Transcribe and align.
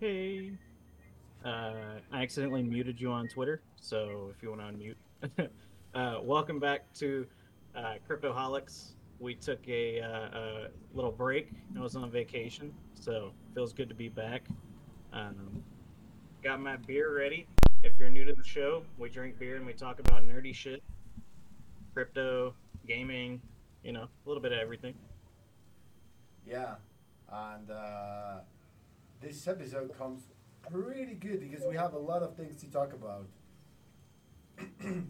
hey. 0.00 0.52
Uh, 1.44 2.00
I 2.12 2.22
accidentally 2.22 2.62
muted 2.62 3.00
you 3.00 3.10
on 3.10 3.28
Twitter, 3.28 3.62
so 3.80 4.30
if 4.34 4.42
you 4.42 4.50
want 4.50 4.60
to 4.60 4.66
unmute. 4.66 5.48
uh, 5.94 6.20
welcome 6.22 6.58
back 6.58 6.92
to 6.94 7.26
uh, 7.76 7.94
Cryptoholics. 8.08 8.90
We 9.20 9.34
took 9.34 9.66
a, 9.68 10.00
uh, 10.00 10.38
a 10.38 10.66
little 10.94 11.12
break. 11.12 11.50
I 11.76 11.80
was 11.80 11.96
on 11.96 12.10
vacation, 12.10 12.74
so 13.00 13.32
feels 13.54 13.72
good 13.72 13.88
to 13.88 13.94
be 13.94 14.08
back. 14.08 14.42
Um, 15.12 15.62
got 16.42 16.60
my 16.60 16.76
beer 16.76 17.16
ready. 17.16 17.46
If 17.82 17.92
you're 17.98 18.10
new 18.10 18.24
to 18.24 18.34
the 18.34 18.44
show, 18.44 18.82
we 18.98 19.08
drink 19.08 19.38
beer 19.38 19.56
and 19.56 19.64
we 19.64 19.72
talk 19.72 20.00
about 20.00 20.26
nerdy 20.26 20.54
shit, 20.54 20.82
crypto, 21.94 22.52
gaming, 22.86 23.40
you 23.84 23.92
know, 23.92 24.02
a 24.02 24.28
little 24.28 24.42
bit 24.42 24.52
of 24.52 24.58
everything. 24.58 24.94
Yeah, 26.46 26.74
and 27.32 27.70
uh, 27.70 28.40
this 29.20 29.46
episode 29.48 29.96
comes 29.96 30.22
pretty 30.70 31.14
good 31.14 31.40
because 31.40 31.64
we 31.68 31.76
have 31.76 31.94
a 31.94 31.98
lot 31.98 32.22
of 32.22 32.36
things 32.36 32.56
to 32.62 32.70
talk 32.70 32.92
about. 32.92 33.26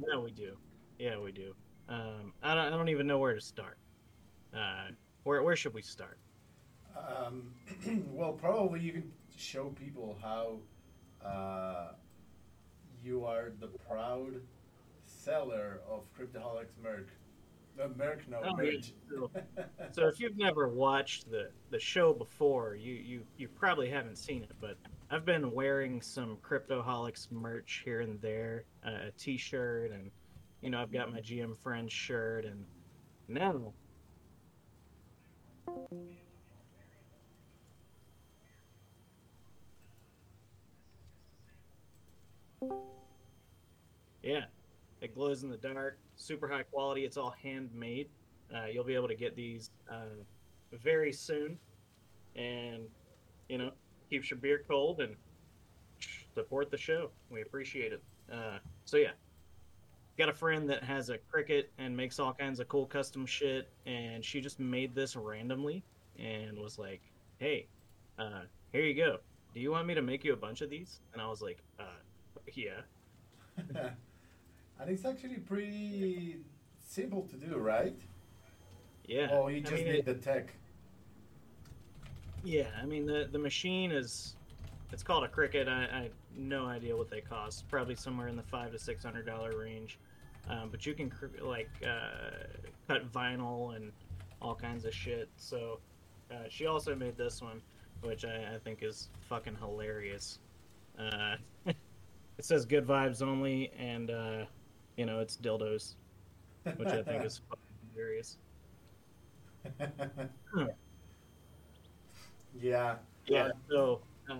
Yeah, 0.00 0.18
we 0.18 0.32
do. 0.32 0.56
Yeah, 0.98 1.20
we 1.20 1.30
do. 1.30 1.54
Um, 1.88 2.32
I 2.42 2.56
don't. 2.56 2.64
I 2.64 2.70
don't 2.70 2.88
even 2.88 3.06
know 3.06 3.18
where 3.18 3.32
to 3.32 3.40
start. 3.40 3.78
Uh, 4.52 4.88
where 5.22 5.40
Where 5.44 5.54
should 5.54 5.72
we 5.72 5.82
start? 5.82 6.18
Um, 6.96 7.52
well, 8.10 8.32
probably 8.32 8.80
you 8.80 8.92
can 8.92 9.12
show 9.36 9.66
people 9.66 10.18
how 10.20 10.58
uh, 11.24 11.92
you 13.04 13.24
are 13.24 13.52
the 13.60 13.68
proud 13.88 14.34
seller 15.04 15.80
of 15.88 16.02
Cryptoholics 16.18 16.76
Merc. 16.82 17.08
No, 17.76 17.90
Oh. 18.44 18.60
So, 19.08 19.30
so 19.92 20.06
if 20.08 20.20
you've 20.20 20.36
never 20.36 20.68
watched 20.68 21.30
the 21.30 21.50
the 21.70 21.78
show 21.78 22.12
before, 22.12 22.76
you 22.76 22.94
you 22.94 23.26
you 23.36 23.48
probably 23.48 23.88
haven't 23.90 24.16
seen 24.16 24.42
it, 24.44 24.52
but 24.60 24.76
I've 25.10 25.24
been 25.24 25.50
wearing 25.52 26.00
some 26.00 26.36
Cryptoholics 26.38 27.30
merch 27.32 27.82
here 27.84 28.00
and 28.00 28.20
there, 28.20 28.64
uh, 28.86 29.08
a 29.08 29.10
T-shirt, 29.18 29.90
and 29.90 30.10
you 30.60 30.70
know 30.70 30.80
I've 30.80 30.92
got 30.92 31.12
my 31.12 31.20
GM 31.20 31.56
Friends 31.56 31.92
shirt, 31.92 32.44
and 32.44 32.64
now. 33.28 33.72
Yeah, 44.22 44.44
it 45.00 45.14
glows 45.14 45.42
in 45.42 45.50
the 45.50 45.56
dark, 45.58 45.98
super 46.16 46.48
high 46.48 46.62
quality. 46.62 47.04
It's 47.04 47.16
all 47.16 47.34
handmade. 47.42 48.08
Uh, 48.54 48.66
you'll 48.66 48.84
be 48.84 48.94
able 48.94 49.08
to 49.08 49.14
get 49.14 49.34
these 49.34 49.70
uh, 49.90 50.22
very 50.72 51.12
soon, 51.12 51.58
and 52.36 52.82
you 53.48 53.58
know 53.58 53.70
keeps 54.10 54.30
your 54.30 54.38
beer 54.38 54.62
cold 54.68 55.00
and 55.00 55.16
support 56.34 56.70
the 56.70 56.78
show. 56.78 57.10
We 57.30 57.42
appreciate 57.42 57.92
it. 57.92 58.02
Uh, 58.32 58.58
so 58.84 58.96
yeah, 58.96 59.12
got 60.18 60.28
a 60.28 60.32
friend 60.34 60.68
that 60.70 60.82
has 60.84 61.10
a 61.10 61.18
Cricut 61.18 61.64
and 61.78 61.96
makes 61.96 62.18
all 62.18 62.32
kinds 62.32 62.60
of 62.60 62.68
cool 62.68 62.86
custom 62.86 63.26
shit, 63.26 63.68
and 63.86 64.24
she 64.24 64.40
just 64.40 64.60
made 64.60 64.94
this 64.94 65.16
randomly 65.16 65.82
and 66.18 66.58
was 66.58 66.78
like, 66.78 67.00
"Hey, 67.38 67.66
uh, 68.18 68.42
here 68.72 68.82
you 68.82 68.94
go. 68.94 69.18
Do 69.54 69.60
you 69.60 69.70
want 69.70 69.86
me 69.86 69.94
to 69.94 70.02
make 70.02 70.24
you 70.24 70.32
a 70.32 70.36
bunch 70.36 70.60
of 70.60 70.70
these?" 70.70 71.00
And 71.12 71.22
I 71.22 71.28
was 71.28 71.42
like, 71.42 71.58
uh, 71.78 71.84
"Yeah." 72.54 72.82
and 74.80 74.90
it's 74.90 75.04
actually 75.04 75.36
pretty 75.38 76.38
simple 76.78 77.22
to 77.22 77.36
do, 77.36 77.56
right? 77.56 77.96
Yeah. 79.06 79.28
Oh, 79.32 79.48
you 79.48 79.58
I 79.58 79.60
just 79.60 79.72
mean, 79.74 79.84
need 79.84 79.94
it- 80.00 80.04
the 80.06 80.14
tech. 80.14 80.52
Yeah, 82.42 82.66
I 82.80 82.84
mean 82.84 83.06
the 83.06 83.28
the 83.32 83.38
machine 83.38 83.90
is 83.90 84.36
it's 84.92 85.02
called 85.02 85.24
a 85.24 85.28
Cricut. 85.28 85.66
I, 85.68 85.84
I 85.84 86.10
no 86.36 86.66
idea 86.66 86.94
what 86.96 87.08
they 87.10 87.20
cost. 87.22 87.66
Probably 87.68 87.94
somewhere 87.94 88.28
in 88.28 88.36
the 88.36 88.42
five 88.42 88.70
to 88.72 88.78
six 88.78 89.02
hundred 89.02 89.24
dollar 89.26 89.58
range. 89.58 89.98
Um, 90.48 90.68
but 90.70 90.84
you 90.84 90.92
can 90.92 91.08
cr- 91.08 91.26
like 91.42 91.70
uh, 91.86 92.44
cut 92.86 93.10
vinyl 93.10 93.74
and 93.76 93.92
all 94.42 94.54
kinds 94.54 94.84
of 94.84 94.92
shit. 94.94 95.30
So 95.38 95.78
uh, 96.30 96.34
she 96.50 96.66
also 96.66 96.94
made 96.94 97.16
this 97.16 97.40
one, 97.40 97.62
which 98.02 98.26
I, 98.26 98.54
I 98.54 98.58
think 98.62 98.82
is 98.82 99.08
fucking 99.22 99.56
hilarious. 99.58 100.38
Uh, 100.98 101.36
it 101.66 101.76
says 102.44 102.66
"good 102.66 102.86
vibes 102.86 103.22
only," 103.22 103.72
and 103.78 104.10
uh, 104.10 104.44
you 104.96 105.06
know 105.06 105.20
it's 105.20 105.36
dildos, 105.36 105.94
which 106.76 106.88
I 106.88 107.02
think 107.02 107.24
is 107.24 107.40
fucking 107.48 107.62
hilarious. 107.92 108.38
yeah. 112.60 112.96
Yeah. 113.26 113.44
Uh, 113.44 113.50
So, 113.70 114.00
uh, 114.30 114.36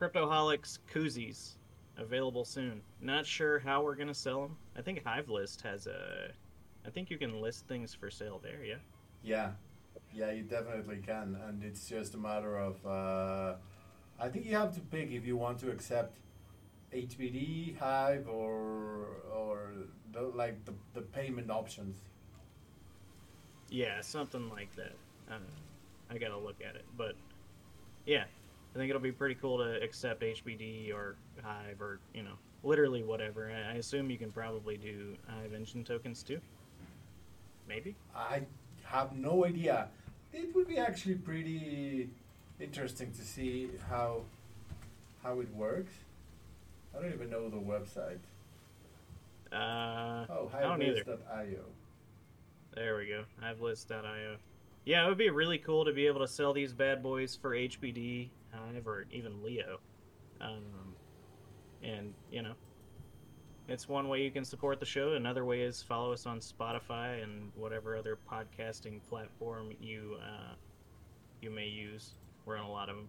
Cryptoholics 0.00 0.78
koozies 0.92 1.54
available 1.96 2.44
soon. 2.44 2.80
Not 3.00 3.26
sure 3.26 3.58
how 3.58 3.82
we're 3.82 3.96
gonna 3.96 4.14
sell 4.14 4.42
them. 4.42 4.56
I 4.76 4.82
think 4.82 5.04
Hive 5.04 5.28
List 5.28 5.62
has 5.62 5.86
a. 5.86 6.30
I 6.86 6.90
think 6.90 7.10
you 7.10 7.18
can 7.18 7.40
list 7.40 7.66
things 7.66 7.94
for 7.94 8.10
sale 8.10 8.40
there. 8.42 8.64
Yeah. 8.64 8.76
Yeah, 9.22 9.50
yeah, 10.14 10.30
you 10.30 10.44
definitely 10.44 10.98
can, 11.04 11.36
and 11.48 11.62
it's 11.64 11.88
just 11.88 12.14
a 12.14 12.18
matter 12.18 12.56
of. 12.56 12.86
Uh, 12.86 13.56
I 14.20 14.28
think 14.28 14.46
you 14.46 14.56
have 14.56 14.72
to 14.74 14.80
pick 14.80 15.10
if 15.10 15.26
you 15.26 15.36
want 15.36 15.58
to 15.60 15.70
accept 15.70 16.16
HBD, 16.94 17.78
Hive, 17.78 18.28
or 18.28 19.06
or 19.34 19.72
the, 20.12 20.22
like 20.22 20.64
the, 20.64 20.72
the 20.94 21.02
payment 21.02 21.50
options. 21.50 21.98
Yeah, 23.70 24.00
something 24.00 24.48
like 24.48 24.74
that. 24.76 24.94
I 25.28 25.32
don't 25.32 25.42
know. 25.42 26.10
I 26.10 26.18
gotta 26.18 26.38
look 26.38 26.56
at 26.66 26.74
it, 26.74 26.84
but 26.96 27.14
yeah, 28.06 28.24
I 28.74 28.78
think 28.78 28.88
it'll 28.88 29.02
be 29.02 29.12
pretty 29.12 29.34
cool 29.34 29.58
to 29.58 29.82
accept 29.82 30.22
HBD 30.22 30.94
or 30.94 31.16
Hive 31.42 31.80
or 31.80 32.00
you 32.14 32.22
know 32.22 32.34
literally 32.62 33.02
whatever. 33.02 33.50
I 33.50 33.72
I 33.72 33.74
assume 33.74 34.10
you 34.10 34.18
can 34.18 34.32
probably 34.32 34.76
do 34.78 35.14
Hive 35.28 35.52
engine 35.52 35.84
tokens 35.84 36.22
too. 36.22 36.40
Maybe. 37.68 37.94
I 38.16 38.42
have 38.84 39.14
no 39.14 39.44
idea. 39.44 39.88
It 40.32 40.54
would 40.54 40.68
be 40.68 40.78
actually 40.78 41.16
pretty 41.16 42.08
interesting 42.58 43.12
to 43.12 43.22
see 43.22 43.68
how 43.90 44.22
how 45.22 45.40
it 45.40 45.54
works. 45.54 45.92
I 46.96 47.00
don't 47.02 47.12
even 47.12 47.30
know 47.30 47.48
the 47.48 47.56
website. 47.56 48.18
Uh, 49.52 50.26
Oh, 50.30 50.50
I 50.54 50.60
don't 50.60 50.82
either. 50.82 51.02
hivelist.io. 51.04 51.60
There 52.74 52.96
we 52.96 53.06
go. 53.06 53.24
Hivelist.io. 53.42 54.36
Yeah, 54.84 55.04
it 55.04 55.08
would 55.08 55.18
be 55.18 55.30
really 55.30 55.58
cool 55.58 55.84
to 55.84 55.92
be 55.92 56.06
able 56.06 56.20
to 56.20 56.28
sell 56.28 56.52
these 56.52 56.72
bad 56.72 57.02
boys 57.02 57.36
for 57.40 57.50
HBD, 57.50 58.28
Hive, 58.52 58.86
or 58.86 59.06
even 59.10 59.42
Leo. 59.42 59.80
Um, 60.40 60.62
and, 61.82 62.14
you 62.30 62.42
know, 62.42 62.52
it's 63.68 63.88
one 63.88 64.08
way 64.08 64.22
you 64.22 64.30
can 64.30 64.44
support 64.44 64.80
the 64.80 64.86
show. 64.86 65.12
Another 65.14 65.44
way 65.44 65.60
is 65.62 65.82
follow 65.82 66.12
us 66.12 66.24
on 66.26 66.40
Spotify 66.40 67.22
and 67.22 67.52
whatever 67.54 67.96
other 67.96 68.16
podcasting 68.30 69.00
platform 69.08 69.72
you 69.80 70.16
uh, 70.22 70.54
you 71.42 71.50
may 71.50 71.66
use. 71.66 72.12
We're 72.46 72.56
on 72.56 72.64
a 72.64 72.70
lot 72.72 72.88
of 72.88 72.96
them. 72.96 73.08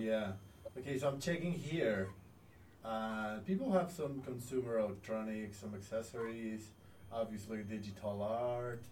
yeah. 0.00 0.32
Okay, 0.76 0.98
so 0.98 1.08
I'm 1.08 1.20
checking 1.20 1.52
here. 1.52 2.08
Uh, 2.84 3.38
people 3.46 3.70
have 3.72 3.92
some 3.92 4.20
consumer 4.22 4.78
electronics, 4.78 5.58
some 5.58 5.72
accessories, 5.72 6.70
obviously 7.12 7.58
digital 7.62 8.20
art. 8.22 8.82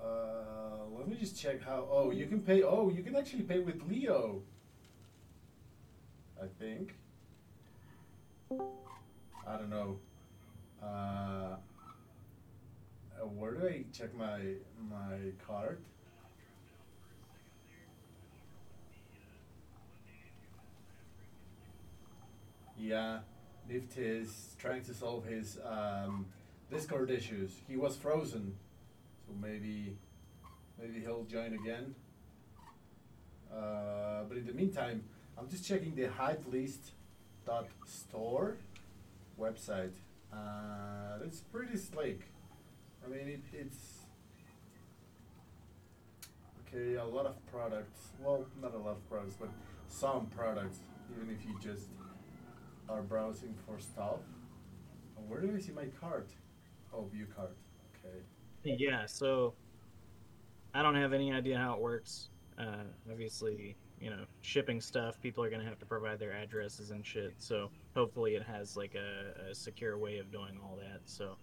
Uh, 0.00 0.84
let 0.96 1.08
me 1.08 1.16
just 1.16 1.40
check 1.40 1.62
how. 1.62 1.88
Oh, 1.90 2.10
you 2.10 2.26
can 2.26 2.40
pay. 2.40 2.62
Oh, 2.62 2.90
you 2.94 3.02
can 3.02 3.16
actually 3.16 3.44
pay 3.44 3.60
with 3.60 3.82
Leo. 3.88 4.42
I 6.40 6.46
think. 6.60 6.94
I 8.50 9.56
don't 9.56 9.70
know. 9.70 9.98
Uh, 10.82 11.56
where 13.36 13.52
do 13.52 13.66
I 13.66 13.84
check 13.92 14.14
my 14.14 14.40
my 14.88 15.32
card? 15.46 15.80
Yeah, 22.88 23.18
Lift 23.68 23.98
is 23.98 24.56
trying 24.58 24.82
to 24.84 24.94
solve 24.94 25.26
his 25.26 25.58
um, 25.62 26.24
Discord 26.70 27.10
issues. 27.10 27.50
He 27.68 27.76
was 27.76 27.96
frozen, 27.96 28.54
so 29.26 29.34
maybe 29.38 29.98
maybe 30.80 31.00
he'll 31.00 31.24
join 31.24 31.52
again. 31.52 31.94
Uh, 33.52 34.22
but 34.26 34.38
in 34.38 34.46
the 34.46 34.54
meantime, 34.54 35.04
I'm 35.36 35.50
just 35.50 35.66
checking 35.66 35.94
the 35.96 36.04
Hivelist.store 36.04 38.56
website. 39.38 39.92
Uh, 40.32 41.18
it's 41.26 41.40
pretty 41.40 41.76
slick. 41.76 42.22
I 43.04 43.08
mean, 43.10 43.28
it, 43.28 43.42
it's 43.52 44.06
okay. 46.62 46.94
A 46.94 47.04
lot 47.04 47.26
of 47.26 47.34
products. 47.52 48.12
Well, 48.18 48.46
not 48.62 48.72
a 48.72 48.78
lot 48.78 48.92
of 48.92 49.06
products, 49.10 49.34
but 49.38 49.50
some 49.88 50.24
products. 50.34 50.78
Even 51.14 51.28
if 51.28 51.44
you 51.44 51.54
just 51.60 51.88
are 52.88 53.02
browsing 53.02 53.54
for 53.66 53.78
stuff. 53.78 54.20
Where 55.26 55.40
do 55.40 55.52
I 55.54 55.58
see 55.58 55.72
my 55.72 55.86
cart? 56.00 56.30
Oh, 56.94 57.06
view 57.12 57.26
cart. 57.34 57.56
Okay. 58.04 58.76
Yeah, 58.78 59.06
so 59.06 59.54
I 60.74 60.82
don't 60.82 60.94
have 60.94 61.12
any 61.12 61.32
idea 61.32 61.58
how 61.58 61.74
it 61.74 61.80
works. 61.80 62.30
Uh, 62.58 62.84
obviously, 63.10 63.76
you 64.00 64.10
know, 64.10 64.24
shipping 64.40 64.80
stuff, 64.80 65.20
people 65.20 65.44
are 65.44 65.50
gonna 65.50 65.64
have 65.64 65.78
to 65.80 65.86
provide 65.86 66.18
their 66.18 66.32
addresses 66.32 66.90
and 66.90 67.04
shit. 67.04 67.34
So 67.38 67.70
hopefully, 67.94 68.34
it 68.36 68.42
has 68.42 68.76
like 68.76 68.94
a, 68.94 69.50
a 69.50 69.54
secure 69.54 69.98
way 69.98 70.18
of 70.18 70.30
doing 70.32 70.58
all 70.62 70.76
that. 70.76 71.00
So 71.04 71.36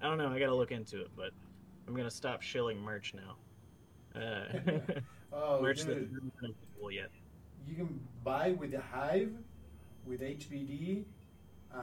I 0.00 0.06
don't 0.08 0.18
know. 0.18 0.28
I 0.28 0.38
gotta 0.38 0.54
look 0.54 0.70
into 0.72 1.00
it, 1.00 1.10
but 1.16 1.30
I'm 1.86 1.94
gonna 1.94 2.10
stop 2.10 2.42
shilling 2.42 2.78
merch 2.80 3.14
now. 3.14 4.20
Uh, 4.20 4.80
oh, 5.32 5.62
merch 5.62 5.78
dude. 5.78 5.88
isn't 6.04 6.32
available 6.38 6.90
yet. 6.90 7.10
you 7.66 7.74
can 7.74 8.00
buy 8.24 8.52
with 8.52 8.72
the 8.72 8.80
Hive, 8.80 9.32
with 10.06 10.20
HBD, 10.20 11.04
uh, 11.74 11.78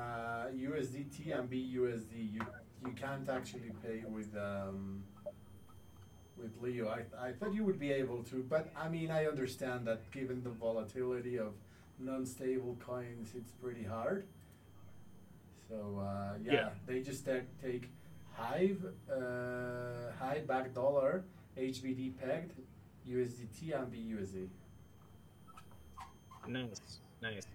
USDT 0.55 1.37
and 1.37 1.49
BUSD. 1.49 2.33
You 2.33 2.41
you 2.85 2.91
can't 2.93 3.27
actually 3.29 3.71
pay 3.83 4.03
with 4.07 4.35
um, 4.37 5.03
with 6.37 6.51
Leo. 6.61 6.87
I 6.89 7.27
I 7.27 7.31
thought 7.33 7.53
you 7.53 7.63
would 7.63 7.79
be 7.79 7.91
able 7.91 8.23
to, 8.25 8.43
but 8.49 8.69
I 8.77 8.89
mean 8.89 9.11
I 9.11 9.25
understand 9.25 9.87
that 9.87 10.09
given 10.11 10.43
the 10.43 10.49
volatility 10.51 11.37
of 11.37 11.53
non-stable 11.99 12.77
coins, 12.85 13.29
it's 13.35 13.51
pretty 13.51 13.83
hard. 13.83 14.25
So 15.69 15.99
uh, 15.99 16.33
yeah, 16.43 16.53
Yeah. 16.53 16.69
they 16.85 17.01
just 17.01 17.25
take, 17.25 17.45
take 17.61 17.89
Hive, 18.35 18.85
uh, 19.11 20.11
Hive 20.19 20.45
Backed 20.47 20.75
Dollar, 20.75 21.23
HBD 21.57 22.13
pegged, 22.21 22.53
USDT 23.09 23.73
and 23.75 23.91
BUSD. 23.91 24.47
Nice, 26.47 26.99
nice. 27.21 27.47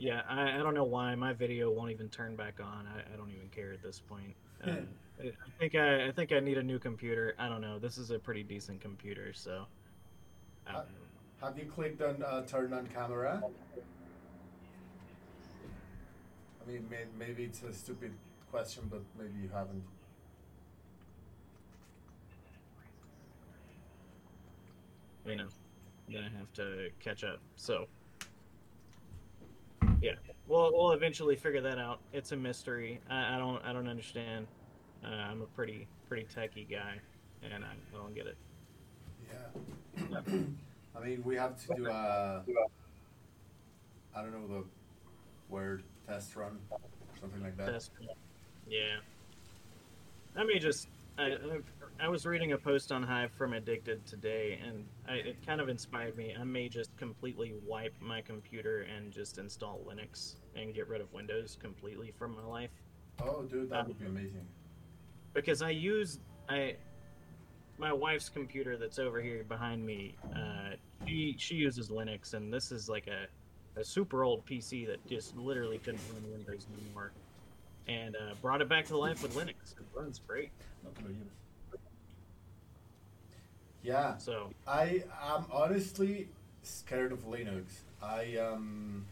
Yeah, 0.00 0.22
I, 0.26 0.54
I 0.54 0.62
don't 0.62 0.72
know 0.72 0.84
why 0.84 1.14
my 1.14 1.34
video 1.34 1.70
won't 1.70 1.90
even 1.90 2.08
turn 2.08 2.34
back 2.34 2.58
on. 2.58 2.86
I, 2.86 3.12
I 3.12 3.16
don't 3.18 3.30
even 3.30 3.48
care 3.50 3.70
at 3.72 3.82
this 3.82 4.00
point. 4.00 4.34
Uh, 4.66 4.70
I, 5.22 5.26
I 5.26 5.32
think 5.58 5.74
I, 5.74 6.08
I 6.08 6.10
think 6.12 6.32
I 6.32 6.40
need 6.40 6.56
a 6.56 6.62
new 6.62 6.78
computer. 6.78 7.34
I 7.38 7.50
don't 7.50 7.60
know. 7.60 7.78
This 7.78 7.98
is 7.98 8.10
a 8.10 8.18
pretty 8.18 8.42
decent 8.42 8.80
computer, 8.80 9.34
so. 9.34 9.66
I. 10.66 10.82
Have 11.42 11.58
you 11.58 11.66
clicked 11.66 12.00
on 12.00 12.22
uh, 12.22 12.46
turn 12.46 12.72
on 12.72 12.86
camera? 12.86 13.42
I 16.62 16.70
mean, 16.70 16.86
may, 16.90 17.04
maybe 17.18 17.44
it's 17.44 17.62
a 17.62 17.72
stupid 17.72 18.12
question, 18.50 18.84
but 18.90 19.02
maybe 19.18 19.38
you 19.42 19.50
haven't. 19.52 19.82
you 25.26 25.36
know, 25.36 25.48
I'm 26.08 26.14
gonna 26.14 26.30
have 26.38 26.52
to 26.54 26.88
catch 27.00 27.22
up. 27.22 27.40
So, 27.56 27.86
yeah, 30.00 30.12
we'll 30.46 30.72
we'll 30.72 30.92
eventually 30.92 31.36
figure 31.36 31.60
that 31.60 31.78
out. 31.78 32.00
It's 32.12 32.32
a 32.32 32.36
mystery. 32.36 33.00
I, 33.08 33.36
I 33.36 33.38
don't 33.38 33.62
I 33.64 33.72
don't 33.72 33.88
understand. 33.88 34.46
Uh, 35.04 35.08
I'm 35.08 35.42
a 35.42 35.46
pretty 35.46 35.86
pretty 36.08 36.26
techie 36.34 36.70
guy, 36.70 36.94
and 37.42 37.64
I, 37.64 37.68
I 37.68 37.96
don't 37.96 38.14
get 38.14 38.26
it. 38.26 38.36
Yeah. 39.30 40.20
I 40.96 41.04
mean, 41.04 41.22
we 41.24 41.36
have 41.36 41.56
to 41.66 41.74
do 41.74 41.86
a. 41.88 42.42
I 44.14 44.22
don't 44.22 44.32
know 44.32 44.62
the 44.62 44.64
word 45.48 45.82
test 46.06 46.34
run, 46.36 46.58
something 47.20 47.42
like 47.42 47.56
that. 47.56 47.72
Test. 47.72 47.92
Yeah. 48.68 48.96
I 50.36 50.44
may 50.44 50.58
just. 50.58 50.88
I, 51.20 51.36
I 52.02 52.08
was 52.08 52.24
reading 52.24 52.52
a 52.52 52.58
post 52.58 52.90
on 52.92 53.02
Hive 53.02 53.30
from 53.32 53.52
Addicted 53.52 54.06
today, 54.06 54.58
and 54.66 54.86
I, 55.06 55.16
it 55.16 55.46
kind 55.46 55.60
of 55.60 55.68
inspired 55.68 56.16
me. 56.16 56.34
I 56.38 56.44
may 56.44 56.68
just 56.68 56.96
completely 56.96 57.52
wipe 57.66 57.94
my 58.00 58.22
computer 58.22 58.86
and 58.96 59.12
just 59.12 59.36
install 59.36 59.80
Linux 59.86 60.36
and 60.56 60.74
get 60.74 60.88
rid 60.88 61.02
of 61.02 61.12
Windows 61.12 61.58
completely 61.60 62.10
from 62.18 62.34
my 62.34 62.44
life. 62.44 62.70
Oh, 63.22 63.42
dude, 63.42 63.68
that 63.68 63.86
would 63.86 63.98
be 63.98 64.06
amazing. 64.06 64.46
because 65.34 65.60
I 65.60 65.70
use 65.70 66.20
I 66.48 66.76
my 67.76 67.92
wife's 67.92 68.30
computer 68.30 68.78
that's 68.78 68.98
over 68.98 69.20
here 69.20 69.44
behind 69.44 69.84
me. 69.84 70.16
Uh, 70.34 70.76
she 71.06 71.36
she 71.38 71.54
uses 71.56 71.90
Linux, 71.90 72.32
and 72.32 72.50
this 72.50 72.72
is 72.72 72.88
like 72.88 73.08
a 73.08 73.26
a 73.78 73.84
super 73.84 74.24
old 74.24 74.46
PC 74.46 74.86
that 74.86 75.06
just 75.06 75.36
literally 75.36 75.76
couldn't 75.78 76.00
run 76.14 76.32
Windows 76.32 76.66
anymore. 76.82 77.12
And 77.88 78.16
uh, 78.16 78.34
brought 78.40 78.62
it 78.62 78.68
back 78.70 78.86
to 78.86 78.96
life 78.96 79.22
with 79.22 79.34
Linux. 79.34 79.72
It 79.72 79.84
runs 79.94 80.20
great. 80.26 80.50
Yeah, 83.82 84.18
So 84.18 84.50
I 84.66 85.04
am 85.22 85.46
honestly 85.50 86.28
scared 86.62 87.12
of 87.12 87.26
Linux. 87.26 87.80
I 88.02 88.36
um, 88.36 89.06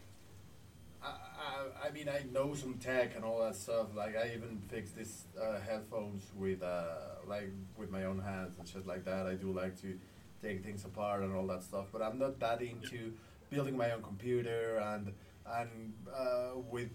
I, 1.02 1.06
I, 1.06 1.88
I 1.88 1.90
mean 1.90 2.08
I 2.08 2.24
know 2.32 2.54
some 2.54 2.74
tech 2.74 3.16
and 3.16 3.24
all 3.24 3.40
that 3.40 3.56
stuff. 3.56 3.88
Like 3.96 4.14
I 4.14 4.32
even 4.34 4.60
fixed 4.68 4.94
this 4.94 5.24
uh, 5.40 5.60
headphones 5.60 6.30
with 6.36 6.62
uh, 6.62 6.84
like 7.26 7.50
with 7.78 7.90
my 7.90 8.04
own 8.04 8.20
hands 8.20 8.56
and 8.58 8.68
shit 8.68 8.86
like 8.86 9.04
that. 9.06 9.26
I 9.26 9.34
do 9.34 9.50
like 9.52 9.80
to 9.80 9.98
take 10.42 10.62
things 10.62 10.84
apart 10.84 11.22
and 11.22 11.34
all 11.34 11.46
that 11.46 11.62
stuff. 11.62 11.86
But 11.90 12.02
I'm 12.02 12.18
not 12.18 12.38
that 12.40 12.60
into 12.60 13.14
building 13.48 13.76
my 13.76 13.90
own 13.92 14.02
computer 14.02 14.76
and 14.76 15.12
and 15.46 15.94
uh, 16.14 16.58
with 16.70 16.90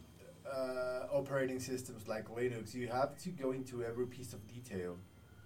uh, 0.51 1.07
operating 1.11 1.59
systems 1.59 2.07
like 2.07 2.29
Linux, 2.29 2.73
you 2.73 2.87
have 2.87 3.17
to 3.19 3.29
go 3.29 3.51
into 3.51 3.83
every 3.83 4.07
piece 4.07 4.33
of 4.33 4.47
detail, 4.47 4.97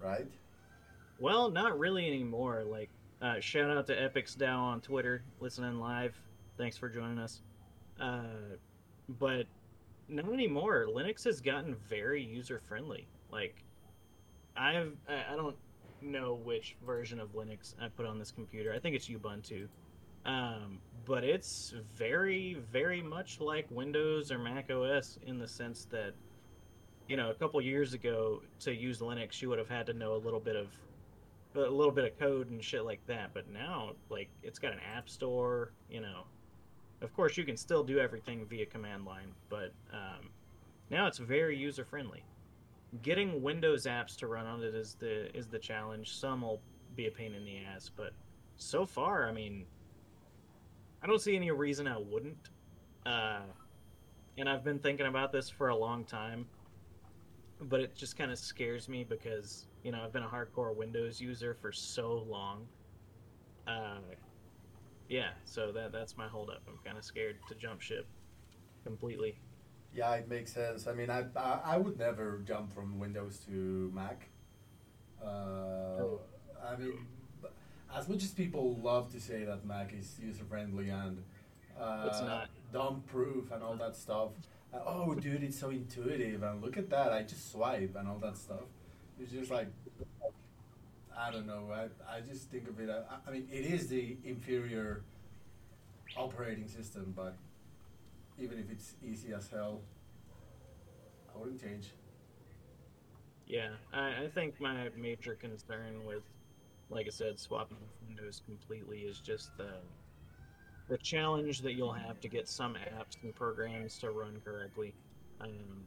right? 0.03 0.27
well, 1.19 1.49
not 1.49 1.77
really 1.79 2.07
anymore. 2.07 2.63
Like 2.65 2.89
uh, 3.21 3.39
shout 3.39 3.69
out 3.69 3.87
to 3.87 3.95
Epix 3.95 4.35
DAO 4.37 4.57
on 4.57 4.81
Twitter, 4.81 5.23
listening 5.39 5.79
live. 5.79 6.19
Thanks 6.57 6.77
for 6.77 6.89
joining 6.89 7.19
us. 7.19 7.41
Uh, 7.99 8.55
but 9.19 9.45
not 10.07 10.31
anymore. 10.31 10.85
Linux 10.89 11.23
has 11.25 11.41
gotten 11.41 11.75
very 11.89 12.23
user 12.23 12.59
friendly. 12.59 13.07
Like, 13.31 13.63
I've 14.55 14.95
I 15.09 15.33
I 15.33 15.35
don't 15.35 15.55
know 16.01 16.35
which 16.43 16.75
version 16.85 17.19
of 17.19 17.33
Linux 17.33 17.73
I 17.81 17.87
put 17.87 18.05
on 18.05 18.19
this 18.19 18.31
computer. 18.31 18.73
I 18.73 18.79
think 18.79 18.95
it's 18.95 19.07
Ubuntu, 19.07 19.67
um, 20.25 20.79
but 21.07 21.23
it's 21.23 21.73
very 21.95 22.57
very 22.71 23.01
much 23.01 23.39
like 23.39 23.65
Windows 23.71 24.31
or 24.31 24.37
Mac 24.37 24.69
OS 24.69 25.17
in 25.25 25.39
the 25.39 25.47
sense 25.47 25.85
that 25.85 26.13
you 27.07 27.15
know 27.15 27.31
a 27.31 27.33
couple 27.33 27.59
years 27.61 27.93
ago 27.93 28.41
to 28.59 28.73
use 28.73 28.99
Linux 28.99 29.41
you 29.41 29.49
would 29.49 29.59
have 29.59 29.69
had 29.69 29.85
to 29.87 29.93
know 29.93 30.13
a 30.13 30.21
little 30.21 30.39
bit 30.39 30.55
of 30.55 30.67
a 31.55 31.69
little 31.69 31.91
bit 31.91 32.05
of 32.05 32.19
code 32.19 32.49
and 32.51 32.63
shit 32.63 32.85
like 32.85 33.05
that. 33.07 33.31
But 33.33 33.49
now 33.49 33.91
like 34.09 34.29
it's 34.43 34.59
got 34.59 34.73
an 34.73 34.79
app 34.95 35.09
store. 35.09 35.71
You 35.89 36.01
know, 36.01 36.23
of 37.01 37.13
course 37.15 37.37
you 37.37 37.45
can 37.45 37.57
still 37.57 37.83
do 37.83 37.99
everything 37.99 38.45
via 38.45 38.65
command 38.65 39.05
line, 39.05 39.31
but 39.49 39.73
um, 39.93 40.29
now 40.89 41.07
it's 41.07 41.17
very 41.17 41.57
user 41.57 41.85
friendly. 41.85 42.23
Getting 43.01 43.41
Windows 43.41 43.85
apps 43.85 44.15
to 44.17 44.27
run 44.27 44.45
on 44.45 44.63
it 44.63 44.75
is 44.75 44.95
the 44.99 45.35
is 45.35 45.47
the 45.47 45.59
challenge. 45.59 46.15
Some 46.15 46.41
will 46.41 46.61
be 46.95 47.07
a 47.07 47.11
pain 47.11 47.33
in 47.33 47.45
the 47.45 47.57
ass, 47.59 47.89
but 47.95 48.13
so 48.55 48.85
far, 48.85 49.27
I 49.27 49.31
mean, 49.31 49.65
I 51.07 51.09
don't 51.09 51.21
see 51.21 51.37
any 51.37 51.51
reason 51.51 51.87
I 51.87 51.97
wouldn't. 51.97 52.49
Uh, 53.05 53.39
and 54.37 54.49
I've 54.49 54.65
been 54.65 54.79
thinking 54.79 55.05
about 55.05 55.31
this 55.31 55.49
for 55.49 55.69
a 55.69 55.75
long 55.75 56.03
time, 56.03 56.45
but 57.61 57.79
it 57.79 57.95
just 57.95 58.17
kind 58.17 58.29
of 58.29 58.37
scares 58.37 58.89
me 58.89 59.05
because 59.05 59.67
you 59.85 59.93
know 59.93 60.01
I've 60.03 60.11
been 60.11 60.23
a 60.23 60.27
hardcore 60.27 60.75
Windows 60.75 61.21
user 61.21 61.55
for 61.61 61.71
so 61.71 62.25
long. 62.27 62.67
Uh, 63.65 64.01
yeah, 65.07 65.29
so 65.45 65.71
that 65.71 65.93
that's 65.93 66.17
my 66.17 66.27
holdup. 66.27 66.61
I'm 66.67 66.77
kind 66.83 66.97
of 66.97 67.05
scared 67.05 67.37
to 67.47 67.55
jump 67.55 67.79
ship 67.79 68.05
completely. 68.83 69.39
Yeah, 69.93 70.13
it 70.15 70.27
makes 70.27 70.51
sense. 70.51 70.87
I 70.87 70.93
mean, 70.93 71.09
I 71.09 71.23
I, 71.37 71.61
I 71.63 71.77
would 71.77 71.97
never 71.97 72.41
jump 72.45 72.73
from 72.73 72.99
Windows 72.99 73.39
to 73.45 73.89
Mac. 73.95 74.27
Uh, 75.23 76.17
I 76.61 76.75
mean, 76.77 77.07
as 77.95 78.07
much 78.09 78.23
as 78.23 78.31
people 78.31 78.75
love 78.83 79.11
to 79.13 79.19
say 79.19 79.43
that 79.45 79.65
Mac 79.65 79.93
is 79.93 80.17
user 80.21 80.43
friendly 80.43 80.89
and 80.89 81.23
uh, 81.79 82.05
It's 82.07 82.21
not. 82.21 82.49
dumb 82.73 83.03
proof 83.07 83.51
and 83.51 83.63
all 83.63 83.75
that 83.75 83.95
stuff. 83.95 84.29
Uh, 84.73 84.79
oh, 84.85 85.15
dude, 85.15 85.43
it's 85.43 85.57
so 85.59 85.69
intuitive 85.69 86.43
and 86.43 86.61
look 86.61 86.77
at 86.77 86.89
that. 86.89 87.11
I 87.13 87.23
just 87.23 87.51
swipe 87.51 87.95
and 87.95 88.07
all 88.07 88.17
that 88.19 88.37
stuff. 88.37 88.65
It's 89.19 89.31
just 89.31 89.49
like 89.51 89.67
I 91.17 91.31
don't 91.31 91.47
know. 91.47 91.69
I 91.73 92.17
I 92.17 92.21
just 92.21 92.49
think 92.51 92.67
of 92.69 92.79
it. 92.79 92.89
I, 92.89 93.01
I 93.27 93.31
mean, 93.31 93.47
it 93.51 93.65
is 93.65 93.87
the 93.87 94.17
inferior 94.23 95.01
operating 96.15 96.67
system, 96.67 97.13
but 97.15 97.35
even 98.39 98.59
if 98.59 98.69
it's 98.69 98.93
easy 99.03 99.33
as 99.33 99.47
hell, 99.49 99.81
I 101.33 101.39
wouldn't 101.39 101.59
change. 101.61 101.87
Yeah, 103.47 103.69
I, 103.93 104.23
I 104.25 104.27
think 104.35 104.59
my 104.59 104.89
major 104.95 105.33
concern 105.35 106.05
with, 106.05 106.21
like 106.89 107.07
I 107.07 107.09
said, 107.09 107.39
swapping 107.39 107.77
Windows 108.07 108.41
completely 108.45 108.99
is 108.99 109.19
just 109.19 109.55
the 109.57 109.71
the 110.89 110.97
challenge 110.97 111.61
that 111.61 111.73
you'll 111.73 111.91
have 111.91 112.21
to 112.21 112.29
get 112.29 112.47
some 112.47 112.75
apps 112.75 113.21
and 113.21 113.35
programs 113.35 113.97
to 113.99 114.11
run 114.11 114.39
correctly. 114.45 114.93
Um, 115.41 115.83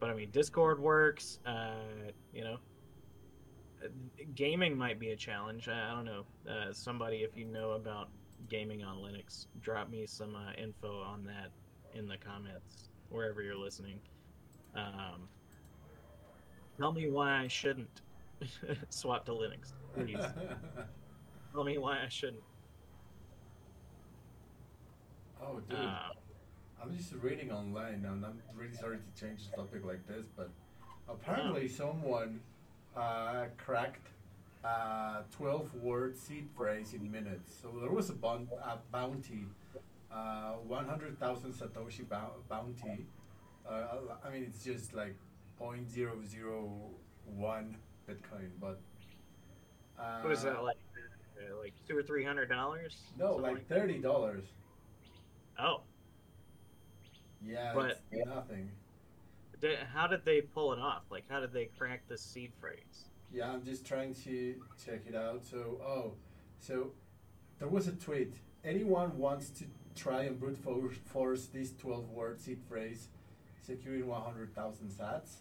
but 0.00 0.08
I 0.08 0.14
mean, 0.14 0.30
Discord 0.30 0.80
works. 0.80 1.40
Uh, 1.44 1.74
you 2.32 2.42
know, 2.42 2.56
gaming 4.34 4.76
might 4.78 4.98
be 4.98 5.10
a 5.10 5.16
challenge. 5.16 5.68
I, 5.68 5.90
I 5.90 5.94
don't 5.94 6.06
know. 6.06 6.24
Uh, 6.48 6.72
somebody, 6.72 7.18
if 7.18 7.36
you 7.36 7.44
know 7.44 7.72
about 7.72 8.08
gaming 8.48 8.82
on 8.82 8.96
Linux, 8.96 9.46
drop 9.60 9.90
me 9.90 10.06
some 10.06 10.34
uh, 10.36 10.52
info 10.60 11.02
on 11.02 11.24
that 11.24 11.50
in 11.98 12.08
the 12.08 12.16
comments 12.16 12.88
wherever 13.10 13.42
you're 13.42 13.56
listening. 13.56 13.98
Um, 14.74 15.28
tell 16.78 16.92
me 16.92 17.10
why 17.10 17.42
I 17.42 17.48
shouldn't 17.48 18.00
swap 18.90 19.24
to 19.26 19.32
Linux, 19.32 19.72
please. 19.94 20.18
tell 21.52 21.64
me 21.64 21.78
why 21.78 21.98
I 22.04 22.08
shouldn't. 22.08 22.42
Oh, 25.42 25.60
dude. 25.68 25.78
Uh, 25.78 25.98
I'm 26.82 26.96
just 26.96 27.12
reading 27.22 27.50
online, 27.50 28.04
and 28.04 28.24
I'm 28.24 28.40
really 28.56 28.74
sorry 28.74 28.98
to 28.98 29.20
change 29.20 29.48
the 29.50 29.56
topic 29.56 29.84
like 29.84 30.06
this, 30.06 30.26
but 30.36 30.50
apparently 31.08 31.68
someone 31.68 32.40
uh, 32.96 33.46
cracked 33.56 34.08
a 34.64 35.22
12 35.36 35.74
word 35.82 36.16
seed 36.16 36.48
phrase 36.56 36.94
in 36.94 37.10
minutes. 37.10 37.52
So 37.62 37.68
there 37.80 37.90
was 37.90 38.10
a, 38.10 38.14
bon- 38.14 38.48
a 38.62 38.78
bounty, 38.92 39.46
uh, 40.12 40.52
100,000 40.66 41.52
Satoshi 41.52 42.08
bou- 42.08 42.42
bounty. 42.48 43.06
Uh, 43.68 43.84
I 44.24 44.30
mean, 44.30 44.44
it's 44.44 44.64
just 44.64 44.94
like 44.94 45.16
0.001 45.60 47.74
Bitcoin, 48.08 48.50
but. 48.60 48.80
Uh, 49.98 50.20
what 50.20 50.32
is 50.32 50.42
that 50.42 50.62
like? 50.62 50.76
Uh, 51.38 51.56
like 51.58 51.72
two 51.88 51.96
or 51.96 52.02
three 52.02 52.24
hundred 52.24 52.48
dollars? 52.48 52.96
No, 53.18 53.34
Something 53.36 53.54
like 53.54 53.68
thirty 53.68 53.98
dollars. 53.98 54.44
Oh, 55.58 55.82
Yeah, 57.44 57.72
But- 57.74 58.02
it's 58.10 58.26
nothing. 58.26 58.70
Did, 59.58 59.78
how 59.94 60.06
did 60.06 60.22
they 60.26 60.42
pull 60.42 60.74
it 60.74 60.78
off? 60.78 61.04
Like, 61.10 61.24
how 61.30 61.40
did 61.40 61.50
they 61.52 61.70
crack 61.78 62.06
the 62.08 62.18
seed 62.18 62.52
phrase? 62.60 63.08
Yeah, 63.32 63.50
I'm 63.50 63.64
just 63.64 63.86
trying 63.86 64.14
to 64.24 64.54
check 64.84 65.00
it 65.08 65.14
out. 65.14 65.46
So, 65.46 65.80
oh, 65.82 66.12
so 66.60 66.92
there 67.58 67.68
was 67.68 67.88
a 67.88 67.92
tweet. 67.92 68.34
Anyone 68.64 69.16
wants 69.16 69.48
to 69.50 69.64
try 69.94 70.24
and 70.24 70.38
brute 70.38 70.58
force, 70.58 70.96
force 71.06 71.46
this 71.46 71.72
12 71.72 72.10
word 72.10 72.38
seed 72.38 72.60
phrase, 72.68 73.08
securing 73.62 74.06
100,000 74.06 74.90
sats? 74.90 75.36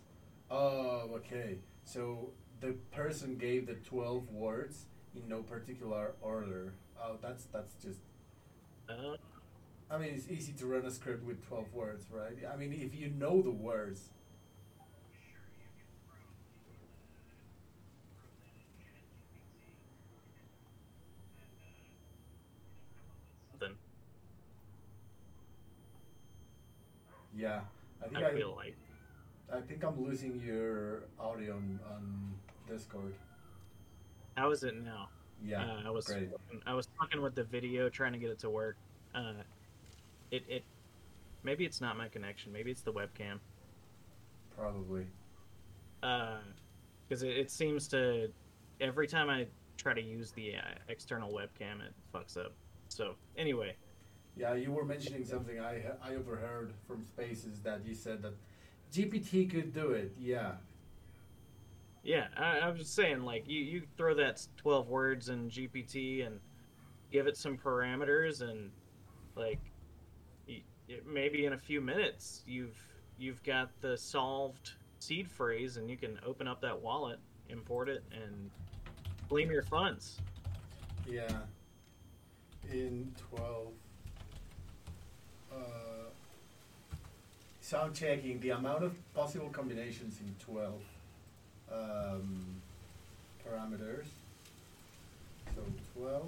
Oh, 0.49 1.09
okay. 1.15 1.57
So 1.83 2.31
the 2.65 2.73
person 2.91 3.37
gave 3.37 3.67
the 3.67 3.75
12 3.75 4.29
words 4.31 4.85
in 5.15 5.27
no 5.29 5.43
particular 5.43 6.13
order. 6.21 6.73
Oh, 7.01 7.17
that's 7.21 7.45
that's 7.45 7.75
just. 7.75 7.99
Uh, 8.89 9.15
I 9.89 9.97
mean, 9.97 10.09
it's 10.15 10.29
easy 10.29 10.53
to 10.53 10.65
run 10.65 10.83
a 10.85 10.91
script 10.91 11.23
with 11.23 11.47
12 11.47 11.73
words, 11.73 12.05
right? 12.11 12.37
I 12.51 12.55
mean, 12.55 12.73
if 12.73 12.99
you 12.99 13.09
know 13.09 13.41
the 13.41 13.51
words. 13.51 14.09
then 23.59 23.75
Yeah, 27.35 27.61
I 28.03 28.07
think 28.07 28.17
I 28.17 28.29
I, 28.29 28.33
feel 28.33 28.55
like 28.55 28.75
I 29.53 29.61
think 29.61 29.83
I'm 29.83 30.03
losing 30.03 30.41
your 30.43 31.03
audio 31.19 31.53
on, 31.53 31.79
on 31.91 32.33
Discord. 32.67 33.13
how 34.35 34.51
is 34.51 34.63
it 34.63 34.75
now? 34.83 35.09
Yeah, 35.43 35.63
uh, 35.63 35.87
I 35.87 35.89
was 35.89 36.05
great. 36.05 36.29
I 36.65 36.73
was 36.73 36.87
talking 36.97 37.21
with 37.21 37.35
the 37.35 37.43
video, 37.43 37.89
trying 37.89 38.13
to 38.13 38.17
get 38.19 38.29
it 38.29 38.39
to 38.39 38.49
work. 38.49 38.77
Uh, 39.13 39.43
it 40.31 40.43
it 40.47 40.63
maybe 41.43 41.65
it's 41.65 41.81
not 41.81 41.97
my 41.97 42.07
connection. 42.07 42.51
Maybe 42.51 42.71
it's 42.71 42.81
the 42.81 42.93
webcam. 42.93 43.39
Probably. 44.57 45.05
Uh, 46.01 46.37
because 47.07 47.23
it, 47.23 47.37
it 47.37 47.51
seems 47.51 47.87
to 47.89 48.31
every 48.81 49.07
time 49.07 49.29
I 49.29 49.47
try 49.77 49.93
to 49.93 50.01
use 50.01 50.31
the 50.31 50.55
uh, 50.55 50.61
external 50.87 51.31
webcam, 51.31 51.81
it 51.85 51.93
fucks 52.13 52.37
up. 52.37 52.53
So 52.87 53.15
anyway, 53.37 53.75
Yeah, 54.37 54.53
you 54.55 54.71
were 54.71 54.85
mentioning 54.85 55.25
something 55.25 55.59
I 55.59 55.81
I 56.01 56.15
overheard 56.15 56.73
from 56.87 57.03
Spaces 57.03 57.59
that 57.61 57.85
you 57.85 57.93
said 57.93 58.21
that 58.23 58.33
GPT 58.91 59.49
could 59.49 59.73
do 59.73 59.91
it. 59.91 60.13
Yeah. 60.17 60.53
Yeah, 62.05 62.27
I, 62.37 62.59
I 62.59 62.69
was 62.69 62.77
just 62.77 62.93
saying, 62.93 63.23
like 63.23 63.45
you 63.47 63.59
you 63.59 63.81
throw 63.97 64.13
that 64.13 64.45
twelve 64.57 64.89
words 64.89 65.29
in 65.29 65.49
GPT 65.49 66.25
and 66.25 66.39
give 67.11 67.25
it 67.25 67.35
some 67.35 67.57
parameters, 67.57 68.41
and 68.41 68.69
like 69.35 69.59
maybe 71.03 71.45
in 71.47 71.53
a 71.53 71.57
few 71.57 71.81
minutes 71.81 72.43
you've 72.45 72.77
you've 73.17 73.41
got 73.43 73.69
the 73.81 73.97
solved 73.97 74.73
seed 74.99 75.29
phrase, 75.29 75.77
and 75.77 75.89
you 75.89 75.97
can 75.97 76.19
open 76.23 76.47
up 76.47 76.61
that 76.61 76.79
wallet, 76.79 77.17
import 77.49 77.89
it, 77.89 78.03
and 78.11 78.51
claim 79.27 79.49
your 79.49 79.63
funds. 79.63 80.21
Yeah. 81.09 81.27
In 82.71 83.13
12. 83.35 83.67
Uh, 85.51 85.55
so 87.61 87.79
I'm 87.79 87.93
checking 87.93 88.39
the 88.41 88.51
amount 88.51 88.83
of 88.83 89.13
possible 89.13 89.49
combinations 89.49 90.19
in 90.19 90.35
12 90.39 90.73
um, 91.71 92.45
parameters. 93.45 94.05
So 95.55 95.61
12. 95.99 96.25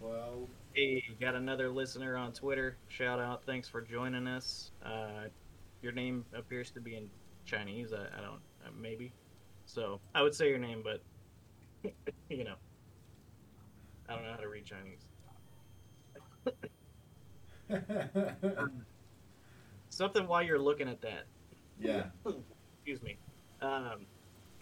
12. 0.00 0.48
Hey, 0.74 1.04
got 1.20 1.34
another 1.34 1.70
listener 1.70 2.16
on 2.16 2.32
Twitter. 2.32 2.76
Shout 2.88 3.20
out. 3.20 3.42
Thanks 3.44 3.68
for 3.68 3.80
joining 3.80 4.26
us. 4.26 4.70
Uh, 4.84 5.28
your 5.82 5.92
name 5.92 6.24
appears 6.34 6.70
to 6.72 6.80
be 6.80 6.96
in 6.96 7.08
Chinese. 7.44 7.92
I, 7.92 8.02
I 8.18 8.20
don't, 8.20 8.40
uh, 8.64 8.70
maybe. 8.80 9.12
So 9.66 10.00
I 10.14 10.22
would 10.22 10.34
say 10.34 10.48
your 10.48 10.58
name, 10.58 10.82
but 10.82 11.00
you 12.28 12.44
know, 12.44 12.54
I 14.08 14.14
don't 14.14 14.24
know 14.24 14.30
how 14.32 14.38
to 14.38 14.48
read 14.48 14.64
Chinese. 14.64 15.04
Something 19.88 20.26
while 20.26 20.42
you're 20.42 20.58
looking 20.58 20.88
at 20.88 21.00
that. 21.02 21.24
yeah. 21.80 22.04
Excuse 22.76 23.02
me. 23.02 23.16
Um, 23.64 24.06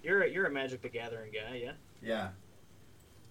you're 0.03 0.23
a, 0.23 0.29
you're 0.31 0.47
a 0.47 0.51
Magic 0.51 0.81
the 0.83 0.89
Gathering 0.89 1.33
guy, 1.33 1.57
yeah. 1.65 1.73
Yeah. 2.03 2.29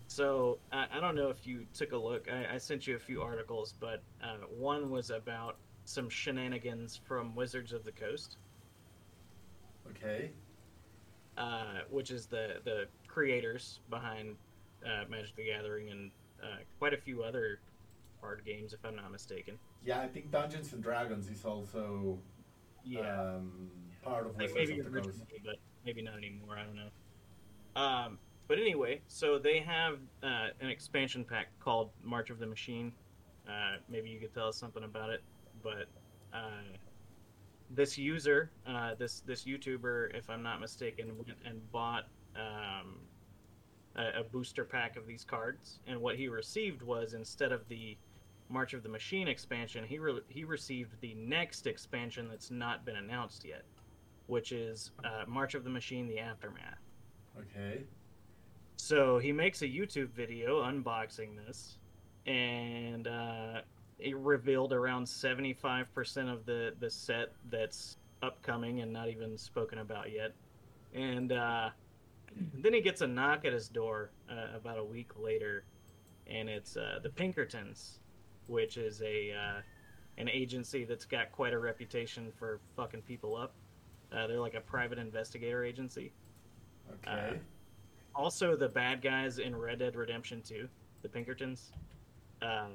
So 0.07 0.59
I, 0.71 0.87
I 0.93 0.99
don't 0.99 1.15
know 1.15 1.29
if 1.29 1.47
you 1.47 1.65
took 1.73 1.93
a 1.93 1.97
look. 1.97 2.27
I, 2.31 2.55
I 2.55 2.57
sent 2.57 2.85
you 2.87 2.95
a 2.95 2.99
few 2.99 3.21
articles, 3.21 3.73
but 3.79 4.03
uh, 4.23 4.45
one 4.57 4.89
was 4.89 5.09
about 5.09 5.55
some 5.85 6.09
shenanigans 6.09 6.99
from 7.07 7.33
Wizards 7.35 7.71
of 7.73 7.83
the 7.85 7.91
Coast, 7.91 8.37
Okay. 9.89 10.31
uh, 11.37 11.81
which 11.89 12.11
is 12.11 12.25
the 12.27 12.57
the 12.65 12.85
creators 13.07 13.79
behind 13.89 14.35
uh, 14.85 15.03
Magic 15.09 15.35
the 15.35 15.45
Gathering 15.45 15.89
and 15.89 16.11
uh, 16.43 16.57
quite 16.79 16.93
a 16.93 16.97
few 16.97 17.23
other 17.23 17.59
card 18.19 18.43
games, 18.45 18.73
if 18.73 18.79
I'm 18.85 18.95
not 18.95 19.11
mistaken. 19.11 19.57
Yeah, 19.83 20.01
I 20.01 20.07
think 20.07 20.29
Dungeons 20.31 20.73
and 20.73 20.83
Dragons 20.83 21.29
is 21.29 21.43
also 21.45 22.19
Yeah, 22.83 23.19
um, 23.35 23.69
part 24.03 24.25
of 24.25 24.37
like 24.37 24.53
maybe 24.53 24.79
of 24.79 24.85
the 24.85 24.91
Coast. 24.91 25.07
originally, 25.07 25.41
but 25.45 25.55
maybe 25.85 26.01
not 26.01 26.17
anymore. 26.17 26.57
I 26.57 26.63
don't 26.63 26.75
know. 26.75 27.81
Um, 27.81 28.17
but 28.47 28.59
anyway, 28.59 29.01
so 29.07 29.39
they 29.39 29.59
have 29.59 29.99
uh, 30.23 30.47
an 30.59 30.69
expansion 30.69 31.23
pack 31.23 31.47
called 31.59 31.89
March 32.03 32.29
of 32.29 32.39
the 32.39 32.47
Machine. 32.47 32.91
Uh, 33.47 33.77
maybe 33.89 34.09
you 34.09 34.19
could 34.19 34.33
tell 34.33 34.49
us 34.49 34.57
something 34.57 34.83
about 34.83 35.09
it. 35.09 35.23
But 35.63 35.85
uh, 36.33 36.77
this 37.69 37.97
user, 37.97 38.51
uh, 38.67 38.95
this 38.95 39.21
this 39.21 39.45
YouTuber, 39.45 40.15
if 40.15 40.29
I'm 40.29 40.43
not 40.43 40.59
mistaken, 40.59 41.15
went 41.17 41.37
and 41.45 41.71
bought 41.71 42.07
um, 42.35 42.99
a, 43.95 44.19
a 44.19 44.23
booster 44.23 44.65
pack 44.65 44.97
of 44.97 45.07
these 45.07 45.23
cards, 45.23 45.79
and 45.87 45.99
what 46.01 46.15
he 46.15 46.27
received 46.27 46.81
was 46.81 47.13
instead 47.13 47.51
of 47.51 47.67
the 47.69 47.97
March 48.49 48.73
of 48.73 48.83
the 48.83 48.89
Machine 48.89 49.27
expansion, 49.27 49.85
he 49.85 49.99
re- 49.99 50.21
he 50.27 50.43
received 50.43 50.99
the 51.01 51.13
next 51.15 51.67
expansion 51.67 52.27
that's 52.29 52.51
not 52.51 52.85
been 52.85 52.97
announced 52.97 53.45
yet, 53.45 53.63
which 54.31 54.53
is 54.53 54.91
uh, 55.03 55.25
March 55.27 55.55
of 55.55 55.65
the 55.65 55.69
Machine: 55.69 56.07
The 56.07 56.19
Aftermath. 56.19 56.79
Okay. 57.37 57.83
So 58.77 59.19
he 59.19 59.33
makes 59.33 59.61
a 59.61 59.67
YouTube 59.67 60.09
video 60.11 60.63
unboxing 60.63 61.35
this, 61.45 61.77
and 62.25 63.09
uh, 63.09 63.59
it 63.99 64.15
revealed 64.15 64.71
around 64.71 65.05
75% 65.05 66.31
of 66.31 66.45
the, 66.45 66.73
the 66.79 66.89
set 66.89 67.33
that's 67.49 67.97
upcoming 68.23 68.79
and 68.79 68.93
not 68.93 69.09
even 69.09 69.37
spoken 69.37 69.79
about 69.79 70.13
yet. 70.13 70.31
And 70.93 71.33
uh, 71.33 71.71
then 72.53 72.73
he 72.73 72.79
gets 72.79 73.01
a 73.01 73.07
knock 73.07 73.43
at 73.43 73.51
his 73.51 73.67
door 73.67 74.11
uh, 74.31 74.55
about 74.55 74.77
a 74.77 74.83
week 74.83 75.11
later, 75.19 75.65
and 76.25 76.47
it's 76.47 76.77
uh, 76.77 76.99
the 77.03 77.09
Pinkertons, 77.09 77.99
which 78.47 78.77
is 78.77 79.01
a 79.01 79.33
uh, 79.33 79.61
an 80.17 80.29
agency 80.29 80.85
that's 80.85 81.05
got 81.05 81.33
quite 81.33 81.51
a 81.51 81.59
reputation 81.59 82.31
for 82.39 82.61
fucking 82.77 83.01
people 83.01 83.35
up. 83.35 83.53
Uh, 84.11 84.27
they're 84.27 84.39
like 84.39 84.55
a 84.55 84.61
private 84.61 84.97
investigator 84.97 85.63
agency 85.63 86.11
Okay. 87.07 87.39
also 88.13 88.55
the 88.57 88.67
bad 88.67 89.01
guys 89.01 89.39
in 89.39 89.55
Red 89.55 89.79
Dead 89.79 89.95
Redemption 89.95 90.41
2, 90.41 90.67
the 91.01 91.07
Pinkertons. 91.09 91.71
Um, 92.41 92.71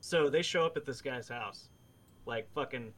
so 0.00 0.28
they 0.28 0.42
show 0.42 0.66
up 0.66 0.76
at 0.76 0.84
this 0.84 1.00
guy's 1.00 1.28
house, 1.28 1.70
like 2.26 2.46
fucking, 2.52 2.92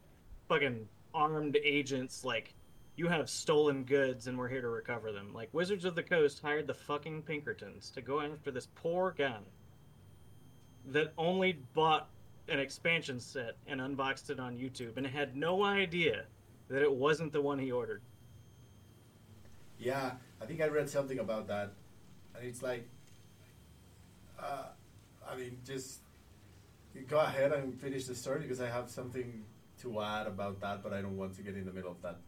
fucking 0.49 0.89
armed 1.15 1.57
agents. 1.63 2.25
Like, 2.25 2.55
you 2.97 3.07
have 3.07 3.31
stolen 3.31 3.85
goods, 3.85 4.27
and 4.27 4.37
we're 4.37 4.49
here 4.49 4.61
to 4.61 4.69
recover 4.69 5.13
them. 5.13 5.33
Like 5.33 5.49
Wizards 5.53 5.85
of 5.85 5.95
the 5.95 6.03
Coast 6.03 6.41
hired 6.43 6.67
the 6.67 6.75
fucking 6.75 7.23
Pinkertons 7.23 7.91
to 7.93 8.03
go 8.03 8.21
after 8.21 8.51
this 8.51 8.67
poor 8.75 9.15
guy 9.17 9.39
that 10.87 11.13
only 11.17 11.53
bought 11.75 12.09
an 12.49 12.59
expansion 12.59 13.21
set 13.21 13.57
and 13.69 13.81
unboxed 13.81 14.31
it 14.31 14.41
on 14.41 14.59
YouTube, 14.59 14.97
and 14.97 15.07
had 15.07 15.37
no 15.37 15.63
idea 15.65 16.25
that 16.71 16.83
it 16.83 16.93
wasn't 16.93 17.33
the 17.33 17.43
one 17.43 17.59
he 17.59 17.71
ordered. 17.71 18.01
Yeah, 19.79 20.13
I 20.41 20.47
think 20.47 20.63
I 20.63 20.69
read 20.69 20.89
something 20.89 21.19
about 21.19 21.49
that. 21.49 21.73
And 22.37 22.47
it's 22.47 22.63
like, 22.63 22.89
uh, 24.39 24.67
I 25.29 25.37
mean, 25.37 25.59
just 25.67 26.01
go 27.09 27.19
ahead 27.19 27.53
and 27.53 27.79
finish 27.79 28.05
the 28.05 28.15
story 28.15 28.41
because 28.41 28.61
I 28.61 28.69
have 28.69 28.89
something 28.89 29.45
to 29.83 30.01
add 30.01 30.27
about 30.27 30.61
that, 30.61 30.83
but 30.83 30.93
I 30.93 31.03
don't 31.03 31.17
want 31.17 31.37
to 31.37 31.43
get 31.43 31.57
in 31.57 31.65
the 31.65 31.73
middle 31.73 31.91
of 31.91 32.01
that. 32.03 32.19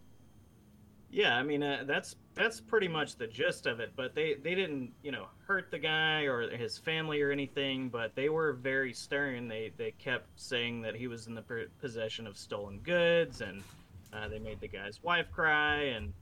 Yeah, 1.11 1.37
I 1.37 1.43
mean 1.43 1.63
uh, 1.63 1.85
that's 1.87 2.17
that's 2.35 2.59
pretty 2.59 2.89
much 2.89 3.17
the 3.17 3.27
gist 3.27 3.67
of 3.67 3.81
it. 3.81 3.93
But 3.95 4.15
they 4.15 4.35
they 4.43 4.55
didn't 4.55 4.93
you 5.03 5.13
know 5.13 5.27
hurt 5.47 5.71
the 5.71 5.79
guy 5.79 6.23
or 6.23 6.49
his 6.57 6.79
family 6.79 7.21
or 7.21 7.31
anything. 7.31 7.91
But 7.91 8.15
they 8.15 8.31
were 8.31 8.55
very 8.55 8.95
stern. 8.95 9.47
They 9.47 9.73
they 9.77 9.91
kept 9.91 10.29
saying 10.37 10.81
that 10.83 10.95
he 10.95 11.09
was 11.09 11.27
in 11.27 11.35
the 11.35 11.45
possession 11.83 12.27
of 12.27 12.39
stolen 12.39 12.79
goods, 12.79 13.43
and 13.43 13.63
uh, 14.12 14.28
they 14.28 14.38
made 14.38 14.61
the 14.61 14.69
guy's 14.69 15.02
wife 15.02 15.31
cry. 15.33 15.76
And 15.76 16.12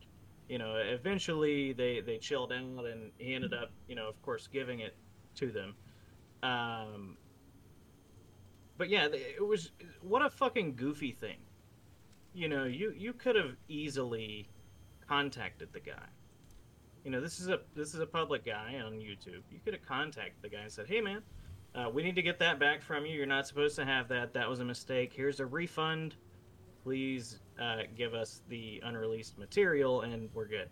you 0.49 0.59
know 0.59 0.75
eventually 0.77 1.73
they 1.73 2.01
they 2.01 2.19
chilled 2.19 2.53
out, 2.53 2.85
and 2.87 3.13
he 3.19 3.35
ended 3.35 3.55
up 3.55 3.71
you 3.87 3.95
know 3.95 4.09
of 4.09 4.21
course 4.23 4.49
giving 4.49 4.81
it 4.81 4.97
to 5.37 5.51
them. 5.51 5.75
Um, 6.43 7.17
but 8.77 8.89
yeah, 8.89 9.09
it 9.13 9.47
was 9.47 9.73
what 10.01 10.23
a 10.25 10.31
fucking 10.31 10.75
goofy 10.75 11.13
thing. 11.13 11.39
You 12.33 12.49
know, 12.49 12.65
you 12.65 12.93
you 12.97 13.13
could 13.13 13.37
have 13.37 13.57
easily 13.69 14.49
contacted 15.07 15.69
the 15.73 15.81
guy. 15.81 16.09
You 17.05 17.11
know, 17.11 17.21
this 17.21 17.41
is 17.41 17.49
a 17.49 17.61
this 17.77 17.95
is 17.95 18.01
a 18.01 18.07
public 18.07 18.45
guy 18.45 18.81
on 18.85 18.95
YouTube. 18.95 19.43
You 19.51 19.61
could 19.65 19.75
have 19.75 19.85
contacted 19.85 20.43
the 20.43 20.49
guy 20.49 20.63
and 20.63 20.73
said, 20.73 20.87
"Hey, 20.89 21.01
man, 21.01 21.23
uh, 21.75 21.91
we 21.93 22.03
need 22.03 22.15
to 22.17 22.23
get 22.23 22.39
that 22.41 22.59
back 22.59 22.83
from 22.83 23.07
you. 23.07 23.15
You're 23.15 23.27
not 23.27 23.47
supposed 23.47 23.77
to 23.77 23.85
have 23.85 24.09
that. 24.09 24.33
That 24.33 24.49
was 24.49 24.61
a 24.61 24.65
mistake. 24.65 25.13
Here's 25.15 25.41
a 25.41 25.47
refund. 25.47 26.17
Please 26.83 27.41
uh, 27.61 27.83
give 27.97 28.15
us 28.15 28.43
the 28.49 28.81
unreleased 28.85 29.39
material, 29.39 30.03
and 30.03 30.29
we're 30.35 30.49
good." 30.49 30.69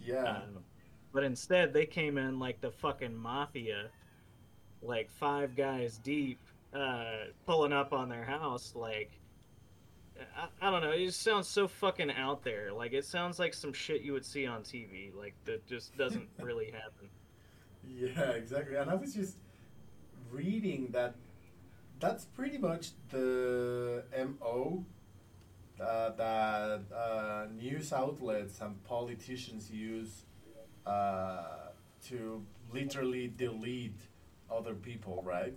Yeah. 0.00 0.22
Um, 0.22 0.58
but 1.12 1.24
instead, 1.24 1.72
they 1.72 1.86
came 1.86 2.18
in 2.18 2.38
like 2.38 2.60
the 2.60 2.70
fucking 2.70 3.16
mafia, 3.16 3.86
like 4.82 5.10
five 5.10 5.56
guys 5.56 5.98
deep, 5.98 6.38
uh, 6.76 7.26
pulling 7.46 7.72
up 7.72 7.92
on 7.92 8.08
their 8.08 8.24
house 8.24 8.74
like 8.74 9.10
I, 10.36 10.48
I, 10.60 10.70
don't 10.70 10.82
know 10.82 10.90
it 10.90 11.06
just 11.06 11.22
sounds 11.22 11.48
so 11.48 11.68
fucking 11.68 12.10
out 12.10 12.42
there 12.42 12.72
like 12.72 12.92
it 12.92 13.04
sounds 13.04 13.38
like 13.38 13.54
some 13.54 13.72
shit 13.72 14.02
you 14.02 14.12
would 14.12 14.24
see 14.24 14.46
on 14.46 14.62
tv 14.62 15.14
like 15.14 15.34
that 15.44 15.66
just 15.66 15.96
doesn't 15.96 16.28
really 16.40 16.66
happen 16.66 17.08
yeah 17.86 18.30
exactly 18.30 18.76
and 18.76 18.90
i 18.90 18.94
was 18.94 19.14
just 19.14 19.36
reading 20.30 20.88
that 20.92 21.14
that's 21.98 22.24
pretty 22.26 22.58
much 22.58 22.90
the 23.10 24.02
mo 24.40 24.84
uh, 25.80 26.10
that 26.10 26.80
uh, 26.94 27.46
news 27.54 27.92
outlets 27.92 28.60
and 28.60 28.82
politicians 28.84 29.70
use 29.70 30.24
uh, 30.86 31.68
to 32.06 32.42
literally 32.72 33.32
delete 33.36 34.00
other 34.50 34.74
people 34.74 35.22
right 35.24 35.54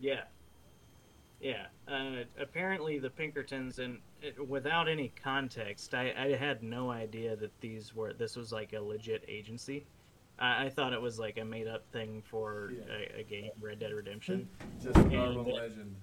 yeah. 0.00 0.22
Yeah. 1.40 1.66
Uh, 1.86 2.24
apparently, 2.40 2.98
the 2.98 3.10
Pinkertons, 3.10 3.78
and 3.78 3.98
it, 4.20 4.48
without 4.48 4.88
any 4.88 5.12
context, 5.22 5.94
I, 5.94 6.12
I 6.18 6.36
had 6.36 6.62
no 6.62 6.90
idea 6.90 7.36
that 7.36 7.52
these 7.60 7.94
were. 7.94 8.12
This 8.12 8.36
was 8.36 8.52
like 8.52 8.72
a 8.72 8.80
legit 8.80 9.24
agency. 9.28 9.86
I, 10.38 10.66
I 10.66 10.70
thought 10.70 10.92
it 10.92 11.00
was 11.00 11.18
like 11.18 11.38
a 11.38 11.44
made 11.44 11.68
up 11.68 11.84
thing 11.92 12.22
for 12.26 12.72
yeah. 12.74 13.16
a, 13.16 13.20
a, 13.20 13.22
game, 13.22 13.50
Red 13.60 13.78
Dead 13.78 13.92
Redemption. 13.92 14.48
Just 14.82 14.96
an 14.96 15.14
urban 15.14 15.44
legend. 15.44 15.96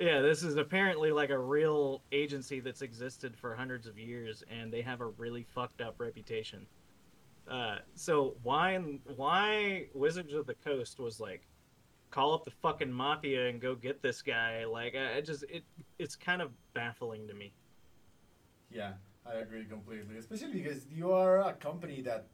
Yeah, 0.00 0.22
this 0.22 0.42
is 0.42 0.56
apparently 0.56 1.12
like 1.12 1.28
a 1.28 1.38
real 1.38 2.00
agency 2.10 2.58
that's 2.58 2.80
existed 2.80 3.36
for 3.36 3.54
hundreds 3.54 3.86
of 3.86 3.98
years, 3.98 4.42
and 4.50 4.72
they 4.72 4.80
have 4.80 5.02
a 5.02 5.06
really 5.06 5.42
fucked 5.42 5.82
up 5.82 5.96
reputation. 5.98 6.66
Uh, 7.46 7.78
so 7.94 8.34
why 8.42 8.76
why 9.16 9.88
Wizards 9.92 10.32
of 10.32 10.46
the 10.46 10.54
Coast 10.54 10.98
was 11.00 11.20
like, 11.20 11.46
call 12.10 12.32
up 12.32 12.44
the 12.44 12.50
fucking 12.50 12.90
mafia 12.90 13.48
and 13.48 13.60
go 13.60 13.74
get 13.74 14.00
this 14.02 14.22
guy. 14.22 14.64
Like, 14.64 14.94
I, 14.96 15.20
just 15.20 15.44
it 15.50 15.64
it's 15.98 16.16
kind 16.16 16.40
of 16.40 16.50
baffling 16.72 17.28
to 17.28 17.34
me. 17.34 17.52
Yeah, 18.70 18.92
I 19.26 19.34
agree 19.34 19.66
completely. 19.66 20.16
Especially 20.16 20.52
because 20.52 20.86
you 20.86 21.12
are 21.12 21.40
a 21.40 21.52
company 21.52 22.00
that, 22.02 22.26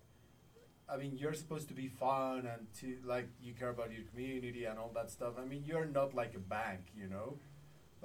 I 0.89 0.97
mean, 0.99 1.17
you're 1.17 1.35
supposed 1.35 1.67
to 1.69 1.75
be 1.75 1.89
fun 1.89 2.47
and 2.47 2.67
to 2.81 2.97
like 3.05 3.29
you 3.43 3.55
care 3.55 3.71
about 3.71 3.91
your 3.93 4.05
community 4.05 4.67
and 4.67 4.79
all 4.79 4.93
that 4.95 5.11
stuff. 5.11 5.35
I 5.37 5.45
mean, 5.45 5.65
you're 5.67 5.87
not 5.87 6.15
like 6.15 6.37
a 6.37 6.39
bank, 6.39 6.93
you 6.97 7.09
know. 7.09 7.39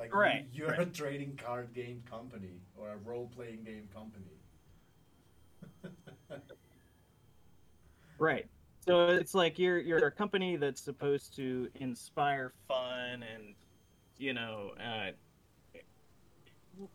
Like 0.02 0.16
right, 0.16 0.48
you, 0.52 0.66
are 0.66 0.70
right. 0.70 0.80
a 0.80 0.86
trading 0.88 1.40
card 1.46 1.76
game 1.76 2.02
company 2.10 2.60
or 2.76 2.90
a 2.90 2.98
role 3.08 3.30
playing 3.36 3.64
game 3.64 3.88
company. 3.94 4.26
right. 8.18 8.48
So 8.84 9.10
it's 9.10 9.36
like 9.36 9.60
you're 9.60 9.78
you're 9.78 10.00
a 10.00 10.12
company 10.12 10.56
that's 10.56 10.82
supposed 10.82 11.36
to 11.36 11.70
inspire 11.76 12.52
fun 12.68 13.24
and 13.32 13.54
you 14.18 14.34
know 14.34 14.72
uh, 14.84 15.12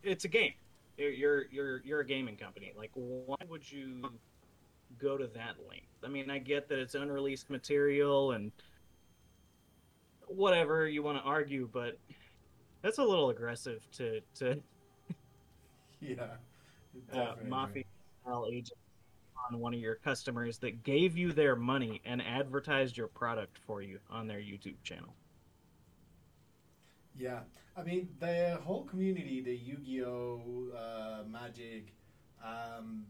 it's 0.03 0.25
a 0.25 0.27
game. 0.27 0.55
You're 0.97 1.45
you're 1.49 1.81
you're 1.85 2.01
a 2.01 2.05
gaming 2.05 2.35
company. 2.35 2.73
Like 2.77 2.91
why 2.93 3.37
would 3.47 3.71
you 3.71 4.01
go 4.99 5.17
to 5.17 5.27
that 5.27 5.55
length? 5.69 5.87
I 6.03 6.09
mean, 6.09 6.29
I 6.29 6.39
get 6.39 6.67
that 6.67 6.79
it's 6.79 6.95
unreleased 6.95 7.49
material 7.49 8.33
and 8.33 8.51
whatever 10.27 10.89
you 10.89 11.03
want 11.03 11.17
to 11.19 11.23
argue, 11.23 11.69
but 11.71 11.97
that's 12.87 12.99
a 12.99 13.03
little 13.03 13.29
aggressive 13.29 13.85
to 13.91 14.21
to 14.33 14.57
yeah 15.99 16.27
uh, 17.11 17.33
mafia 17.45 17.83
style 18.21 18.47
agent 18.49 18.79
on 19.51 19.59
one 19.59 19.73
of 19.73 19.79
your 19.81 19.95
customers 19.95 20.57
that 20.59 20.83
gave 20.83 21.17
you 21.17 21.33
their 21.33 21.57
money 21.57 22.01
and 22.05 22.21
advertised 22.21 22.95
your 22.95 23.07
product 23.07 23.57
for 23.67 23.81
you 23.81 23.99
on 24.09 24.25
their 24.25 24.39
YouTube 24.39 24.81
channel. 24.83 25.13
Yeah, 27.13 27.39
I 27.75 27.83
mean 27.83 28.07
the 28.21 28.57
whole 28.63 28.85
community, 28.85 29.41
the 29.41 29.53
Yu-Gi-Oh, 29.55 30.41
uh, 30.73 31.23
Magic, 31.29 31.93
um, 32.41 33.03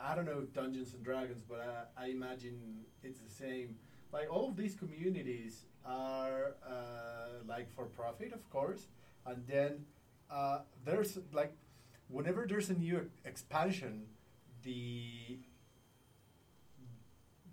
I 0.00 0.14
don't 0.14 0.24
know 0.24 0.42
Dungeons 0.54 0.94
and 0.94 1.02
Dragons, 1.02 1.42
but 1.48 1.90
I, 1.98 2.04
I, 2.04 2.06
imagine 2.10 2.84
it's 3.02 3.18
the 3.18 3.30
same. 3.30 3.74
Like 4.12 4.32
all 4.32 4.48
of 4.48 4.56
these 4.56 4.76
communities 4.76 5.64
are 5.84 6.54
uh, 6.64 7.42
like 7.48 7.74
for 7.74 7.86
profit, 7.86 8.32
of 8.32 8.48
course, 8.50 8.86
and 9.26 9.44
then 9.46 9.84
uh, 10.30 10.60
there's 10.84 11.18
like 11.32 11.52
whenever 12.08 12.46
there's 12.46 12.70
a 12.70 12.74
new 12.74 13.10
expansion, 13.24 14.06
the 14.62 15.38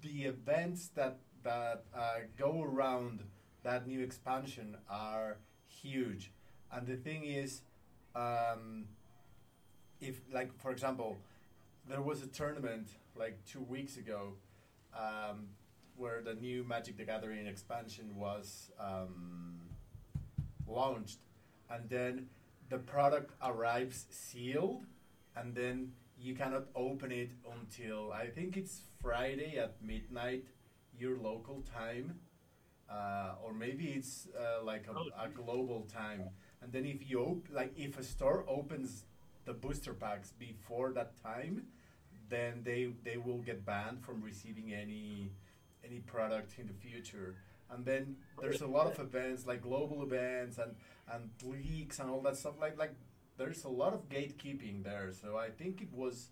the 0.01 0.23
events 0.23 0.89
that 0.95 1.17
that 1.43 1.83
uh, 1.95 2.19
go 2.37 2.61
around 2.61 3.23
that 3.63 3.87
new 3.87 4.01
expansion 4.01 4.77
are 4.89 5.37
huge. 5.67 6.31
And 6.71 6.85
the 6.85 6.97
thing 6.97 7.23
is, 7.23 7.61
um, 8.15 8.85
if 10.01 10.19
like 10.31 10.51
for 10.59 10.71
example, 10.71 11.17
there 11.87 12.01
was 12.01 12.21
a 12.21 12.27
tournament 12.27 12.89
like 13.15 13.37
two 13.45 13.61
weeks 13.61 13.97
ago 13.97 14.33
um, 14.95 15.47
where 15.95 16.21
the 16.21 16.35
new 16.35 16.63
Magic 16.63 16.97
the 16.97 17.05
Gathering 17.05 17.47
expansion 17.47 18.15
was 18.15 18.71
um, 18.79 19.59
launched, 20.67 21.19
and 21.69 21.89
then 21.89 22.27
the 22.69 22.77
product 22.77 23.33
arrives 23.43 24.05
sealed, 24.09 24.85
and 25.35 25.55
then 25.55 25.91
you 26.19 26.35
cannot 26.35 26.65
open 26.75 27.11
it 27.11 27.31
until 27.59 28.11
I 28.11 28.27
think 28.27 28.57
it's 28.57 28.81
Friday 29.01 29.57
at 29.57 29.81
midnight, 29.81 30.45
your 30.97 31.17
local 31.17 31.61
time, 31.61 32.19
uh, 32.89 33.35
or 33.43 33.53
maybe 33.53 33.89
it's 33.89 34.27
uh, 34.37 34.63
like 34.63 34.87
a, 34.87 34.97
oh, 34.97 35.25
a, 35.25 35.29
global 35.29 35.87
time. 35.93 36.23
And 36.61 36.71
then 36.71 36.85
if 36.85 37.09
you 37.09 37.19
op- 37.19 37.47
like 37.51 37.73
if 37.77 37.99
a 37.99 38.03
store 38.03 38.45
opens 38.47 39.05
the 39.45 39.53
booster 39.53 39.93
packs 39.93 40.33
before 40.39 40.91
that 40.93 41.21
time, 41.21 41.67
then 42.29 42.61
they 42.63 42.93
they 43.03 43.17
will 43.17 43.39
get 43.39 43.65
banned 43.65 44.03
from 44.03 44.21
receiving 44.21 44.73
any 44.73 45.31
any 45.83 45.99
product 45.99 46.57
in 46.57 46.67
the 46.67 46.73
future. 46.73 47.35
And 47.71 47.85
then 47.85 48.17
there's 48.41 48.61
a 48.61 48.67
lot 48.67 48.87
of 48.87 48.99
events 48.99 49.45
like 49.45 49.61
global 49.61 50.03
events 50.03 50.57
and 50.57 50.75
and 51.11 51.29
leaks 51.43 51.99
and 51.99 52.09
all 52.09 52.21
that 52.21 52.37
stuff. 52.37 52.55
Like 52.59 52.77
like 52.77 52.93
there's 53.37 53.63
a 53.63 53.69
lot 53.69 53.93
of 53.93 54.09
gatekeeping 54.09 54.83
there. 54.83 55.11
So 55.11 55.37
I 55.37 55.49
think 55.49 55.81
it 55.81 55.93
was, 55.93 56.29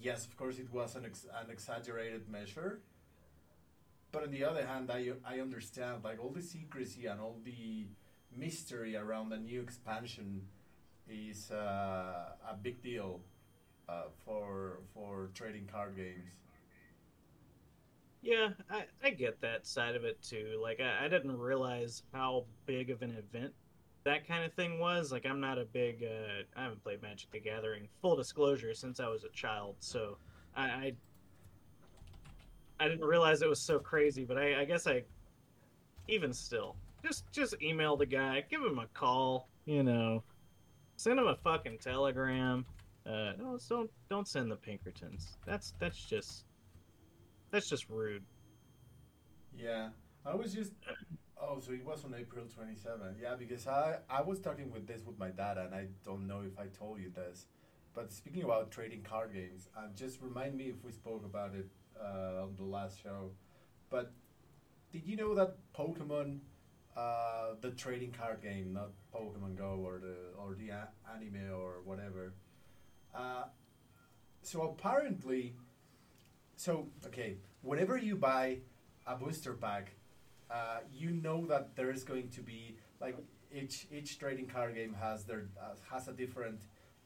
yes, 0.00 0.26
of 0.26 0.36
course, 0.36 0.58
it 0.58 0.72
was 0.72 0.94
an, 0.94 1.04
ex- 1.04 1.26
an 1.42 1.50
exaggerated 1.50 2.28
measure. 2.28 2.80
But 4.12 4.24
on 4.24 4.30
the 4.30 4.44
other 4.44 4.66
hand, 4.66 4.90
I, 4.90 5.12
I 5.24 5.40
understand 5.40 6.04
like 6.04 6.18
all 6.22 6.30
the 6.30 6.42
secrecy 6.42 7.06
and 7.06 7.20
all 7.20 7.38
the 7.44 7.86
mystery 8.36 8.96
around 8.96 9.30
the 9.30 9.38
new 9.38 9.60
expansion 9.60 10.42
is 11.08 11.50
uh, 11.50 12.34
a 12.48 12.54
big 12.60 12.82
deal 12.82 13.20
uh, 13.88 14.04
for 14.24 14.80
for 14.94 15.30
trading 15.34 15.66
card 15.70 15.96
games. 15.96 16.34
Yeah, 18.22 18.50
I, 18.70 18.84
I 19.02 19.10
get 19.10 19.40
that 19.40 19.66
side 19.66 19.96
of 19.96 20.04
it 20.04 20.20
too. 20.22 20.58
Like 20.62 20.80
I, 20.80 21.06
I 21.06 21.08
didn't 21.08 21.38
realize 21.38 22.02
how 22.12 22.44
big 22.66 22.90
of 22.90 23.02
an 23.02 23.16
event 23.16 23.52
that 24.04 24.26
kind 24.26 24.44
of 24.44 24.52
thing 24.54 24.78
was. 24.78 25.12
Like, 25.12 25.26
I'm 25.26 25.40
not 25.40 25.58
a 25.58 25.64
big. 25.64 26.04
Uh, 26.04 26.42
I 26.56 26.62
haven't 26.62 26.82
played 26.82 27.02
Magic 27.02 27.30
the 27.30 27.40
Gathering. 27.40 27.88
Full 28.00 28.16
disclosure, 28.16 28.74
since 28.74 29.00
I 29.00 29.08
was 29.08 29.24
a 29.24 29.28
child, 29.30 29.76
so 29.80 30.16
I, 30.56 30.64
I 30.64 30.92
I 32.80 32.88
didn't 32.88 33.04
realize 33.04 33.42
it 33.42 33.48
was 33.48 33.60
so 33.60 33.78
crazy, 33.78 34.24
but 34.24 34.38
I, 34.38 34.60
I 34.60 34.64
guess 34.64 34.86
I, 34.86 35.02
even 36.08 36.32
still, 36.32 36.76
just 37.04 37.30
just 37.32 37.60
email 37.62 37.96
the 37.96 38.06
guy, 38.06 38.44
give 38.50 38.62
him 38.62 38.78
a 38.78 38.86
call, 38.94 39.48
you 39.66 39.82
know, 39.82 40.22
send 40.96 41.18
him 41.18 41.26
a 41.26 41.36
fucking 41.36 41.78
telegram. 41.78 42.64
Uh, 43.06 43.32
no, 43.38 43.58
don't 43.68 43.90
don't 44.08 44.28
send 44.28 44.50
the 44.50 44.56
Pinkertons. 44.56 45.36
That's 45.46 45.74
that's 45.78 46.02
just 46.02 46.44
that's 47.50 47.68
just 47.68 47.88
rude. 47.88 48.24
Yeah, 49.56 49.90
I 50.24 50.34
was 50.34 50.52
just. 50.54 50.72
Oh, 51.42 51.58
so 51.58 51.72
it 51.72 51.84
was 51.84 52.04
on 52.04 52.14
April 52.14 52.44
27th. 52.44 53.16
Yeah, 53.20 53.34
because 53.34 53.66
I 53.66 53.98
I 54.08 54.22
was 54.22 54.40
talking 54.40 54.70
with 54.70 54.86
this 54.86 55.02
with 55.04 55.18
my 55.18 55.30
dad, 55.30 55.58
and 55.58 55.74
I 55.74 55.86
don't 56.04 56.26
know 56.26 56.42
if 56.42 56.58
I 56.58 56.66
told 56.66 57.00
you 57.00 57.10
this, 57.10 57.46
but 57.94 58.12
speaking 58.12 58.42
about 58.44 58.70
trading 58.70 59.02
card 59.02 59.32
games, 59.32 59.68
uh, 59.76 59.88
just 59.94 60.20
remind 60.22 60.56
me 60.56 60.64
if 60.64 60.84
we 60.84 60.92
spoke 60.92 61.24
about 61.24 61.54
it 61.54 61.68
uh, 61.98 62.42
on 62.44 62.54
the 62.56 62.64
last 62.64 63.02
show. 63.02 63.32
But 63.88 64.12
did 64.92 65.06
you 65.06 65.16
know 65.16 65.34
that 65.34 65.56
Pokemon, 65.74 66.40
uh, 66.96 67.54
the 67.60 67.70
trading 67.70 68.12
card 68.12 68.42
game, 68.42 68.72
not 68.72 68.90
Pokemon 69.14 69.56
Go 69.56 69.80
or 69.84 69.98
the 69.98 70.16
or 70.38 70.54
the 70.54 70.70
a- 70.70 70.90
anime 71.14 71.52
or 71.52 71.80
whatever, 71.84 72.34
uh, 73.14 73.44
so 74.42 74.62
apparently, 74.62 75.54
so 76.60 76.86
okay, 77.06 77.38
whenever 77.62 77.96
you 77.96 78.16
buy 78.16 78.58
a 79.06 79.16
booster 79.16 79.54
pack, 79.54 79.92
uh, 80.50 80.80
you 80.92 81.10
know 81.10 81.46
that 81.46 81.74
there 81.74 81.90
is 81.90 82.04
going 82.04 82.28
to 82.28 82.42
be 82.42 82.76
like 83.00 83.16
each 83.50 83.86
each 83.90 84.18
trading 84.18 84.46
card 84.46 84.74
game 84.74 84.94
has 85.00 85.24
their 85.24 85.48
uh, 85.58 85.74
has 85.90 86.06
a 86.08 86.12
different 86.12 86.60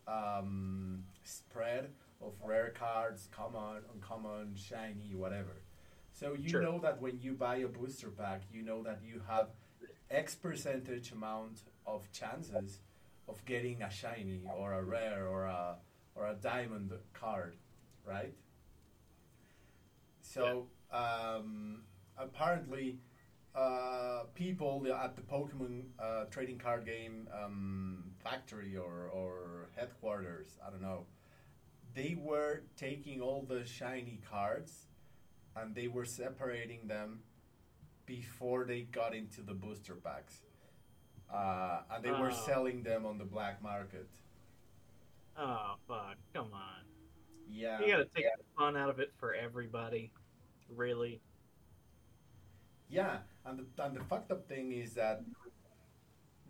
um, 0.08 1.04
spread 1.22 1.90
of 2.20 2.32
rare 2.42 2.72
cards, 2.76 3.28
common, 3.30 3.82
uncommon, 3.94 4.56
shiny, 4.56 5.14
whatever. 5.14 5.62
So 6.12 6.34
you 6.34 6.48
Sure. 6.48 6.62
know 6.62 6.80
that 6.80 7.00
when 7.00 7.20
you 7.20 7.34
buy 7.34 7.56
a 7.58 7.68
booster 7.68 8.10
pack, 8.10 8.42
you 8.52 8.62
know 8.62 8.82
that 8.82 9.02
you 9.04 9.22
have 9.28 9.50
X 10.10 10.34
percentage 10.34 11.12
amount 11.12 11.62
of 11.86 12.10
chances 12.10 12.80
of 13.28 13.44
getting 13.44 13.82
a 13.82 13.90
shiny 13.90 14.42
or 14.58 14.72
a 14.72 14.82
rare 14.82 15.28
or 15.28 15.44
a 15.44 15.76
or 16.16 16.26
a 16.26 16.34
diamond 16.34 16.90
card, 17.12 17.54
right? 18.04 18.34
So 20.34 20.66
um, 20.90 21.82
apparently, 22.18 22.98
uh, 23.54 24.24
people 24.34 24.84
at 24.92 25.14
the 25.14 25.22
Pokemon 25.22 25.84
uh, 26.00 26.24
trading 26.24 26.58
card 26.58 26.84
game 26.84 27.28
um, 27.32 28.02
factory 28.22 28.76
or, 28.76 29.08
or 29.12 29.68
headquarters, 29.76 30.58
I 30.66 30.70
don't 30.70 30.82
know, 30.82 31.06
they 31.94 32.16
were 32.20 32.62
taking 32.76 33.20
all 33.20 33.46
the 33.48 33.64
shiny 33.64 34.20
cards 34.28 34.86
and 35.56 35.72
they 35.72 35.86
were 35.86 36.04
separating 36.04 36.88
them 36.88 37.20
before 38.06 38.64
they 38.64 38.82
got 38.82 39.14
into 39.14 39.40
the 39.40 39.54
booster 39.54 39.94
packs. 39.94 40.42
Uh, 41.32 41.82
and 41.92 42.04
they 42.04 42.10
were 42.10 42.30
Oh. 42.32 42.44
selling 42.46 42.82
them 42.82 43.06
on 43.06 43.18
the 43.18 43.24
black 43.24 43.62
market. 43.62 44.08
Oh 45.36 45.74
fuck! 45.88 46.16
Come 46.32 46.50
on. 46.52 46.84
Yeah. 47.48 47.80
You 47.80 47.88
gotta 47.88 48.04
take 48.04 48.24
the 48.36 48.44
fun 48.56 48.76
out 48.76 48.88
of 48.88 49.00
it 49.00 49.12
for 49.18 49.34
everybody. 49.34 50.12
Really. 50.68 51.22
Yeah, 52.88 53.18
and 53.44 53.58
the, 53.58 53.84
and 53.84 53.96
the 53.96 54.04
fucked 54.04 54.30
up 54.30 54.48
thing 54.48 54.72
is 54.72 54.94
that 54.94 55.22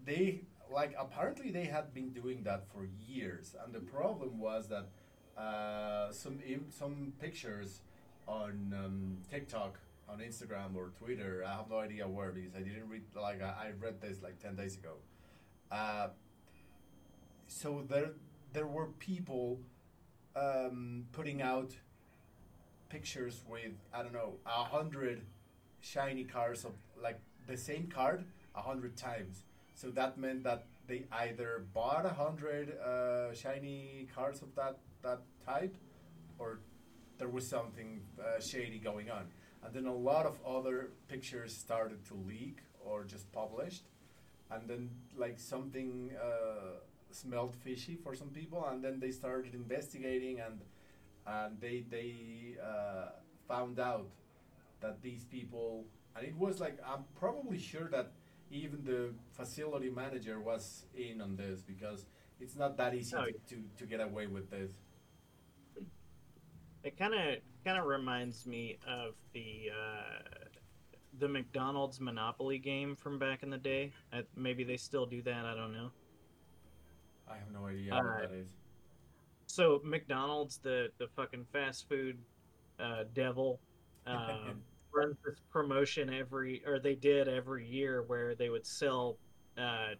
they 0.04 0.42
like 0.70 0.94
apparently 0.98 1.50
they 1.50 1.64
had 1.64 1.92
been 1.94 2.10
doing 2.10 2.42
that 2.44 2.64
for 2.72 2.86
years, 3.06 3.54
and 3.64 3.72
the 3.74 3.80
problem 3.80 4.38
was 4.38 4.68
that 4.68 4.88
uh, 5.40 6.12
some 6.12 6.38
some 6.70 7.12
pictures 7.20 7.80
on 8.26 8.74
um, 8.76 9.18
TikTok, 9.30 9.78
on 10.08 10.18
Instagram 10.18 10.74
or 10.74 10.90
Twitter, 10.98 11.44
I 11.46 11.52
have 11.56 11.70
no 11.70 11.78
idea 11.78 12.08
where 12.08 12.32
because 12.32 12.54
I 12.54 12.60
didn't 12.60 12.88
read 12.88 13.02
like 13.14 13.42
I, 13.42 13.68
I 13.68 13.72
read 13.78 14.00
this 14.00 14.22
like 14.22 14.38
ten 14.40 14.56
days 14.56 14.76
ago. 14.76 14.94
Uh, 15.70 16.08
so 17.46 17.84
there 17.88 18.12
there 18.52 18.66
were 18.66 18.86
people 18.98 19.60
um, 20.36 21.06
putting 21.12 21.42
out 21.42 21.74
pictures 22.94 23.42
with 23.48 23.74
I 23.92 24.02
don't 24.02 24.12
know 24.20 24.34
a 24.46 24.64
hundred 24.76 25.18
shiny 25.80 26.24
cards 26.36 26.64
of 26.64 26.74
like 27.06 27.18
the 27.50 27.56
same 27.56 27.86
card 27.98 28.24
a 28.54 28.62
hundred 28.62 28.96
times. 28.96 29.42
So 29.74 29.86
that 29.98 30.16
meant 30.16 30.44
that 30.44 30.62
they 30.86 31.00
either 31.24 31.50
bought 31.74 32.06
a 32.06 32.14
hundred 32.24 32.66
uh, 32.78 33.34
shiny 33.34 34.06
cards 34.14 34.42
of 34.42 34.54
that 34.54 34.76
that 35.02 35.20
type, 35.44 35.74
or 36.38 36.60
there 37.18 37.28
was 37.28 37.44
something 37.56 37.90
uh, 38.20 38.40
shady 38.50 38.78
going 38.78 39.10
on. 39.10 39.24
And 39.62 39.74
then 39.74 39.86
a 39.86 39.98
lot 40.10 40.24
of 40.26 40.34
other 40.56 40.90
pictures 41.08 41.52
started 41.66 42.00
to 42.10 42.14
leak 42.28 42.58
or 42.84 42.96
just 43.04 43.26
published, 43.32 43.84
and 44.52 44.62
then 44.70 44.90
like 45.16 45.36
something 45.40 46.12
uh, 46.28 46.78
smelled 47.10 47.54
fishy 47.64 47.96
for 48.04 48.14
some 48.14 48.28
people, 48.28 48.60
and 48.70 48.84
then 48.84 49.00
they 49.00 49.10
started 49.10 49.52
investigating 49.54 50.38
and 50.46 50.60
and 51.26 51.60
they 51.60 51.84
they 51.90 52.56
uh, 52.62 53.08
found 53.48 53.78
out 53.78 54.08
that 54.80 55.02
these 55.02 55.24
people 55.24 55.84
and 56.16 56.26
it 56.26 56.36
was 56.36 56.60
like 56.60 56.78
I'm 56.86 57.04
probably 57.18 57.58
sure 57.58 57.88
that 57.88 58.12
even 58.50 58.84
the 58.84 59.14
facility 59.32 59.90
manager 59.90 60.40
was 60.40 60.84
in 60.94 61.20
on 61.20 61.36
this 61.36 61.60
because 61.62 62.06
it's 62.40 62.56
not 62.56 62.76
that 62.76 62.94
easy 62.94 63.16
Oh, 63.16 63.24
to, 63.24 63.32
to, 63.56 63.62
to 63.78 63.86
get 63.86 64.00
away 64.00 64.26
with 64.26 64.50
this. 64.50 64.72
It 66.82 66.98
kind 66.98 67.14
of 67.14 67.38
kind 67.64 67.78
of 67.78 67.86
reminds 67.86 68.46
me 68.46 68.76
of 68.86 69.14
the 69.32 69.70
uh, 69.72 70.44
the 71.18 71.28
McDonald's 71.28 71.98
Monopoly 72.00 72.58
game 72.58 72.94
from 72.94 73.18
back 73.18 73.42
in 73.42 73.48
the 73.50 73.56
day. 73.58 73.92
Uh, 74.12 74.22
maybe 74.36 74.64
they 74.64 74.76
still 74.76 75.06
do 75.06 75.22
that. 75.22 75.46
I 75.46 75.54
don't 75.54 75.72
know. 75.72 75.90
I 77.26 77.36
have 77.38 77.50
no 77.50 77.66
idea 77.66 77.94
Uh, 77.94 78.02
what 78.02 78.30
that 78.30 78.36
is. 78.36 78.48
So 79.54 79.80
McDonald's, 79.84 80.58
the 80.58 80.88
the 80.98 81.06
fucking 81.14 81.46
fast 81.52 81.88
food 81.88 82.18
uh, 82.80 83.04
devil, 83.14 83.60
um, 84.08 84.60
runs 84.92 85.16
this 85.24 85.38
promotion 85.52 86.12
every, 86.12 86.60
or 86.66 86.80
they 86.80 86.96
did 86.96 87.28
every 87.28 87.64
year, 87.64 88.02
where 88.02 88.34
they 88.34 88.48
would 88.48 88.66
sell. 88.66 89.16
Uh, 89.56 89.90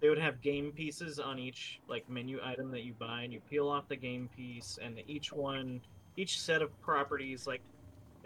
they 0.00 0.08
would 0.08 0.18
have 0.18 0.40
game 0.40 0.72
pieces 0.72 1.20
on 1.20 1.38
each 1.38 1.80
like 1.88 2.10
menu 2.10 2.40
item 2.42 2.72
that 2.72 2.82
you 2.82 2.92
buy, 2.98 3.22
and 3.22 3.32
you 3.32 3.38
peel 3.48 3.68
off 3.68 3.86
the 3.86 3.94
game 3.94 4.28
piece, 4.36 4.80
and 4.82 5.00
each 5.06 5.32
one, 5.32 5.80
each 6.16 6.40
set 6.40 6.60
of 6.60 6.76
properties 6.80 7.46
like 7.46 7.62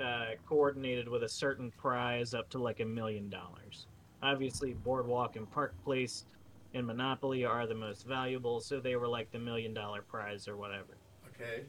uh, 0.02 0.28
coordinated 0.46 1.06
with 1.06 1.24
a 1.24 1.28
certain 1.28 1.70
prize 1.72 2.32
up 2.32 2.48
to 2.48 2.58
like 2.58 2.80
a 2.80 2.86
million 2.86 3.28
dollars. 3.28 3.88
Obviously, 4.22 4.72
Boardwalk 4.72 5.36
and 5.36 5.50
Park 5.50 5.74
Place 5.84 6.24
and 6.74 6.86
Monopoly 6.86 7.44
are 7.44 7.66
the 7.66 7.74
most 7.74 8.06
valuable, 8.06 8.60
so 8.60 8.80
they 8.80 8.96
were 8.96 9.08
like 9.08 9.30
the 9.30 9.38
million 9.38 9.72
dollar 9.72 10.02
prize 10.02 10.48
or 10.48 10.56
whatever. 10.56 10.98
Okay. 11.28 11.64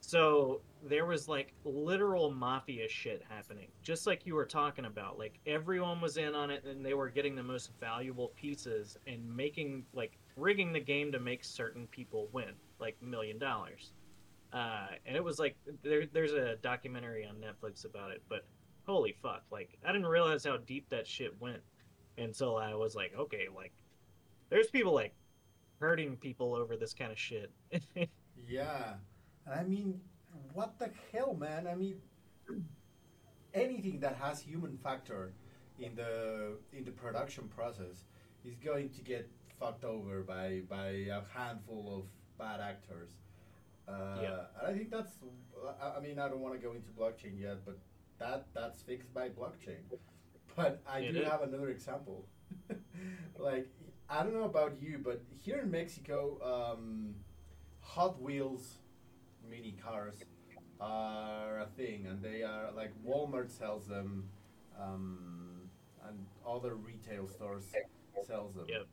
So 0.00 0.60
there 0.82 1.06
was 1.06 1.28
like 1.28 1.54
literal 1.64 2.30
mafia 2.30 2.88
shit 2.88 3.22
happening, 3.28 3.68
just 3.82 4.06
like 4.06 4.26
you 4.26 4.34
were 4.34 4.44
talking 4.44 4.84
about. 4.84 5.18
Like 5.18 5.38
everyone 5.46 6.00
was 6.00 6.18
in 6.18 6.34
on 6.34 6.50
it, 6.50 6.64
and 6.64 6.84
they 6.84 6.94
were 6.94 7.08
getting 7.08 7.34
the 7.34 7.42
most 7.42 7.70
valuable 7.80 8.28
pieces 8.36 8.98
and 9.06 9.34
making 9.34 9.84
like 9.94 10.18
rigging 10.36 10.72
the 10.72 10.80
game 10.80 11.10
to 11.12 11.18
make 11.18 11.42
certain 11.42 11.86
people 11.86 12.28
win, 12.32 12.52
like 12.78 13.00
million 13.02 13.38
dollars. 13.38 13.92
Uh, 14.52 14.88
and 15.06 15.16
it 15.16 15.24
was 15.24 15.38
like 15.38 15.56
there, 15.82 16.06
there's 16.12 16.32
a 16.32 16.56
documentary 16.56 17.26
on 17.26 17.36
Netflix 17.36 17.84
about 17.86 18.10
it, 18.10 18.22
but 18.28 18.44
holy 18.86 19.16
fuck! 19.22 19.42
Like 19.50 19.78
I 19.86 19.92
didn't 19.92 20.06
realize 20.06 20.44
how 20.44 20.58
deep 20.58 20.88
that 20.90 21.06
shit 21.06 21.40
went 21.40 21.62
until 22.18 22.56
I 22.56 22.74
was 22.74 22.94
like, 22.94 23.12
okay, 23.18 23.46
like 23.54 23.72
there's 24.50 24.68
people 24.68 24.92
like 24.94 25.14
hurting 25.80 26.16
people 26.16 26.54
over 26.54 26.76
this 26.76 26.94
kind 26.94 27.12
of 27.12 27.18
shit. 27.18 27.50
Yeah. 28.46 28.94
I 29.50 29.62
mean, 29.62 30.00
what 30.52 30.78
the 30.78 30.90
hell, 31.12 31.34
man? 31.34 31.66
I 31.66 31.74
mean, 31.74 31.96
anything 33.54 34.00
that 34.00 34.16
has 34.16 34.40
human 34.40 34.76
factor 34.78 35.32
in 35.78 35.94
the 35.94 36.58
in 36.72 36.84
the 36.84 36.90
production 36.90 37.48
process 37.48 38.04
is 38.44 38.54
going 38.56 38.90
to 38.90 39.00
get 39.00 39.28
fucked 39.58 39.84
over 39.84 40.20
by 40.22 40.60
by 40.68 40.88
a 41.10 41.22
handful 41.32 41.96
of 41.96 42.04
bad 42.38 42.60
actors. 42.60 43.12
Uh, 43.88 44.18
Yeah. 44.22 44.40
And 44.60 44.66
I 44.68 44.72
think 44.76 44.90
that's. 44.90 45.12
I- 45.80 46.00
mean, 46.00 46.18
I 46.18 46.28
don't 46.28 46.40
want 46.40 46.54
to 46.54 46.60
go 46.60 46.74
into 46.74 46.90
blockchain 46.90 47.40
yet, 47.40 47.64
but 47.64 47.78
that 48.18 48.46
that's 48.54 48.82
fixed 48.82 49.12
by 49.14 49.28
blockchain. 49.30 49.82
But 50.56 50.82
I 50.86 51.00
It 51.00 51.12
do 51.12 51.20
is. 51.20 51.28
have 51.28 51.42
another 51.42 51.68
example. 51.70 52.26
like 53.38 53.68
I 54.08 54.22
don't 54.22 54.34
know 54.34 54.44
about 54.44 54.74
you, 54.80 54.98
but 55.02 55.22
here 55.42 55.60
in 55.60 55.70
Mexico, 55.70 56.38
um, 56.42 57.14
Hot 57.80 58.20
Wheels 58.20 58.78
mini 59.48 59.76
cars 59.82 60.22
are 60.80 61.60
a 61.60 61.66
thing, 61.76 62.06
and 62.06 62.22
they 62.22 62.42
are 62.42 62.70
like 62.76 62.92
Walmart 63.04 63.50
sells 63.50 63.86
them, 63.86 64.28
um, 64.78 65.70
and 66.06 66.26
other 66.46 66.74
retail 66.74 67.26
stores 67.28 67.64
sells 68.26 68.54
them. 68.54 68.66
Yep. 68.68 68.86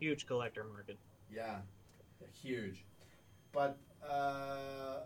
Huge 0.00 0.26
collector 0.26 0.64
market. 0.64 0.98
Yeah, 1.32 1.58
huge. 2.42 2.84
But 3.52 3.78
uh, 4.08 5.00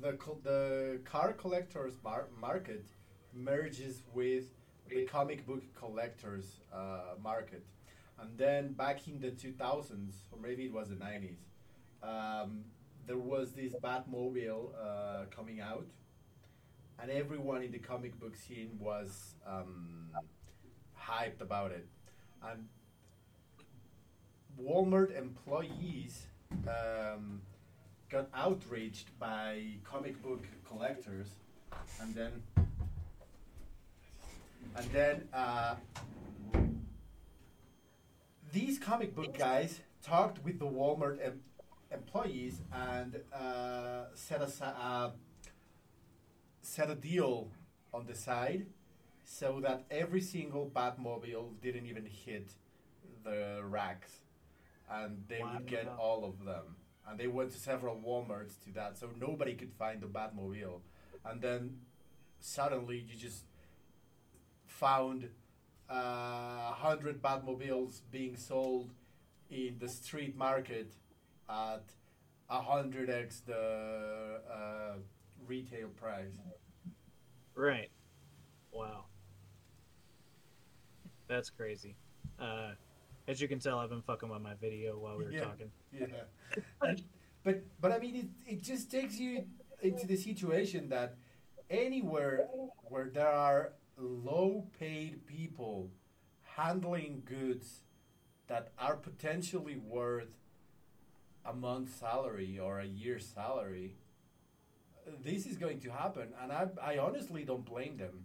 the 0.00 0.12
co- 0.12 0.38
the 0.42 1.00
car 1.04 1.32
collectors 1.32 1.94
mar- 2.04 2.28
market 2.40 2.86
merges 3.34 4.02
with 4.14 4.44
the 4.88 5.04
comic 5.04 5.44
book 5.46 5.62
collectors 5.74 6.60
uh, 6.72 7.14
market, 7.20 7.64
and 8.20 8.36
then 8.36 8.72
back 8.72 9.06
in 9.08 9.20
the 9.20 9.30
2000s 9.30 10.14
or 10.32 10.38
maybe 10.40 10.64
it 10.64 10.72
was 10.72 10.88
the 10.88 10.94
90s, 10.94 11.36
um, 12.02 12.64
there 13.06 13.18
was 13.18 13.52
this 13.52 13.72
Batmobile 13.74 14.70
uh, 14.80 15.24
coming 15.34 15.60
out, 15.60 15.86
and 17.00 17.10
everyone 17.10 17.62
in 17.62 17.70
the 17.70 17.78
comic 17.78 18.18
book 18.18 18.36
scene 18.36 18.70
was 18.80 19.34
um, 19.46 20.08
hyped 20.98 21.40
about 21.40 21.70
it, 21.70 21.86
and 22.42 22.66
Walmart 24.60 25.16
employees 25.16 26.26
um, 26.66 27.42
got 28.10 28.28
outraged 28.34 29.10
by 29.18 29.62
comic 29.84 30.20
book 30.22 30.44
collectors, 30.66 31.28
and 32.00 32.14
then 32.14 32.42
and 34.76 34.90
then 34.90 35.28
uh, 35.32 35.74
these 38.56 38.78
comic 38.78 39.14
book 39.14 39.36
guys 39.36 39.80
talked 40.02 40.42
with 40.42 40.58
the 40.58 40.64
Walmart 40.64 41.18
em- 41.22 41.42
employees 41.92 42.62
and 42.72 43.20
uh, 43.30 44.04
set 44.14 44.40
a 44.40 44.50
uh, 44.64 45.10
set 46.62 46.88
a 46.88 46.94
deal 46.94 47.50
on 47.92 48.06
the 48.06 48.14
side 48.14 48.64
so 49.24 49.60
that 49.60 49.84
every 49.90 50.22
single 50.22 50.70
Batmobile 50.74 51.60
didn't 51.60 51.84
even 51.84 52.06
hit 52.06 52.54
the 53.24 53.60
racks, 53.62 54.12
and 54.90 55.22
they 55.28 55.42
would 55.42 55.66
get 55.66 55.86
all 55.98 56.24
of 56.24 56.42
them. 56.46 56.76
And 57.06 57.20
they 57.20 57.26
went 57.26 57.50
to 57.52 57.58
several 57.58 57.96
WalMarts 57.96 58.58
to 58.64 58.72
that, 58.74 58.96
so 58.96 59.10
nobody 59.20 59.54
could 59.54 59.74
find 59.74 60.00
the 60.00 60.06
Batmobile. 60.06 60.80
And 61.26 61.42
then 61.42 61.80
suddenly 62.40 63.04
you 63.06 63.16
just 63.16 63.44
found 64.66 65.28
uh, 65.88 66.72
hundred 66.72 67.22
Batmobiles 67.22 68.00
being 68.10 68.36
sold 68.36 68.90
in 69.50 69.76
the 69.78 69.88
street 69.88 70.36
market 70.36 70.92
at 71.48 71.84
a 72.50 72.60
hundred 72.60 73.10
x 73.10 73.40
the 73.46 74.40
uh, 74.50 74.94
retail 75.46 75.88
price. 75.88 76.38
Right. 77.54 77.90
Wow. 78.72 79.04
That's 81.28 81.50
crazy. 81.50 81.96
Uh, 82.38 82.72
as 83.28 83.40
you 83.40 83.48
can 83.48 83.58
tell, 83.58 83.78
I've 83.78 83.90
been 83.90 84.02
fucking 84.02 84.28
with 84.28 84.42
my 84.42 84.54
video 84.60 84.98
while 84.98 85.16
we 85.18 85.24
were 85.24 85.30
Yeah. 85.32 85.44
talking. 85.44 85.70
Yeah. 85.92 86.06
but 87.44 87.62
but 87.80 87.92
I 87.92 87.98
mean 87.98 88.16
it, 88.16 88.28
it 88.52 88.62
just 88.62 88.90
takes 88.90 89.18
you 89.18 89.44
into 89.82 90.06
the 90.06 90.16
situation 90.16 90.88
that 90.90 91.16
anywhere 91.70 92.46
where 92.88 93.08
there 93.12 93.28
are 93.28 93.72
low 93.98 94.66
paid 94.78 95.26
people 95.26 95.90
handling 96.56 97.22
goods 97.24 97.80
that 98.48 98.72
are 98.78 98.96
potentially 98.96 99.76
worth 99.76 100.28
a 101.44 101.52
month's 101.52 101.94
salary 101.94 102.58
or 102.58 102.80
a 102.80 102.86
year's 102.86 103.26
salary 103.26 103.94
this 105.24 105.46
is 105.46 105.56
going 105.56 105.80
to 105.80 105.90
happen 105.90 106.28
and 106.42 106.52
I, 106.52 106.68
I 106.82 106.98
honestly 106.98 107.44
don't 107.44 107.64
blame 107.64 107.96
them 107.96 108.24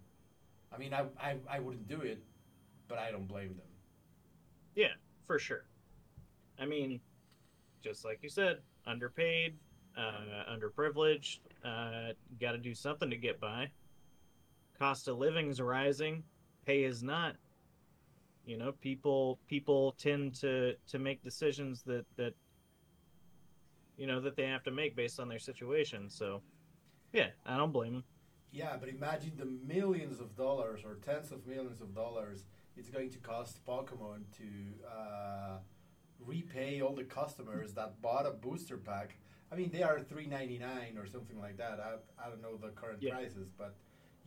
I 0.73 0.77
mean 0.77 0.93
I, 0.93 1.05
I, 1.19 1.35
I 1.49 1.59
wouldn't 1.59 1.87
do 1.87 2.01
it 2.01 2.23
but 2.87 2.97
I 2.97 3.11
don't 3.11 3.27
blame 3.27 3.49
them 3.49 3.67
Yeah, 4.75 4.93
for 5.27 5.39
sure. 5.39 5.65
I 6.59 6.65
mean, 6.65 6.99
just 7.83 8.05
like 8.05 8.19
you 8.21 8.29
said, 8.29 8.59
underpaid, 8.85 9.55
uh, 9.97 10.51
underprivileged, 10.53 11.39
uh, 11.65 12.13
got 12.39 12.51
to 12.53 12.57
do 12.57 12.73
something 12.75 13.09
to 13.09 13.17
get 13.17 13.39
by. 13.39 13.69
Cost 14.81 15.07
of 15.07 15.19
living's 15.19 15.61
rising, 15.61 16.23
pay 16.65 16.85
is 16.85 17.03
not. 17.03 17.35
You 18.47 18.57
know, 18.57 18.71
people 18.81 19.37
people 19.47 19.91
tend 19.99 20.33
to 20.41 20.73
to 20.87 20.97
make 20.97 21.23
decisions 21.23 21.83
that 21.83 22.03
that 22.17 22.33
you 23.95 24.07
know 24.07 24.19
that 24.21 24.35
they 24.35 24.45
have 24.45 24.63
to 24.63 24.71
make 24.71 24.95
based 24.95 25.19
on 25.19 25.27
their 25.27 25.37
situation. 25.37 26.09
So, 26.09 26.41
yeah, 27.13 27.27
I 27.45 27.57
don't 27.57 27.71
blame 27.71 27.93
them. 27.93 28.03
Yeah, 28.51 28.75
but 28.79 28.89
imagine 28.89 29.33
the 29.37 29.45
millions 29.45 30.19
of 30.19 30.35
dollars 30.35 30.79
or 30.83 30.95
tens 30.95 31.31
of 31.31 31.45
millions 31.45 31.79
of 31.81 31.93
dollars 31.93 32.45
it's 32.75 32.89
going 32.89 33.11
to 33.11 33.19
cost 33.19 33.63
Pokemon 33.67 34.23
to 34.37 34.43
uh, 34.89 35.57
repay 36.19 36.81
all 36.81 36.95
the 36.95 37.03
customers 37.03 37.73
that 37.73 38.01
bought 38.01 38.25
a 38.25 38.31
booster 38.31 38.77
pack. 38.77 39.15
I 39.51 39.55
mean, 39.55 39.69
they 39.71 39.83
are 39.83 39.99
three 39.99 40.25
ninety 40.25 40.57
nine 40.57 40.97
or 40.97 41.05
something 41.05 41.39
like 41.39 41.57
that. 41.57 41.79
I, 41.79 42.25
I 42.25 42.29
don't 42.29 42.41
know 42.41 42.57
the 42.57 42.69
current 42.69 42.97
Yeah. 42.99 43.11
prices, 43.11 43.51
but 43.55 43.75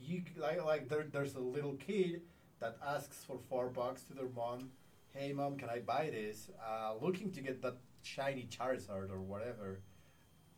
you 0.00 0.22
like 0.36 0.64
like 0.64 0.88
there, 0.88 1.06
there's 1.10 1.34
a 1.34 1.40
little 1.40 1.74
kid 1.74 2.22
that 2.60 2.76
asks 2.86 3.24
for 3.24 3.38
four 3.48 3.68
bucks 3.68 4.02
to 4.04 4.14
their 4.14 4.28
mom. 4.34 4.70
Hey, 5.12 5.32
mom, 5.32 5.56
can 5.56 5.68
I 5.70 5.78
buy 5.78 6.10
this? 6.10 6.50
Uh, 6.66 6.94
looking 7.00 7.30
to 7.32 7.40
get 7.40 7.62
that 7.62 7.76
shiny 8.02 8.48
Charizard 8.50 9.10
or 9.10 9.20
whatever, 9.20 9.80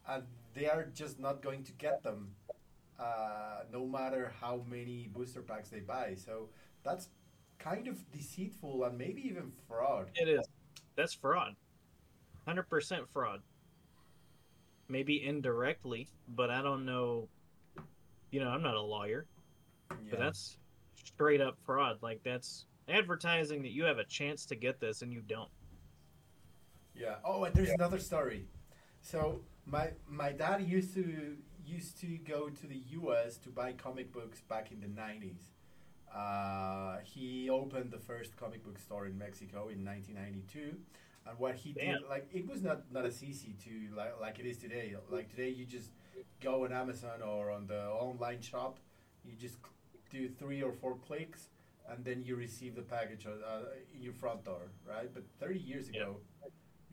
and 0.09 0.25
they 0.55 0.68
are 0.68 0.85
just 0.94 1.20
not 1.20 1.42
going 1.42 1.62
to 1.64 1.72
get 1.72 2.03
them 2.03 2.29
uh, 2.99 3.62
no 3.72 3.87
matter 3.87 4.33
how 4.40 4.62
many 4.68 5.09
booster 5.12 5.42
packs 5.42 5.68
they 5.68 5.81
buy. 5.81 6.14
So 6.16 6.49
that's 6.85 7.09
kind 7.59 7.88
of 7.88 8.11
deceitful 8.11 8.85
and 8.85 8.96
maybe 8.96 9.27
even 9.27 9.53
fraud. 9.68 10.11
It 10.14 10.29
is. 10.29 10.46
That's 10.96 11.14
fraud. 11.14 11.57
100% 12.49 13.09
fraud. 13.09 13.42
Maybe 14.88 15.27
indirectly, 15.27 16.09
but 16.29 16.49
I 16.49 16.62
don't 16.62 16.87
know. 16.87 17.29
You 18.31 18.41
know, 18.41 18.49
I'm 18.49 18.62
not 18.62 18.75
a 18.75 18.81
lawyer, 18.81 19.27
but 19.89 20.19
that's 20.19 20.59
straight 21.05 21.41
up 21.41 21.57
fraud. 21.65 21.99
Like, 22.03 22.21
that's 22.25 22.67
advertising 22.89 23.62
that 23.62 23.73
you 23.73 23.85
have 23.85 23.99
a 23.99 24.05
chance 24.05 24.45
to 24.47 24.57
get 24.57 24.81
this 24.81 25.03
and 25.03 25.12
you 25.12 25.23
don't. 25.29 25.51
Yeah. 26.95 27.17
Oh, 27.25 27.45
and 27.45 27.55
there's 27.55 27.71
another 27.71 27.99
story. 27.99 28.47
So 29.03 29.41
my 29.67 29.91
my 30.09 30.33
dad 30.33 30.62
used 30.62 30.95
to 30.95 31.37
used 31.65 32.01
to 32.01 32.07
go 32.19 32.49
to 32.49 32.67
the 32.67 32.81
U.S. 32.91 33.37
to 33.39 33.51
buy 33.51 33.73
comic 33.73 34.12
books 34.12 34.41
back 34.41 34.73
in 34.73 34.81
the 34.81 34.87
'90s. 34.87 35.53
Uh, 36.15 36.99
he 37.05 37.51
opened 37.51 37.91
the 37.91 37.99
first 37.99 38.37
comic 38.37 38.65
book 38.65 38.79
store 38.79 39.07
in 39.07 39.19
Mexico 39.19 39.69
in 39.69 39.85
1992, 39.85 40.77
and 41.29 41.39
what 41.39 41.57
he 41.57 41.73
Damn. 41.73 41.99
did, 41.99 42.09
like, 42.09 42.27
it 42.33 42.49
was 42.49 42.62
not 42.62 42.91
not 42.91 43.05
as 43.05 43.23
easy 43.23 43.55
to 43.65 43.95
like 43.95 44.19
like 44.21 44.39
it 44.39 44.47
is 44.47 44.57
today. 44.57 44.95
Like 45.11 45.29
today, 45.29 45.51
you 45.51 45.67
just 45.67 45.91
go 46.40 46.64
on 46.64 46.72
Amazon 46.72 47.22
or 47.22 47.51
on 47.51 47.66
the 47.66 47.87
online 47.87 48.40
shop, 48.40 48.79
you 49.25 49.35
just 49.37 49.57
do 50.11 50.29
three 50.29 50.62
or 50.62 50.72
four 50.72 50.96
clicks, 51.07 51.49
and 51.88 52.05
then 52.05 52.22
you 52.25 52.37
receive 52.37 52.75
the 52.75 52.83
package 52.83 53.27
uh, 53.27 53.61
in 53.94 54.03
your 54.03 54.12
front 54.12 54.44
door, 54.44 54.70
right? 54.88 55.12
But 55.12 55.25
30 55.40 55.59
years 55.59 55.88
ago, 55.88 56.16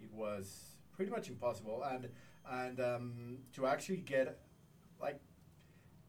it 0.01 0.11
was 0.11 0.77
pretty 0.95 1.11
much 1.11 1.29
impossible, 1.29 1.83
and 1.83 2.09
and 2.49 2.79
um, 2.79 3.37
to 3.53 3.65
actually 3.65 3.97
get 3.97 4.39
like 5.01 5.19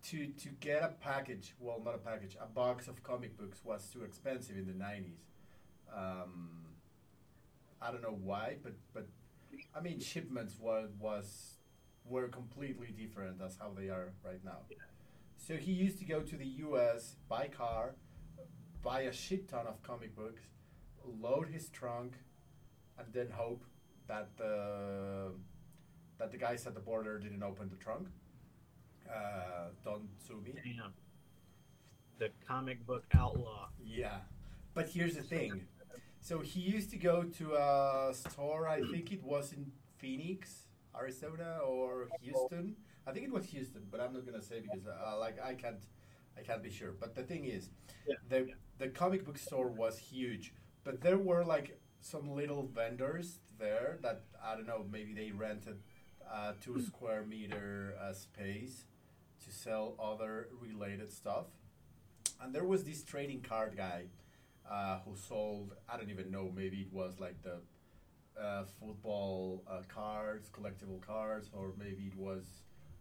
to 0.05 0.27
to 0.27 0.49
get 0.61 0.83
a 0.83 0.89
package, 1.01 1.55
well, 1.59 1.81
not 1.85 1.95
a 1.95 1.99
package, 1.99 2.37
a 2.41 2.47
box 2.47 2.89
of 2.89 3.03
comic 3.03 3.37
books 3.37 3.61
was 3.65 3.89
too 3.93 4.03
expensive 4.03 4.57
in 4.57 4.67
the 4.67 4.73
90s. 4.73 5.25
Um, 5.95 6.51
I 7.81 7.91
don't 7.91 8.03
know 8.03 8.19
why, 8.23 8.57
but 8.63 8.75
but 8.93 9.07
I 9.75 9.81
mean 9.81 10.01
shipments 10.01 10.59
was 10.59 10.91
was 10.99 11.59
were 12.09 12.29
completely 12.29 12.89
different 12.97 13.41
as 13.41 13.57
how 13.61 13.73
they 13.77 13.89
are 13.89 14.13
right 14.25 14.45
now. 14.45 14.59
So 15.37 15.57
he 15.57 15.73
used 15.73 15.99
to 15.99 16.05
go 16.05 16.21
to 16.21 16.37
the 16.37 16.47
U.S. 16.67 17.17
buy 17.29 17.49
car, 17.49 17.95
buy 18.83 19.03
a 19.03 19.13
shit 19.13 19.49
ton 19.49 19.67
of 19.67 19.83
comic 19.83 20.15
books, 20.17 20.43
load 21.21 21.49
his 21.49 21.69
trunk, 21.69 22.15
and 22.99 23.07
then 23.13 23.29
hope 23.31 23.65
that 24.07 24.29
the 24.37 25.33
that 26.19 26.31
the 26.31 26.39
guys 26.39 26.67
at 26.67 26.75
the 26.75 26.81
border 26.81 27.19
didn't 27.19 27.43
open 27.43 27.69
the 27.69 27.77
trunk. 27.77 28.09
Uh, 29.09 29.69
don't 29.85 30.09
sue 30.27 30.41
me. 30.45 30.53
Damn. 30.55 30.93
The 32.19 32.31
comic 32.47 32.87
book 32.87 33.05
outlaw. 33.13 33.69
Yeah, 33.85 34.19
but 34.73 34.89
here's 34.89 35.17
the 35.17 35.23
thing. 35.23 35.67
So 36.21 36.39
he 36.39 36.61
used 36.61 36.91
to 36.91 36.97
go 36.97 37.25
to 37.25 37.55
a 37.55 38.15
store. 38.15 38.67
I 38.67 38.81
think 38.81 39.13
it 39.13 39.23
was 39.23 39.53
in 39.53 39.73
Phoenix, 39.99 40.64
Arizona, 40.99 41.59
or 41.67 42.09
Houston. 42.21 42.77
I 43.07 43.13
think 43.13 43.27
it 43.27 43.33
was 43.33 43.47
Houston, 43.47 43.83
but 43.91 44.01
I'm 44.01 44.13
not 44.15 44.25
gonna 44.27 44.43
say 44.43 44.61
because 44.61 44.87
uh, 44.87 45.19
like 45.19 45.39
I 45.43 45.55
can't, 45.55 45.83
I 46.37 46.43
can't 46.43 46.63
be 46.63 46.71
sure. 46.71 46.93
But 46.99 47.15
the 47.15 47.23
thing 47.23 47.45
is, 47.45 47.71
Yeah, 48.07 48.17
the 48.29 48.49
the 48.79 48.89
comic 48.89 49.25
book 49.25 49.39
store 49.39 49.69
was 49.69 49.99
huge, 49.99 50.55
but 50.85 51.01
there 51.01 51.19
were 51.19 51.45
like 51.45 51.81
some 52.01 52.31
little 52.31 52.65
vendors 52.67 53.39
there 53.59 53.99
that 54.03 54.23
I 54.43 54.55
don't 54.55 54.67
know. 54.67 54.85
Maybe 54.91 55.15
they 55.15 55.31
rented 55.33 55.79
a 56.31 56.55
two 56.61 56.81
square 56.83 57.25
meter 57.25 57.95
uh, 58.01 58.13
space 58.13 58.85
to 59.45 59.51
sell 59.53 59.95
other 60.01 60.49
related 60.61 61.13
stuff. 61.13 61.47
And 62.41 62.55
there 62.55 62.65
was 62.65 62.85
this 62.85 63.03
trading 63.03 63.41
card 63.43 63.77
guy 63.77 64.05
uh, 64.71 64.99
who 65.05 65.17
sold. 65.17 65.75
I 65.89 65.97
don't 65.97 66.11
even 66.11 66.31
know. 66.31 66.53
Maybe 66.55 66.79
it 66.83 66.93
was 66.93 67.21
like 67.21 67.43
the 67.43 67.59
uh, 68.41 68.65
football 68.81 69.63
uh, 69.69 69.83
cards, 69.89 70.51
collectible 70.51 71.01
cards, 71.01 71.51
or 71.53 71.73
maybe 71.79 72.05
it 72.05 72.17
was 72.17 72.45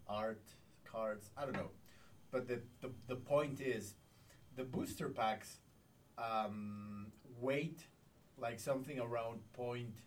art 0.08 0.44
cards. 0.86 1.30
I 1.38 1.44
don't 1.44 1.54
know. 1.54 1.72
But 2.32 2.48
the, 2.48 2.62
the, 2.82 2.90
the 3.08 3.16
point 3.16 3.62
is, 3.62 3.96
the 4.56 4.64
booster 4.64 5.10
packs 5.10 5.60
um, 6.18 7.08
weight 7.40 7.88
like 8.38 8.60
something 8.60 9.00
around 9.00 9.40
point, 9.54 10.02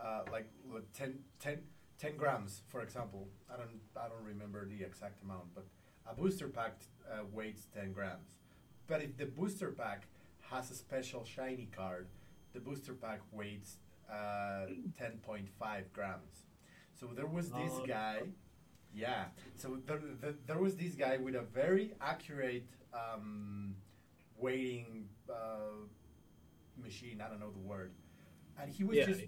uh, 0.00 0.22
like 0.30 0.48
10, 0.94 1.18
10, 1.40 1.58
10 1.98 2.16
grams, 2.16 2.62
for 2.68 2.82
example. 2.82 3.28
I 3.52 3.56
don't, 3.56 3.80
I 3.96 4.08
don't 4.08 4.24
remember 4.24 4.66
the 4.66 4.84
exact 4.84 5.22
amount, 5.22 5.54
but 5.54 5.66
a 6.06 6.14
booster 6.14 6.48
pack 6.48 6.76
uh, 7.10 7.24
weighs 7.32 7.66
10 7.74 7.92
grams. 7.92 8.36
But 8.86 9.02
if 9.02 9.16
the 9.16 9.26
booster 9.26 9.70
pack 9.70 10.06
has 10.50 10.70
a 10.70 10.74
special 10.74 11.24
shiny 11.24 11.68
card, 11.74 12.08
the 12.54 12.60
booster 12.60 12.94
pack 12.94 13.20
weighs 13.32 13.76
uh, 14.10 14.66
10.5 15.00 15.92
grams. 15.92 16.42
So 16.98 17.08
there 17.14 17.26
was 17.26 17.50
this 17.50 17.72
Oh, 17.72 17.86
guy, 17.86 18.22
yeah. 18.92 19.26
So 19.56 19.78
there, 19.86 20.00
there, 20.20 20.34
there 20.46 20.58
was 20.58 20.76
this 20.76 20.94
guy 20.94 21.16
with 21.18 21.34
a 21.34 21.42
very 21.42 21.92
accurate 22.00 22.66
um, 22.92 23.76
weighting 24.36 25.08
uh, 25.30 25.86
machine. 26.82 27.20
I 27.24 27.28
don't 27.28 27.40
know 27.40 27.50
the 27.50 27.58
word, 27.68 27.92
and 28.60 28.70
he 28.70 28.84
was 28.84 28.96
Yeah, 28.98 29.06
just 29.06 29.22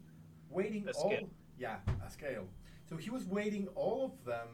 weighting 0.50 0.88
a 0.88 0.92
all. 0.92 1.10
scale. 1.10 1.28
Yeah, 1.58 1.76
a 2.04 2.10
scale. 2.10 2.46
So 2.88 2.96
he 2.96 3.10
was 3.10 3.24
weighting 3.26 3.68
all 3.76 4.04
of 4.06 4.24
them 4.24 4.48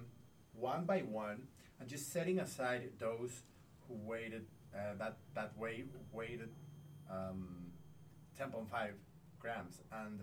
one 0.52 0.84
by 0.84 1.00
one, 1.00 1.46
and 1.80 1.88
just 1.88 2.12
setting 2.12 2.38
aside 2.40 2.90
those 2.98 3.42
who 3.88 3.94
weighted 3.94 4.46
uh, 4.74 4.94
that 4.98 5.16
that 5.34 5.56
weigh 5.56 5.84
weighted 6.12 6.50
um, 7.10 7.72
10.5 8.38 8.66
grams, 9.38 9.80
and 9.92 10.20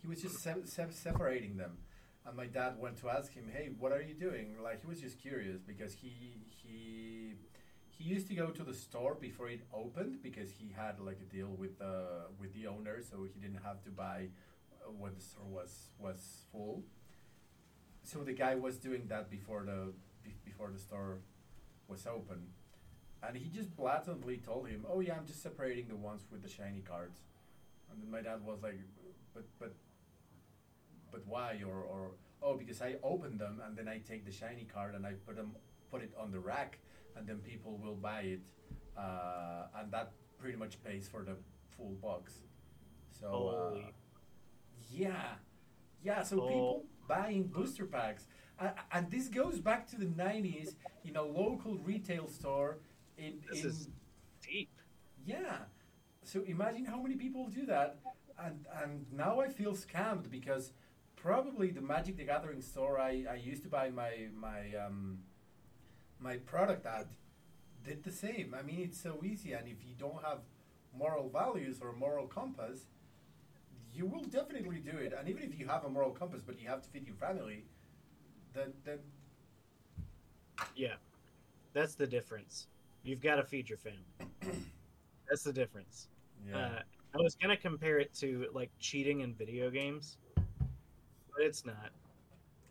he 0.00 0.06
was 0.06 0.20
just 0.22 0.42
se- 0.42 0.64
se- 0.66 0.88
separating 0.90 1.56
them. 1.56 1.78
And 2.26 2.36
my 2.36 2.46
dad 2.46 2.78
went 2.78 2.96
to 2.98 3.10
ask 3.10 3.32
him, 3.34 3.48
"Hey, 3.52 3.70
what 3.78 3.92
are 3.92 4.00
you 4.02 4.14
doing?" 4.14 4.56
Like 4.62 4.80
he 4.80 4.86
was 4.86 5.00
just 5.00 5.20
curious 5.20 5.60
because 5.62 5.92
he 5.94 6.40
he 6.62 7.34
he 7.90 8.04
used 8.04 8.28
to 8.28 8.34
go 8.34 8.50
to 8.50 8.62
the 8.64 8.74
store 8.74 9.14
before 9.14 9.48
it 9.48 9.62
opened 9.72 10.22
because 10.22 10.50
he 10.50 10.72
had 10.76 11.00
like 11.00 11.20
a 11.20 11.28
deal 11.36 11.48
with 11.48 11.80
uh, 11.80 12.28
with 12.40 12.52
the 12.54 12.66
owner, 12.66 13.00
so 13.02 13.24
he 13.24 13.40
didn't 13.40 13.62
have 13.62 13.82
to 13.84 13.90
buy 13.90 14.28
uh, 14.72 14.90
when 14.98 15.14
the 15.14 15.20
store 15.20 15.46
was 15.48 15.90
was 15.98 16.20
full. 16.50 16.84
So 18.02 18.22
the 18.22 18.32
guy 18.32 18.54
was 18.54 18.76
doing 18.78 19.06
that 19.08 19.30
before 19.30 19.64
the 19.64 19.92
be- 20.22 20.36
before 20.44 20.70
the 20.70 20.78
store 20.78 21.20
was 21.88 22.06
open, 22.06 22.48
and 23.22 23.36
he 23.36 23.50
just 23.50 23.76
blatantly 23.76 24.38
told 24.38 24.68
him, 24.68 24.86
"Oh 24.88 25.00
yeah, 25.00 25.16
I'm 25.16 25.26
just 25.26 25.42
separating 25.42 25.88
the 25.88 25.96
ones 25.96 26.26
with 26.30 26.42
the 26.42 26.48
shiny 26.48 26.82
cards." 26.82 27.20
And 27.94 28.02
then 28.02 28.10
my 28.10 28.20
dad 28.22 28.42
was 28.44 28.62
like, 28.62 28.78
"But 29.34 29.44
but 29.58 29.74
but 31.12 31.26
why?" 31.26 31.62
Or 31.66 31.82
or 31.82 32.10
oh, 32.42 32.56
because 32.56 32.80
I 32.82 32.96
open 33.02 33.38
them 33.38 33.60
and 33.64 33.76
then 33.76 33.88
I 33.88 33.98
take 33.98 34.24
the 34.24 34.32
shiny 34.32 34.64
card 34.64 34.94
and 34.94 35.06
I 35.06 35.12
put 35.26 35.36
them 35.36 35.52
put 35.90 36.02
it 36.02 36.12
on 36.18 36.30
the 36.32 36.40
rack, 36.40 36.78
and 37.16 37.26
then 37.26 37.38
people 37.38 37.78
will 37.78 37.94
buy 37.94 38.22
it, 38.22 38.40
uh, 38.96 39.66
and 39.78 39.92
that 39.92 40.12
pretty 40.38 40.56
much 40.58 40.82
pays 40.82 41.08
for 41.08 41.22
the 41.22 41.36
full 41.76 41.94
box. 42.02 42.32
So 43.10 43.48
uh, 43.48 43.90
yeah, 44.90 45.34
yeah. 46.02 46.22
So 46.22 46.40
Oh. 46.40 46.48
people 46.48 46.84
buying 47.08 47.44
booster 47.46 47.86
packs, 47.86 48.26
uh, 48.58 48.70
and 48.92 49.10
this 49.10 49.28
goes 49.28 49.60
back 49.60 49.86
to 49.90 49.96
the 49.96 50.06
'90s 50.06 50.74
in 51.04 51.16
a 51.16 51.22
local 51.22 51.76
retail 51.78 52.28
store. 52.28 52.78
In, 53.16 53.40
This 53.48 53.62
in 53.62 53.70
is 53.70 53.88
deep. 54.42 54.70
yeah. 55.24 55.66
So 56.24 56.42
imagine 56.46 56.86
how 56.86 57.00
many 57.00 57.16
people 57.16 57.48
do 57.48 57.66
that, 57.66 57.98
and 58.38 58.66
and 58.82 59.06
now 59.12 59.40
I 59.40 59.48
feel 59.48 59.72
scammed 59.74 60.30
because 60.30 60.72
probably 61.16 61.70
the 61.70 61.80
Magic 61.80 62.16
the 62.16 62.24
Gathering 62.24 62.62
store 62.62 62.98
I, 62.98 63.24
I 63.30 63.34
used 63.34 63.62
to 63.62 63.68
buy 63.68 63.90
my 63.90 64.28
my 64.34 64.74
um, 64.84 65.18
my 66.18 66.36
product 66.38 66.86
at 66.86 67.08
did 67.84 68.02
the 68.02 68.10
same. 68.10 68.54
I 68.58 68.62
mean, 68.62 68.80
it's 68.80 69.00
so 69.00 69.20
easy, 69.22 69.52
and 69.52 69.68
if 69.68 69.84
you 69.86 69.94
don't 69.98 70.22
have 70.24 70.40
moral 70.96 71.28
values 71.28 71.80
or 71.82 71.92
moral 71.92 72.26
compass, 72.26 72.86
you 73.92 74.06
will 74.06 74.24
definitely 74.24 74.78
do 74.78 74.96
it. 74.96 75.12
And 75.16 75.28
even 75.28 75.42
if 75.42 75.58
you 75.58 75.66
have 75.66 75.84
a 75.84 75.90
moral 75.90 76.10
compass, 76.10 76.42
but 76.42 76.60
you 76.60 76.68
have 76.68 76.82
to 76.82 76.88
feed 76.88 77.06
your 77.06 77.16
family, 77.16 77.64
then 78.54 78.72
then 78.84 78.98
Yeah, 80.74 80.94
that's 81.74 81.94
the 81.94 82.06
difference. 82.06 82.66
You've 83.02 83.20
got 83.20 83.36
to 83.36 83.44
feed 83.44 83.68
your 83.68 83.78
family. 83.78 84.14
that's 85.28 85.42
the 85.44 85.52
difference. 85.52 86.08
Yeah. 86.48 86.56
Uh, 86.56 86.78
I 87.14 87.18
was 87.18 87.36
gonna 87.36 87.56
compare 87.56 87.98
it 87.98 88.12
to 88.14 88.46
like 88.52 88.70
cheating 88.80 89.20
in 89.20 89.34
video 89.34 89.70
games, 89.70 90.18
but 90.34 91.44
it's 91.44 91.64
not. 91.64 91.90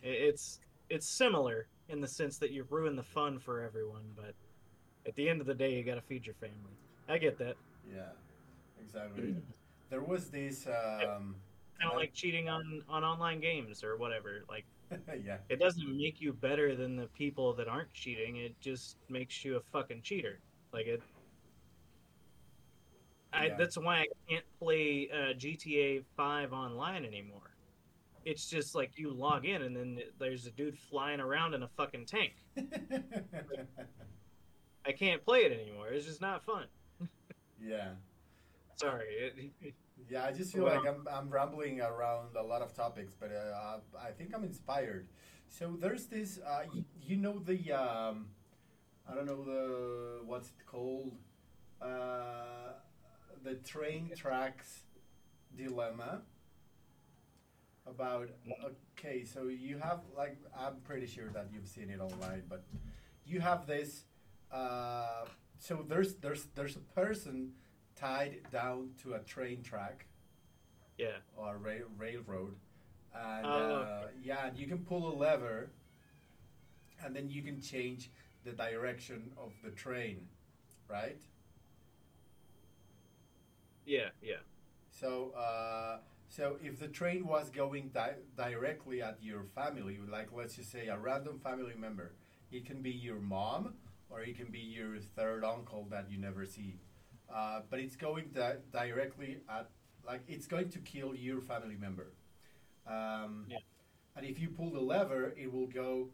It's 0.02 0.60
it's 0.90 1.08
similar 1.08 1.68
in 1.90 2.02
the 2.02 2.08
sense 2.08 2.38
that 2.38 2.52
you 2.52 2.66
ruin 2.70 2.96
the 2.96 3.04
fun 3.04 3.40
for 3.40 3.62
everyone, 3.62 4.04
but 4.16 4.34
at 5.08 5.16
the 5.16 5.30
end 5.30 5.42
of 5.42 5.48
the 5.48 5.54
day, 5.54 5.74
you 5.74 5.84
got 5.84 5.96
to 5.96 6.02
feed 6.02 6.26
your 6.26 6.36
family. 6.36 6.78
I 7.10 7.18
get 7.18 7.38
that. 7.40 7.56
Yeah, 7.94 8.04
exactly. 8.82 9.36
there 9.90 10.02
was 10.02 10.30
this. 10.30 10.68
Um, 10.68 11.36
Kind 11.80 11.92
of 11.92 11.98
like 11.98 12.14
cheating 12.14 12.48
on 12.48 12.82
on 12.88 13.04
online 13.04 13.42
games 13.42 13.84
or 13.84 13.98
whatever. 13.98 14.44
Like 14.50 14.66
yeah, 15.26 15.38
it 15.50 15.60
doesn't 15.60 15.98
make 15.98 16.22
you 16.22 16.32
better 16.32 16.76
than 16.76 16.96
the 16.96 17.08
people 17.08 17.54
that 17.54 17.68
aren't 17.68 17.92
cheating. 17.94 18.38
It 18.38 18.60
just 18.62 18.98
makes 19.10 19.44
you 19.44 19.58
a 19.58 19.60
fucking 19.60 20.02
cheater. 20.02 20.40
Like 20.72 20.86
it. 20.86 21.02
I, 23.34 23.48
Yeah. 23.48 23.56
That's 23.58 23.78
why 23.78 24.00
I 24.02 24.08
can't 24.30 24.46
play 24.60 25.10
uh, 25.12 25.34
GTA 25.34 26.04
Five 26.16 26.54
online 26.54 27.06
anymore. 27.06 27.40
It's 28.26 28.50
just 28.50 28.74
like 28.76 28.92
you 28.98 29.12
log 29.12 29.46
in 29.46 29.64
and 29.64 29.76
then 29.76 30.00
there's 30.20 30.46
a 30.46 30.52
dude 30.52 30.78
flying 30.78 31.20
around 31.20 31.54
in 31.54 31.64
a 31.64 31.68
fucking 31.68 32.06
tank. 32.06 32.34
I 34.86 34.92
can't 34.92 35.24
play 35.24 35.40
it 35.40 35.52
anymore. 35.52 35.88
It's 35.90 36.06
just 36.06 36.22
not 36.22 36.44
fun. 36.46 36.66
yeah, 37.62 37.90
Sorry. 38.76 39.34
Yeah. 40.10 40.26
I 40.26 40.32
just 40.34 40.52
feel 40.54 40.66
Well- 40.66 40.76
like 40.76 40.86
I'm 40.88 41.08
I'm 41.10 41.30
rambling 41.30 41.80
around 41.80 42.36
a 42.36 42.44
lot 42.44 42.62
of 42.62 42.74
topics, 42.74 43.14
but 43.18 43.32
uh, 43.32 43.80
I 43.98 44.12
think 44.12 44.32
I'm 44.36 44.44
inspired. 44.44 45.08
So 45.48 45.78
there's 45.80 46.08
this. 46.08 46.40
Uh, 46.46 46.64
you, 46.74 46.84
you 47.02 47.16
know 47.16 47.40
the. 47.40 47.72
Um, 47.72 48.28
I 49.10 49.16
don't 49.16 49.26
know 49.26 49.44
the 49.44 50.20
what's 50.26 50.50
it 50.50 50.66
called. 50.66 51.14
Uh, 51.82 52.74
the 53.44 53.56
train 53.56 54.12
tracks 54.16 54.84
dilemma 55.56 56.22
about 57.86 58.30
okay 58.64 59.26
so 59.26 59.48
you 59.48 59.78
have 59.78 60.00
like 60.16 60.38
i'm 60.58 60.76
pretty 60.84 61.06
sure 61.06 61.30
that 61.30 61.48
you've 61.54 61.68
seen 61.68 61.90
it 61.90 62.00
online 62.00 62.44
but 62.50 62.64
you 63.26 63.40
have 63.42 63.68
this 63.68 64.06
uh, 64.52 65.26
so 65.60 65.84
there's 65.88 66.16
there's 66.16 66.46
there's 66.56 66.76
a 66.76 67.00
person 67.00 67.52
tied 67.96 68.38
down 68.52 68.90
to 69.02 69.14
a 69.14 69.20
train 69.20 69.62
track 69.64 70.06
yeah. 70.98 71.18
or 71.36 71.56
a 71.56 71.58
rail, 71.58 71.86
railroad 71.98 72.56
and 73.16 73.46
Oh, 73.46 73.50
uh, 73.50 74.08
yeah 74.22 74.50
you 74.56 74.68
can 74.68 74.80
pull 74.80 75.14
a 75.14 75.16
lever 75.16 75.72
and 77.04 77.16
then 77.16 77.30
you 77.30 77.42
can 77.42 77.60
change 77.62 78.12
the 78.46 78.52
direction 78.52 79.32
of 79.38 79.52
the 79.64 79.72
train 79.72 80.28
right 80.90 81.22
Yeah. 83.86 84.10
Yeah. 84.22 84.38
So, 84.92 85.32
uh, 85.38 85.98
so 86.30 86.58
if 86.64 86.80
the 86.80 86.88
train 86.88 87.26
was 87.28 87.50
going 87.50 87.90
di- 87.90 88.16
directly 88.38 89.02
at 89.02 89.18
your 89.22 89.44
family, 89.56 90.00
like 90.10 90.30
let's 90.34 90.56
just 90.56 90.72
say 90.72 90.88
a 90.88 90.98
random 90.98 91.40
family 91.40 91.74
member, 91.78 92.14
it 92.52 92.66
can 92.66 92.82
be 92.82 92.92
your 92.92 93.20
mom 93.20 93.74
or 94.10 94.22
it 94.22 94.38
can 94.38 94.48
be 94.52 94.60
your 94.60 94.98
third 95.16 95.44
uncle 95.44 95.88
that 95.90 96.10
you 96.10 96.18
never 96.18 96.46
see, 96.46 96.76
uh, 97.34 97.62
but 97.70 97.80
it's 97.80 97.96
going 97.96 98.30
di- 98.34 98.58
directly 98.72 99.38
at, 99.50 99.70
like 100.06 100.22
it's 100.28 100.46
going 100.48 100.70
to 100.70 100.80
kill 100.80 101.16
your 101.16 101.42
family 101.42 101.76
member. 101.80 102.14
Um, 102.88 103.46
Yeah. 103.50 103.58
And 104.16 104.26
if 104.28 104.40
you 104.40 104.50
pull 104.50 104.72
the 104.72 104.80
lever, 104.82 105.34
it 105.38 105.52
will 105.52 105.68
go 105.68 106.10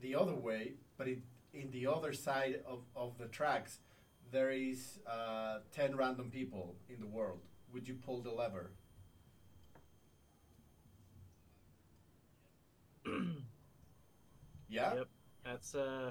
the 0.00 0.14
other 0.14 0.34
way, 0.34 0.74
but 0.96 1.08
it, 1.08 1.18
in 1.52 1.70
the 1.70 1.86
other 1.86 2.12
side 2.12 2.60
of, 2.66 2.80
of 2.94 3.18
the 3.18 3.26
tracks, 3.26 3.80
there 4.30 4.50
is 4.50 4.98
uh, 5.06 5.58
10 5.72 5.96
random 5.96 6.30
people 6.30 6.76
in 6.88 7.00
the 7.00 7.06
world. 7.06 7.40
Would 7.72 7.86
you 7.86 7.94
pull 7.94 8.20
the 8.22 8.30
lever? 8.30 8.70
Yeah? 14.68 14.94
Yep. 14.94 15.08
That's 15.44 15.74
uh 15.74 16.10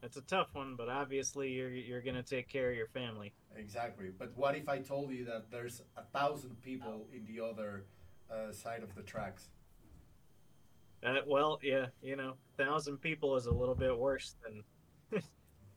that's 0.00 0.16
a 0.16 0.22
tough 0.22 0.48
one, 0.52 0.76
but 0.76 0.88
obviously 0.88 1.50
you're 1.50 1.70
you're 1.70 2.02
gonna 2.02 2.22
take 2.22 2.48
care 2.48 2.70
of 2.70 2.76
your 2.76 2.86
family. 2.88 3.32
Exactly. 3.56 4.12
But 4.16 4.32
what 4.36 4.54
if 4.54 4.68
I 4.68 4.78
told 4.78 5.10
you 5.10 5.24
that 5.24 5.50
there's 5.50 5.82
a 5.96 6.04
thousand 6.16 6.60
people 6.62 7.08
in 7.12 7.26
the 7.26 7.44
other 7.44 7.86
uh, 8.30 8.52
side 8.52 8.82
of 8.82 8.94
the 8.94 9.02
tracks? 9.02 9.48
Uh, 11.04 11.16
well, 11.26 11.58
yeah, 11.62 11.86
you 12.02 12.16
know, 12.16 12.34
thousand 12.56 12.98
people 12.98 13.36
is 13.36 13.46
a 13.46 13.52
little 13.52 13.74
bit 13.74 13.96
worse 13.96 14.34
than, 14.44 14.62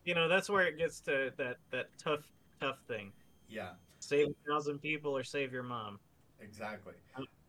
you 0.09 0.15
know, 0.15 0.27
that's 0.27 0.49
where 0.49 0.65
it 0.67 0.77
gets 0.77 1.01
to 1.01 1.31
that 1.37 1.57
that 1.71 1.87
tough 2.03 2.25
tough 2.59 2.79
thing. 2.87 3.13
Yeah, 3.47 3.71
Save 3.99 4.29
a 4.29 4.51
thousand 4.51 4.79
people 4.79 5.15
or 5.15 5.23
save 5.23 5.53
your 5.53 5.63
mom. 5.63 5.99
exactly. 6.39 6.93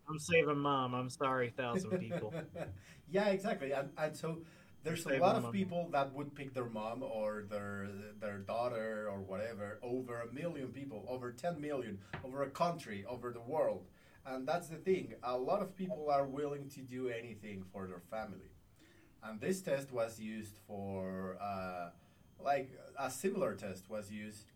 I'm 0.09 0.19
saving 0.19 0.59
mom. 0.59 0.95
I'm 0.95 1.09
sorry, 1.11 1.51
thousand 1.57 1.99
people. 1.99 2.35
yeah, 3.11 3.29
exactly. 3.29 3.73
And, 3.73 3.91
and 3.97 4.17
so 4.17 4.43
there's 4.83 5.07
a 5.07 5.17
lot 5.19 5.37
of 5.37 5.53
people 5.53 5.89
that 5.93 6.13
would 6.15 6.35
pick 6.35 6.53
their 6.53 6.69
mom 6.69 7.03
or 7.03 7.45
their 7.49 7.89
their 8.21 8.39
daughter 8.39 9.09
or 9.11 9.21
whatever 9.21 9.79
over 9.83 10.21
a 10.23 10.33
million 10.33 10.69
people, 10.73 11.05
over 11.09 11.33
10 11.33 11.61
million, 11.61 11.99
over 12.25 12.43
a 12.43 12.51
country, 12.51 13.05
over 13.09 13.31
the 13.33 13.41
world. 13.41 13.87
And 14.27 14.47
that's 14.47 14.69
the 14.69 14.77
thing. 14.77 15.15
A 15.23 15.37
lot 15.39 15.63
of 15.63 15.77
people 15.77 16.11
are 16.11 16.27
willing 16.27 16.69
to 16.71 16.81
do 16.83 17.09
anything 17.09 17.65
for 17.73 17.87
their 17.87 18.03
family. 18.11 18.51
And 19.23 19.41
this 19.41 19.63
test 19.63 19.93
was 19.93 20.19
used 20.21 20.59
for, 20.67 21.39
uh, 21.41 21.91
like, 22.45 22.71
a 22.99 23.11
similar 23.11 23.55
test 23.55 23.89
was 23.89 24.11
used 24.11 24.47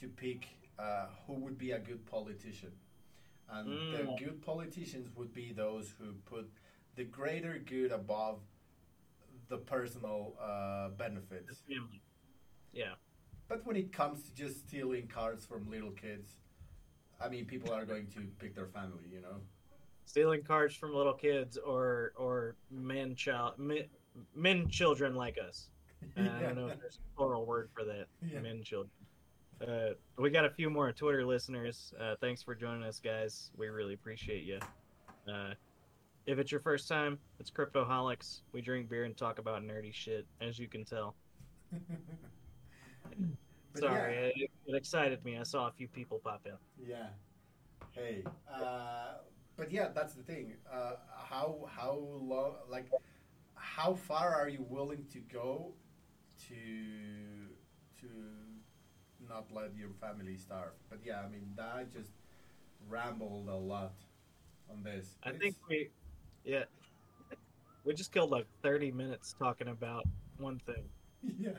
to 0.00 0.08
pick 0.08 0.46
uh, 0.78 1.06
who 1.26 1.34
would 1.34 1.58
be 1.58 1.72
a 1.72 1.78
good 1.78 2.04
politician. 2.06 2.72
And 3.50 3.68
mm. 3.68 3.92
the 3.92 4.24
good 4.24 4.42
politicians 4.42 5.08
would 5.16 5.32
be 5.32 5.52
those 5.52 5.94
who 5.98 6.12
put 6.24 6.50
the 6.96 7.04
greater 7.04 7.58
good 7.64 7.92
above 7.92 8.40
the 9.48 9.58
personal 9.58 10.34
uh, 10.40 10.88
benefits. 10.90 11.60
The 11.66 11.74
family. 11.74 12.02
Yeah. 12.72 12.94
But 13.48 13.64
when 13.64 13.76
it 13.76 13.92
comes 13.92 14.24
to 14.24 14.34
just 14.34 14.66
stealing 14.66 15.06
cards 15.06 15.46
from 15.46 15.70
little 15.70 15.92
kids, 15.92 16.30
I 17.20 17.28
mean, 17.28 17.44
people 17.46 17.72
are 17.72 17.84
going 17.84 18.08
to 18.08 18.20
pick 18.38 18.54
their 18.54 18.66
family, 18.66 19.04
you 19.10 19.20
know. 19.20 19.36
Stealing 20.04 20.42
cards 20.42 20.74
from 20.74 20.94
little 20.94 21.14
kids, 21.14 21.56
or 21.56 22.12
or 22.16 22.56
men 22.70 23.14
child 23.14 23.58
men, 23.58 23.84
men 24.34 24.68
children 24.68 25.14
like 25.14 25.36
us. 25.38 25.68
Uh, 26.02 26.06
yeah. 26.22 26.36
I 26.38 26.42
don't 26.42 26.56
know 26.56 26.68
if 26.68 26.80
there's 26.80 26.98
a 26.98 27.16
plural 27.16 27.46
word 27.46 27.70
for 27.74 27.84
that. 27.84 28.06
Yeah. 28.22 28.40
Men 28.40 28.62
children. 28.62 28.90
Uh, 29.60 29.94
we 30.18 30.30
got 30.30 30.44
a 30.44 30.50
few 30.50 30.68
more 30.68 30.92
Twitter 30.92 31.24
listeners. 31.24 31.94
Uh, 31.98 32.14
thanks 32.20 32.42
for 32.42 32.54
joining 32.54 32.82
us, 32.82 33.00
guys. 33.00 33.50
We 33.56 33.68
really 33.68 33.94
appreciate 33.94 34.44
you. 34.44 34.58
Uh, 35.26 35.54
if 36.26 36.38
it's 36.38 36.52
your 36.52 36.60
first 36.60 36.88
time, 36.88 37.18
it's 37.38 37.50
Cryptoholics. 37.50 38.40
We 38.52 38.60
drink 38.60 38.90
beer 38.90 39.04
and 39.04 39.16
talk 39.16 39.38
about 39.38 39.62
nerdy 39.62 39.94
shit, 39.94 40.26
as 40.40 40.58
you 40.58 40.68
can 40.68 40.84
tell. 40.84 41.14
Sorry, 43.74 44.14
yeah. 44.14 44.44
it, 44.44 44.50
it, 44.66 44.74
excited 44.74 45.24
me. 45.24 45.38
I 45.38 45.42
saw 45.42 45.68
a 45.68 45.72
few 45.72 45.88
people 45.88 46.20
pop 46.22 46.46
in. 46.46 46.52
Yeah. 46.86 47.06
Hey, 47.92 48.24
uh, 48.52 49.18
but 49.56 49.70
yeah, 49.70 49.88
that's 49.94 50.14
the 50.14 50.22
thing. 50.22 50.54
Uh, 50.70 50.92
how 51.16 51.68
how 51.70 51.98
long, 52.20 52.54
like, 52.70 52.90
how 53.54 53.94
far 53.94 54.34
are 54.34 54.48
you 54.48 54.64
willing 54.68 55.04
to 55.12 55.18
go 55.20 55.74
to 56.48 58.00
to 58.00 58.08
not 59.28 59.46
let 59.52 59.76
your 59.76 59.90
family 60.00 60.36
starve? 60.36 60.74
But 60.88 61.00
yeah, 61.04 61.20
I 61.24 61.28
mean, 61.28 61.56
I 61.58 61.84
just 61.92 62.10
rambled 62.88 63.48
a 63.48 63.54
lot 63.54 63.94
on 64.70 64.82
this. 64.82 65.16
I 65.24 65.30
it's, 65.30 65.38
think 65.38 65.56
we 65.68 65.90
yeah. 66.44 66.64
We 67.84 67.94
just 67.94 68.12
killed 68.12 68.30
like 68.30 68.46
30 68.62 68.90
minutes 68.90 69.36
talking 69.38 69.68
about 69.68 70.04
one 70.38 70.60
thing. 70.60 70.84
Yeah. 71.38 71.58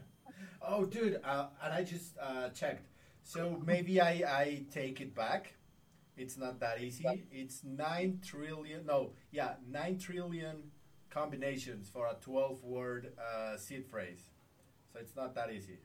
Oh, 0.62 0.86
dude, 0.86 1.20
uh, 1.24 1.48
and 1.64 1.74
I 1.74 1.84
just 1.84 2.18
uh, 2.22 2.50
checked. 2.50 2.88
So 3.24 3.62
maybe 3.66 4.00
I, 4.00 4.12
I 4.26 4.66
take 4.72 5.02
it 5.02 5.16
back. 5.16 5.54
It's 6.16 6.38
not 6.38 6.60
that 6.60 6.82
easy. 6.82 7.28
It's 7.32 7.64
9 7.64 8.20
trillion, 8.26 8.86
no, 8.86 9.12
yeah, 9.32 9.56
9 9.70 9.98
trillion 10.00 10.72
combinations 11.10 11.90
for 11.90 12.08
a 12.08 12.16
12 12.22 12.64
word 12.64 13.14
uh, 13.20 13.58
seed 13.58 13.86
phrase. 13.86 14.30
It's 15.00 15.16
not 15.16 15.36
that 15.36 15.52
easy. 15.52 15.80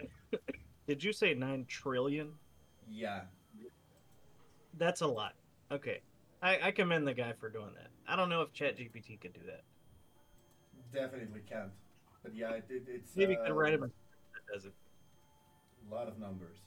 Did 0.86 1.02
you 1.02 1.12
say 1.12 1.34
9 1.34 1.66
trillion? 1.68 2.32
Yeah. 2.90 3.22
That's 4.76 5.00
a 5.00 5.06
lot. 5.06 5.34
Okay. 5.70 6.00
I, 6.42 6.58
I 6.64 6.70
commend 6.70 7.06
the 7.06 7.14
guy 7.14 7.32
for 7.38 7.48
doing 7.48 7.72
that. 7.74 7.88
I 8.06 8.16
don't 8.16 8.28
know 8.28 8.42
if 8.42 8.52
ChatGPT 8.52 9.20
could 9.20 9.34
do 9.34 9.40
that. 9.46 9.62
Definitely 10.92 11.40
can't. 11.48 11.70
But 12.22 12.34
yeah, 12.34 12.50
it, 12.52 12.64
it, 12.70 12.84
it's 12.86 13.16
maybe 13.16 13.36
uh, 13.36 13.44
could 13.44 13.54
write 13.54 13.74
him. 13.74 13.82
A, 13.82 14.52
does 14.52 14.64
it? 14.64 14.72
A 15.90 15.94
lot 15.94 16.08
of 16.08 16.18
numbers. 16.18 16.58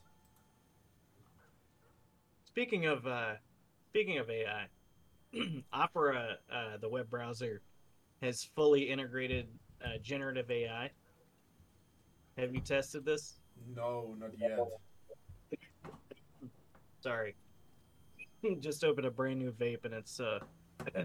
Speaking 2.44 2.86
of 2.86 3.06
uh, 3.06 3.32
speaking 3.90 4.18
of 4.18 4.28
AI, 4.28 4.66
Opera, 5.72 6.36
uh, 6.52 6.76
the 6.80 6.88
web 6.88 7.08
browser, 7.08 7.62
has 8.20 8.44
fully 8.54 8.82
integrated 8.82 9.48
uh, 9.84 9.98
generative 10.02 10.50
AI. 10.50 10.90
Have 12.38 12.54
you 12.54 12.60
tested 12.60 13.04
this? 13.04 13.40
No, 13.76 14.14
not 14.18 14.30
yet. 14.38 14.58
Sorry. 17.00 17.34
Just 18.60 18.84
opened 18.84 19.06
a 19.06 19.10
brand 19.10 19.38
new 19.38 19.52
vape 19.52 19.84
and 19.84 19.94
it's 19.94 20.20
uh 20.20 20.40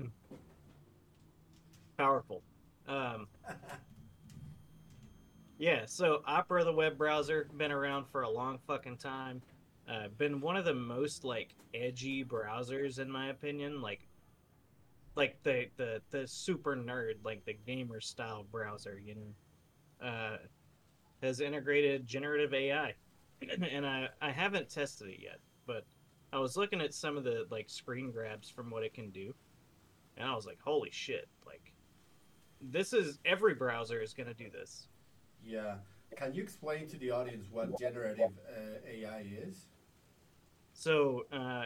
powerful. 1.97 2.41
Um, 2.87 3.27
yeah, 5.57 5.83
so 5.85 6.21
Opera, 6.25 6.63
the 6.63 6.71
web 6.71 6.97
browser, 6.97 7.49
been 7.57 7.71
around 7.71 8.05
for 8.07 8.21
a 8.21 8.29
long 8.29 8.59
fucking 8.65 8.97
time. 8.97 9.41
Uh, 9.89 10.07
been 10.17 10.41
one 10.41 10.55
of 10.55 10.65
the 10.65 10.73
most 10.73 11.23
like 11.23 11.55
edgy 11.73 12.23
browsers 12.23 12.99
in 12.99 13.09
my 13.09 13.29
opinion. 13.29 13.81
Like, 13.81 14.01
like 15.15 15.41
the 15.43 15.65
the 15.77 16.01
the 16.11 16.27
super 16.27 16.75
nerd, 16.75 17.15
like 17.23 17.43
the 17.45 17.57
gamer 17.65 18.01
style 18.01 18.45
browser. 18.51 19.01
You 19.03 19.15
know, 19.15 20.07
uh, 20.07 20.37
has 21.21 21.39
integrated 21.39 22.07
generative 22.07 22.53
AI, 22.53 22.93
and 23.71 23.85
I 23.85 24.09
I 24.21 24.31
haven't 24.31 24.69
tested 24.69 25.09
it 25.09 25.19
yet, 25.21 25.39
but 25.65 25.85
I 26.33 26.39
was 26.39 26.57
looking 26.57 26.81
at 26.81 26.93
some 26.93 27.17
of 27.17 27.23
the 27.23 27.45
like 27.49 27.69
screen 27.69 28.11
grabs 28.11 28.49
from 28.49 28.69
what 28.69 28.83
it 28.83 28.93
can 28.93 29.09
do, 29.09 29.33
and 30.17 30.27
I 30.27 30.35
was 30.35 30.45
like, 30.45 30.59
holy 30.63 30.91
shit! 30.91 31.27
Like, 31.45 31.73
this 32.61 32.93
is 32.93 33.19
every 33.25 33.55
browser 33.55 34.01
is 34.01 34.13
going 34.13 34.27
to 34.27 34.33
do 34.33 34.49
this. 34.49 34.87
Yeah. 35.43 35.75
Can 36.15 36.33
you 36.33 36.41
explain 36.41 36.87
to 36.87 36.97
the 36.97 37.11
audience 37.11 37.47
what 37.51 37.77
generative 37.79 38.31
uh, 38.49 38.89
AI 38.89 39.25
is? 39.45 39.67
So, 40.73 41.25
uh, 41.33 41.65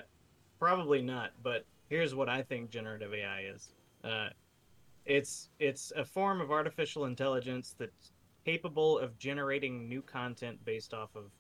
probably 0.58 1.02
not, 1.02 1.32
but 1.44 1.66
here's 1.90 2.16
what 2.16 2.30
I 2.30 2.42
think 2.42 2.70
generative 2.70 3.14
AI 3.14 3.42
is. 3.54 3.74
Uh, 4.04 4.30
it's 5.06 5.50
it's 5.60 5.92
a 5.96 6.06
form 6.06 6.42
of 6.42 6.52
artificial 6.52 7.06
intelligence 7.06 7.76
that's 7.78 8.12
capable 8.46 8.98
of 8.98 9.18
generating 9.18 9.88
new 9.88 10.02
content 10.02 10.64
based 10.66 10.94
off 10.94 11.16
of 11.16 11.32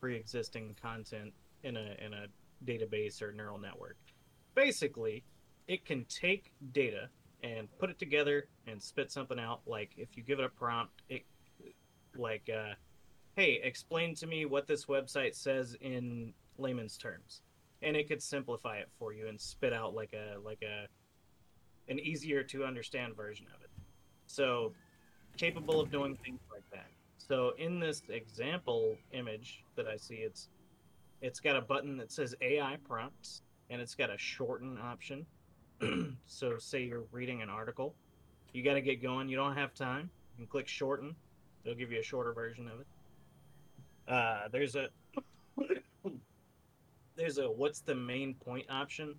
pre-existing 0.00 0.76
content 0.80 1.32
in 1.62 1.76
a 1.76 1.96
in 2.04 2.12
a 2.14 2.26
database 2.64 3.22
or 3.22 3.32
neural 3.32 3.58
network. 3.58 3.96
Basically, 4.54 5.24
it 5.66 5.84
can 5.84 6.04
take 6.06 6.52
data 6.72 7.08
and 7.42 7.68
put 7.78 7.90
it 7.90 7.98
together 7.98 8.48
and 8.66 8.82
spit 8.82 9.12
something 9.12 9.38
out. 9.38 9.60
Like 9.66 9.92
if 9.96 10.16
you 10.16 10.22
give 10.22 10.38
it 10.38 10.44
a 10.44 10.48
prompt, 10.48 11.02
it 11.08 11.24
like, 12.16 12.48
uh, 12.52 12.74
hey, 13.36 13.60
explain 13.62 14.14
to 14.16 14.26
me 14.26 14.44
what 14.44 14.66
this 14.66 14.86
website 14.86 15.34
says 15.34 15.76
in 15.80 16.32
layman's 16.56 16.96
terms, 16.96 17.42
and 17.82 17.96
it 17.96 18.08
could 18.08 18.22
simplify 18.22 18.78
it 18.78 18.88
for 18.98 19.12
you 19.12 19.28
and 19.28 19.40
spit 19.40 19.72
out 19.72 19.94
like 19.94 20.12
a 20.12 20.38
like 20.40 20.62
a 20.62 20.86
an 21.90 21.98
easier 21.98 22.42
to 22.42 22.64
understand 22.64 23.16
version 23.16 23.46
of 23.54 23.62
it. 23.62 23.70
So 24.26 24.72
capable 25.36 25.80
of 25.80 25.90
doing 25.90 26.16
things. 26.24 26.40
So 27.28 27.52
in 27.58 27.78
this 27.78 28.02
example 28.08 28.96
image 29.12 29.62
that 29.76 29.86
I 29.86 29.96
see, 29.96 30.16
it's 30.16 30.48
it's 31.20 31.40
got 31.40 31.56
a 31.56 31.60
button 31.60 31.96
that 31.98 32.10
says 32.10 32.34
AI 32.40 32.76
prompts, 32.86 33.42
and 33.70 33.82
it's 33.82 33.94
got 33.94 34.10
a 34.10 34.16
shorten 34.16 34.78
option. 34.82 35.26
so, 36.26 36.58
say 36.58 36.82
you're 36.82 37.04
reading 37.12 37.42
an 37.42 37.50
article, 37.50 37.94
you 38.52 38.62
got 38.64 38.74
to 38.74 38.80
get 38.80 39.02
going. 39.02 39.28
You 39.28 39.36
don't 39.36 39.56
have 39.56 39.74
time. 39.74 40.10
You 40.36 40.44
can 40.44 40.46
click 40.46 40.68
shorten. 40.68 41.14
It'll 41.64 41.76
give 41.76 41.92
you 41.92 42.00
a 42.00 42.02
shorter 42.02 42.32
version 42.32 42.66
of 42.66 42.80
it. 42.80 42.86
Uh, 44.08 44.48
there's 44.50 44.74
a 44.74 44.88
there's 47.16 47.38
a 47.38 47.50
what's 47.50 47.80
the 47.80 47.94
main 47.94 48.34
point 48.34 48.64
option 48.70 49.14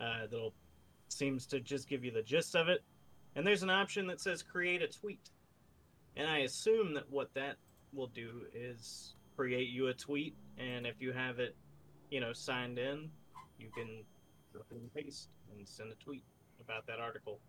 uh, 0.00 0.26
that'll 0.30 0.54
seems 1.08 1.44
to 1.46 1.60
just 1.60 1.88
give 1.88 2.04
you 2.04 2.12
the 2.12 2.22
gist 2.22 2.54
of 2.54 2.68
it, 2.68 2.82
and 3.34 3.44
there's 3.44 3.64
an 3.64 3.70
option 3.70 4.06
that 4.06 4.20
says 4.20 4.42
create 4.44 4.80
a 4.80 4.86
tweet. 4.86 5.31
And 6.16 6.28
I 6.28 6.38
assume 6.38 6.94
that 6.94 7.10
what 7.10 7.32
that 7.34 7.56
will 7.92 8.08
do 8.08 8.42
is 8.54 9.14
create 9.36 9.68
you 9.68 9.88
a 9.88 9.94
tweet, 9.94 10.36
and 10.58 10.86
if 10.86 10.96
you 11.00 11.12
have 11.12 11.38
it, 11.38 11.56
you 12.10 12.20
know, 12.20 12.32
signed 12.32 12.78
in, 12.78 13.10
you 13.58 13.68
can 13.74 14.04
copy 14.52 14.76
and 14.76 14.94
paste 14.94 15.28
and 15.50 15.66
send 15.66 15.90
a 15.90 15.94
tweet 15.96 16.24
about 16.60 16.86
that 16.86 16.98
article. 17.00 17.40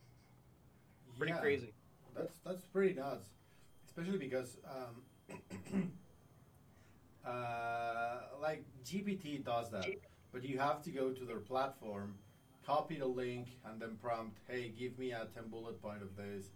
Pretty 1.17 1.33
yeah, 1.33 1.39
crazy. 1.39 1.73
That's 2.15 2.37
that's 2.45 2.63
pretty 2.63 2.93
nuts, 2.93 3.27
especially 3.87 4.17
because 4.17 4.57
um, 4.65 5.41
uh, 7.25 8.17
like 8.41 8.63
GPT 8.85 9.43
does 9.43 9.69
that, 9.71 9.85
but 10.31 10.43
you 10.43 10.57
have 10.57 10.81
to 10.83 10.89
go 10.89 11.11
to 11.11 11.25
their 11.25 11.39
platform, 11.39 12.15
copy 12.65 12.97
the 12.97 13.05
link, 13.05 13.47
and 13.65 13.79
then 13.81 13.97
prompt, 14.01 14.39
"Hey, 14.47 14.73
give 14.77 14.97
me 14.97 15.11
a 15.11 15.27
ten 15.33 15.49
bullet 15.49 15.81
point 15.81 16.01
of 16.01 16.15
this." 16.15 16.49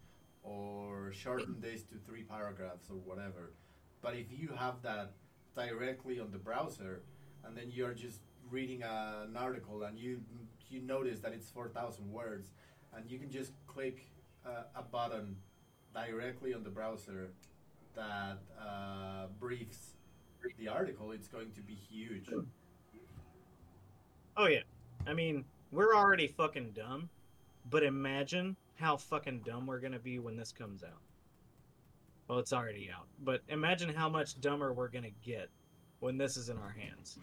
Or 0.50 1.12
shorten 1.12 1.58
this 1.60 1.82
to 1.84 1.96
three 2.08 2.24
paragraphs 2.24 2.90
or 2.90 2.96
whatever. 2.96 3.52
But 4.02 4.16
if 4.16 4.28
you 4.32 4.50
have 4.58 4.82
that 4.84 5.12
directly 5.56 6.20
on 6.20 6.32
the 6.32 6.38
browser, 6.38 7.02
and 7.44 7.58
then 7.58 7.70
you're 7.70 7.94
just 7.94 8.22
reading 8.50 8.82
a, 8.84 9.26
an 9.28 9.36
article 9.36 9.84
and 9.84 10.00
you 10.00 10.22
you 10.70 10.82
notice 10.82 11.20
that 11.20 11.34
it's 11.34 11.50
four 11.50 11.68
thousand 11.68 12.10
words, 12.12 12.52
and 12.96 13.10
you 13.12 13.20
can 13.20 13.30
just 13.30 13.52
click 13.68 14.08
uh, 14.46 14.64
a 14.76 14.84
button 14.84 15.36
directly 15.94 16.54
on 16.54 16.64
the 16.64 16.70
browser 16.70 17.30
that 17.96 18.38
uh, 18.62 19.26
briefs 19.40 19.96
the 20.58 20.68
article, 20.68 21.12
it's 21.12 21.28
going 21.28 21.52
to 21.52 21.62
be 21.62 21.74
huge. 21.74 22.30
Oh 24.38 24.48
yeah. 24.48 24.62
I 25.06 25.14
mean, 25.14 25.44
we're 25.72 25.96
already 25.96 26.28
fucking 26.28 26.72
dumb, 26.72 27.10
but 27.70 27.84
imagine 27.84 28.56
how 28.78 28.98
fucking 28.98 29.42
dumb 29.46 29.68
we're 29.68 29.80
gonna 29.80 30.00
be 30.00 30.20
when 30.20 30.36
this 30.36 30.52
comes 30.52 30.84
out. 30.84 31.02
Well, 32.28 32.40
it's 32.40 32.54
already 32.54 32.90
out, 32.94 33.08
but 33.24 33.42
imagine 33.50 33.90
how 33.90 34.10
much 34.10 34.40
dumber 34.42 34.74
we're 34.74 34.90
gonna 34.90 35.12
get 35.24 35.50
when 36.00 36.18
this 36.18 36.38
is 36.38 36.50
in 36.50 36.58
our 36.58 36.76
hands. 36.78 37.20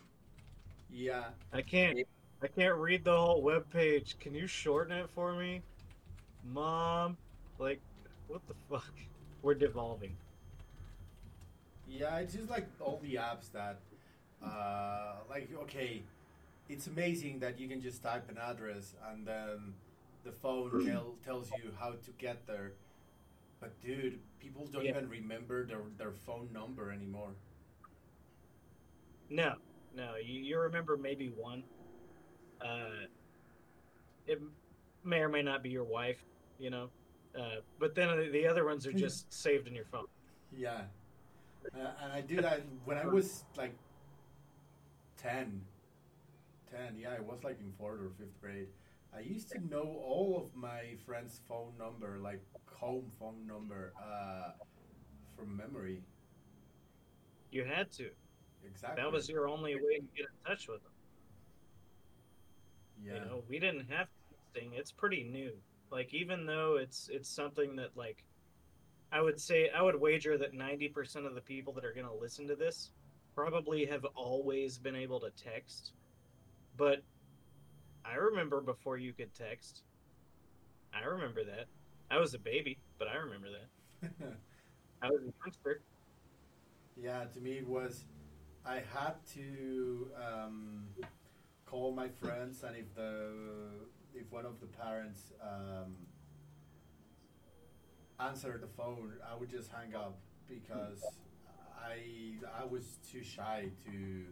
Yeah, 0.90 1.24
I 1.52 1.62
can't. 1.62 1.98
I 2.42 2.46
can't 2.48 2.76
read 2.76 3.04
the 3.04 3.16
whole 3.16 3.40
web 3.40 3.70
page. 3.70 4.16
Can 4.20 4.34
you 4.34 4.46
shorten 4.46 4.96
it 4.96 5.08
for 5.14 5.34
me, 5.34 5.62
mom? 6.52 7.16
Like, 7.58 7.80
what 8.28 8.42
the 8.48 8.54
fuck? 8.68 8.92
We're 9.42 9.54
devolving. 9.54 10.16
Yeah, 11.88 12.18
it's 12.18 12.34
just 12.34 12.50
like 12.50 12.66
all 12.80 13.00
the 13.02 13.14
apps 13.14 13.52
that, 13.52 13.78
uh, 14.44 15.14
like, 15.28 15.48
okay, 15.62 16.02
it's 16.68 16.86
amazing 16.86 17.38
that 17.40 17.58
you 17.60 17.68
can 17.68 17.80
just 17.80 18.02
type 18.02 18.28
an 18.30 18.38
address 18.38 18.94
and 19.10 19.26
then 19.26 19.74
the 20.24 20.32
phone 20.32 20.84
tell, 20.86 21.14
tells 21.24 21.50
you 21.62 21.70
how 21.78 21.90
to 21.90 22.10
get 22.18 22.46
there. 22.46 22.72
But 23.60 23.80
dude, 23.80 24.18
people 24.40 24.66
don't 24.66 24.84
Yeah. 24.84 24.90
even 24.90 25.08
remember 25.08 25.64
their, 25.64 25.82
their 25.96 26.12
phone 26.12 26.48
number 26.52 26.90
anymore. 26.90 27.34
No, 29.30 29.54
no. 29.94 30.16
You, 30.16 30.40
you 30.40 30.58
remember 30.58 30.96
maybe 30.96 31.28
one. 31.28 31.62
Uh, 32.60 33.06
it 34.26 34.40
may 35.04 35.20
or 35.20 35.28
may 35.28 35.42
not 35.42 35.62
be 35.62 35.70
your 35.70 35.84
wife, 35.84 36.22
you 36.58 36.70
know. 36.70 36.88
Uh, 37.38 37.56
but 37.78 37.94
then 37.94 38.30
the 38.32 38.46
other 38.46 38.64
ones 38.64 38.86
are 38.86 38.92
just 38.92 39.32
saved 39.32 39.66
in 39.66 39.74
your 39.74 39.84
phone. 39.86 40.06
Yeah. 40.52 40.82
Uh, 41.74 41.90
and 42.02 42.12
I 42.12 42.20
did 42.20 42.44
that 42.44 42.62
when 42.84 42.96
I 42.96 43.06
was 43.06 43.44
like 43.56 43.74
10. 45.16 45.60
10, 46.70 46.96
yeah, 46.98 47.14
I 47.16 47.20
was 47.20 47.42
like 47.44 47.58
in 47.60 47.72
fourth 47.78 48.00
or 48.00 48.10
fifth 48.18 48.40
grade. 48.40 48.68
I 49.16 49.20
used 49.20 49.50
to 49.50 49.60
know 49.68 50.00
all 50.04 50.42
of 50.44 50.54
my 50.58 50.96
friends' 51.06 51.40
phone 51.48 51.72
number, 51.78 52.18
like 52.18 52.42
home 52.66 53.10
phone 53.18 53.46
number, 53.46 53.92
uh, 53.98 54.50
from 55.36 55.56
memory. 55.56 56.02
You 57.50 57.64
had 57.64 57.92
to. 57.92 58.10
Exactly. 58.66 59.02
That 59.02 59.12
was 59.12 59.28
your 59.28 59.46
only 59.48 59.74
way 59.74 59.96
to 59.98 60.06
get 60.16 60.26
in 60.26 60.50
touch 60.50 60.68
with 60.68 60.82
them. 60.82 60.92
yeah. 63.04 63.14
You 63.14 63.20
know, 63.20 63.44
we 63.48 63.58
didn't 63.58 63.86
have 63.90 64.08
texting. 64.54 64.70
It's 64.72 64.92
pretty 64.92 65.24
new. 65.24 65.52
Like 65.90 66.12
even 66.12 66.46
though 66.46 66.78
it's 66.80 67.08
it's 67.12 67.28
something 67.28 67.76
that 67.76 67.90
like 67.96 68.24
I 69.12 69.20
would 69.20 69.40
say 69.40 69.70
I 69.70 69.82
would 69.82 70.00
wager 70.00 70.36
that 70.38 70.54
90% 70.54 71.26
of 71.26 71.34
the 71.34 71.40
people 71.40 71.72
that 71.74 71.84
are 71.84 71.92
going 71.92 72.06
to 72.06 72.14
listen 72.14 72.48
to 72.48 72.56
this 72.56 72.90
probably 73.34 73.84
have 73.86 74.04
always 74.16 74.78
been 74.78 74.96
able 74.96 75.20
to 75.20 75.30
text. 75.30 75.92
But 76.76 77.02
I 78.04 78.16
remember 78.16 78.60
before 78.60 78.98
you 78.98 79.12
could 79.12 79.34
text. 79.34 79.82
I 80.92 81.04
remember 81.06 81.44
that. 81.44 81.66
I 82.10 82.18
was 82.18 82.34
a 82.34 82.38
baby, 82.38 82.78
but 82.98 83.08
I 83.08 83.16
remember 83.16 83.48
that. 83.50 84.12
I 85.02 85.08
was 85.08 85.22
a 85.22 85.32
youngster. 85.44 85.82
yeah, 86.96 87.24
to 87.24 87.40
me 87.40 87.52
it 87.58 87.66
was 87.66 88.04
I 88.66 88.76
had 88.94 89.14
to 89.34 90.08
um, 90.16 90.84
call 91.66 91.92
my 91.92 92.08
friends, 92.08 92.62
and 92.62 92.76
if 92.76 92.94
the 92.94 93.30
if 94.14 94.30
one 94.30 94.46
of 94.46 94.60
the 94.60 94.66
parents 94.66 95.32
um, 95.42 95.94
answered 98.20 98.60
the 98.62 98.68
phone, 98.68 99.14
I 99.30 99.36
would 99.38 99.50
just 99.50 99.70
hang 99.70 99.94
up 99.94 100.18
because 100.48 101.02
I 101.78 102.36
I 102.60 102.64
was 102.64 102.98
too 103.10 103.22
shy 103.22 103.70
to 103.86 104.24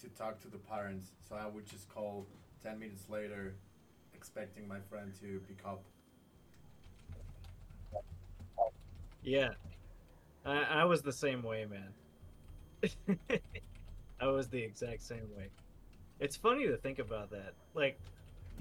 to 0.00 0.08
talk 0.16 0.40
to 0.40 0.48
the 0.48 0.58
parents, 0.58 1.12
so 1.28 1.36
I 1.36 1.46
would 1.46 1.66
just 1.66 1.88
call 1.88 2.26
ten 2.62 2.78
minutes 2.78 3.08
later, 3.08 3.54
expecting 4.14 4.66
my 4.68 4.80
friend 4.90 5.12
to 5.20 5.40
pick 5.48 5.64
up. 5.66 5.82
Yeah. 9.22 9.50
I, 10.44 10.62
I 10.62 10.84
was 10.84 11.02
the 11.02 11.12
same 11.12 11.42
way, 11.42 11.66
man. 11.66 11.94
I 14.20 14.26
was 14.26 14.48
the 14.48 14.58
exact 14.62 15.02
same 15.02 15.28
way. 15.36 15.48
It's 16.20 16.36
funny 16.36 16.66
to 16.68 16.76
think 16.78 16.98
about 16.98 17.30
that. 17.30 17.54
Like, 17.74 17.98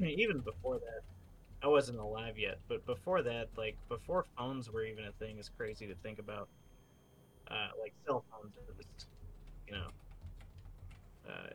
even 0.02 0.40
before 0.42 0.80
that, 0.80 1.02
I 1.64 1.68
wasn't 1.68 2.00
alive 2.00 2.38
yet, 2.38 2.60
but 2.68 2.86
before 2.86 3.24
that, 3.24 3.50
like, 3.58 3.78
before 3.90 4.26
phones 4.38 4.72
were 4.72 4.86
even 4.86 5.06
a 5.06 5.12
thing, 5.14 5.38
is 5.40 5.50
crazy 5.50 5.88
to 5.88 5.96
think 6.04 6.20
about. 6.20 6.50
Uh, 7.50 7.70
like, 7.82 7.94
cell 8.06 8.24
phones 8.32 8.54
just, 8.78 9.08
you 9.68 9.74
know, 9.74 9.88
uh, 11.28 11.48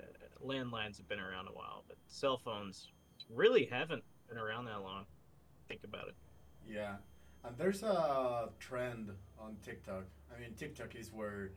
landlines 0.45 0.97
have 0.99 1.09
been 1.09 1.21
around 1.21 1.49
a 1.49 1.53
while, 1.53 1.85
but 1.89 1.97
cell 2.07 2.39
phones 2.45 2.89
really 3.31 3.67
haven't 3.71 4.05
been 4.29 4.39
around 4.39 4.67
that 4.67 4.83
long. 4.83 5.05
Think 5.69 5.81
about 5.85 6.09
it. 6.09 6.15
Yeah, 6.69 6.97
and 7.45 7.57
there's 7.59 7.83
a 7.83 8.49
trend 8.61 9.11
on 9.41 9.57
TikTok. 9.65 10.05
I 10.35 10.41
mean, 10.41 10.55
TikTok 10.59 10.95
is 10.95 11.11
where 11.13 11.51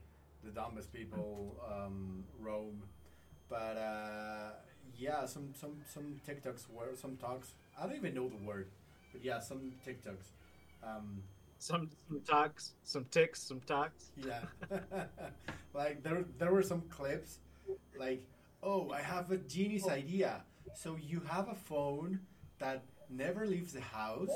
the 0.43 0.51
dumbest 0.51 0.93
people 0.93 1.55
um, 1.69 2.23
roam. 2.39 2.83
But 3.49 3.77
uh, 3.77 4.49
yeah, 4.97 5.25
some 5.25 5.53
some 5.59 5.77
some 5.93 6.19
TikToks 6.27 6.69
were, 6.69 6.95
some 6.95 7.17
talks. 7.17 7.53
I 7.79 7.85
don't 7.85 7.95
even 7.95 8.13
know 8.13 8.29
the 8.29 8.38
word, 8.45 8.67
but 9.11 9.23
yeah, 9.23 9.39
some 9.39 9.71
TikToks. 9.85 10.31
Um, 10.83 11.23
Some, 11.59 11.89
some 12.07 12.21
talks, 12.21 12.73
some 12.83 13.05
ticks, 13.09 13.41
some 13.41 13.61
talks. 13.61 14.11
yeah, 14.15 14.41
like 15.73 16.03
there 16.03 16.23
there 16.38 16.51
were 16.53 16.61
some 16.61 16.81
clips, 16.89 17.39
like 17.97 18.21
oh, 18.64 18.91
I 18.91 19.01
have 19.01 19.32
a 19.32 19.38
genius 19.38 19.84
oh. 19.88 19.91
idea. 19.91 20.43
So 20.76 20.97
you 21.01 21.22
have 21.28 21.49
a 21.49 21.55
phone 21.55 22.20
that 22.60 22.84
never 23.10 23.45
leaves 23.45 23.74
the 23.74 23.82
house, 23.82 24.30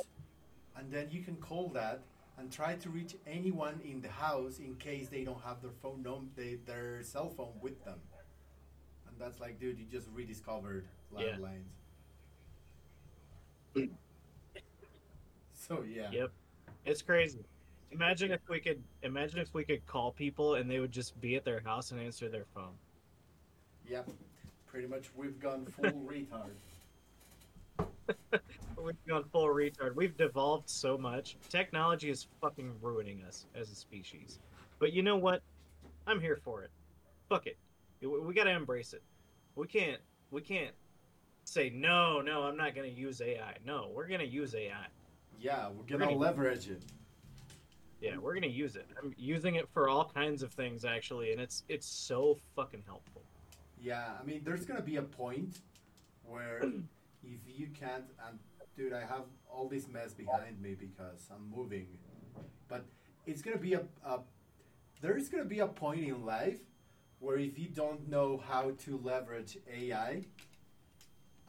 and 0.75 0.91
then 0.91 1.07
you 1.11 1.21
can 1.23 1.35
call 1.35 1.69
that 1.69 2.01
and 2.37 2.51
try 2.51 2.75
to 2.75 2.89
reach 2.89 3.15
anyone 3.27 3.79
in 3.83 4.01
the 4.01 4.09
house 4.09 4.59
in 4.59 4.75
case 4.75 5.09
they 5.09 5.23
don't 5.23 5.41
have 5.41 5.61
their 5.61 5.71
phone 5.81 6.01
num- 6.01 6.31
they, 6.35 6.57
their 6.65 7.03
cell 7.03 7.29
phone 7.29 7.53
with 7.61 7.83
them. 7.85 7.99
And 9.07 9.15
that's 9.19 9.39
like, 9.39 9.59
dude, 9.59 9.77
you 9.77 9.85
just 9.91 10.07
rediscovered 10.13 10.87
landlines. 11.13 11.65
Yeah. 13.75 13.83
landlines. 13.83 13.89
Hmm. 14.53 14.59
so 15.53 15.83
yeah, 15.87 16.09
Yep. 16.11 16.31
It's 16.85 17.01
crazy. 17.01 17.45
Imagine 17.91 18.31
if 18.31 18.41
we 18.49 18.59
could 18.59 18.81
imagine 19.03 19.39
if 19.39 19.53
we 19.53 19.63
could 19.63 19.85
call 19.85 20.11
people 20.11 20.55
and 20.55 20.69
they 20.69 20.79
would 20.79 20.91
just 20.91 21.19
be 21.21 21.35
at 21.35 21.45
their 21.45 21.59
house 21.59 21.91
and 21.91 21.99
answer 21.99 22.27
their 22.29 22.45
phone. 22.55 22.73
Yep, 23.89 24.07
pretty 24.67 24.87
much 24.87 25.09
we've 25.15 25.39
gone 25.39 25.65
full 25.65 25.91
retard. 26.09 26.51
We've 28.81 28.95
gone 29.07 29.23
full 29.31 29.47
retard. 29.47 29.95
We've 29.95 30.17
devolved 30.17 30.69
so 30.69 30.97
much. 30.97 31.37
Technology 31.49 32.09
is 32.09 32.27
fucking 32.41 32.73
ruining 32.81 33.23
us 33.27 33.45
as 33.55 33.71
a 33.71 33.75
species. 33.75 34.39
But 34.79 34.91
you 34.93 35.03
know 35.03 35.17
what? 35.17 35.41
I'm 36.07 36.19
here 36.19 36.39
for 36.43 36.63
it. 36.63 36.71
Fuck 37.29 37.45
it. 37.47 37.57
We 38.01 38.33
gotta 38.33 38.51
embrace 38.51 38.93
it. 38.93 39.03
We 39.55 39.67
can't 39.67 39.99
we 40.31 40.41
can't 40.41 40.73
say 41.43 41.69
no, 41.69 42.21
no, 42.21 42.43
I'm 42.43 42.57
not 42.57 42.73
gonna 42.75 42.87
use 42.87 43.21
AI. 43.21 43.55
No, 43.65 43.91
we're 43.93 44.07
gonna 44.07 44.23
use 44.23 44.55
AI. 44.55 44.87
Yeah, 45.39 45.67
we're 45.69 45.73
We're 45.81 45.83
gonna 45.99 46.05
gonna- 46.05 46.17
leverage 46.17 46.69
it. 46.69 46.81
Yeah, 48.01 48.17
we're 48.17 48.33
gonna 48.33 48.47
use 48.47 48.75
it. 48.75 48.87
I'm 49.01 49.13
using 49.17 49.55
it 49.55 49.67
for 49.69 49.87
all 49.87 50.05
kinds 50.05 50.41
of 50.41 50.51
things 50.53 50.85
actually, 50.85 51.31
and 51.33 51.39
it's 51.39 51.63
it's 51.69 51.85
so 51.85 52.39
fucking 52.55 52.81
helpful. 52.87 53.21
Yeah, 53.81 54.03
I 54.19 54.23
mean, 54.23 54.41
there's 54.43 54.65
gonna 54.65 54.81
be 54.81 54.97
a 54.97 55.01
point 55.01 55.59
where 56.23 56.61
if 57.23 57.39
you 57.47 57.67
can't, 57.67 58.05
and 58.27 58.39
dude, 58.77 58.93
I 58.93 59.01
have 59.01 59.23
all 59.51 59.67
this 59.67 59.87
mess 59.87 60.13
behind 60.13 60.61
me 60.61 60.75
because 60.75 61.29
I'm 61.33 61.49
moving, 61.49 61.87
but 62.67 62.85
it's 63.25 63.41
gonna 63.41 63.57
be 63.57 63.73
a, 63.73 63.83
a 64.05 64.19
there 65.01 65.17
is 65.17 65.29
gonna 65.29 65.45
be 65.45 65.59
a 65.59 65.67
point 65.67 66.03
in 66.05 66.25
life 66.25 66.59
where 67.19 67.37
if 67.37 67.57
you 67.57 67.69
don't 67.69 68.07
know 68.07 68.41
how 68.47 68.71
to 68.85 68.99
leverage 69.03 69.57
AI, 69.71 70.23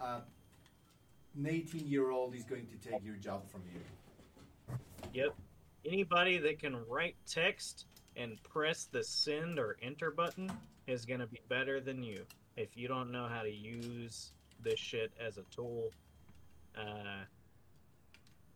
an 0.00 1.46
18 1.46 1.86
year 1.86 2.10
old 2.10 2.34
is 2.34 2.44
going 2.44 2.66
to 2.66 2.76
take 2.76 3.04
your 3.04 3.16
job 3.16 3.48
from 3.50 3.62
you. 3.72 4.78
Yep. 5.14 5.34
Anybody 5.84 6.38
that 6.38 6.58
can 6.58 6.76
write 6.88 7.16
text 7.26 7.86
and 8.16 8.42
press 8.42 8.84
the 8.84 9.02
send 9.02 9.58
or 9.58 9.76
enter 9.82 10.10
button 10.10 10.50
is 10.86 11.04
going 11.04 11.20
to 11.20 11.26
be 11.26 11.40
better 11.48 11.80
than 11.80 12.02
you. 12.02 12.24
If 12.56 12.76
you 12.76 12.88
don't 12.88 13.10
know 13.10 13.26
how 13.28 13.42
to 13.42 13.50
use 13.50 14.32
this 14.62 14.78
shit 14.78 15.12
as 15.20 15.38
a 15.38 15.42
tool, 15.54 15.90
uh, 16.76 17.24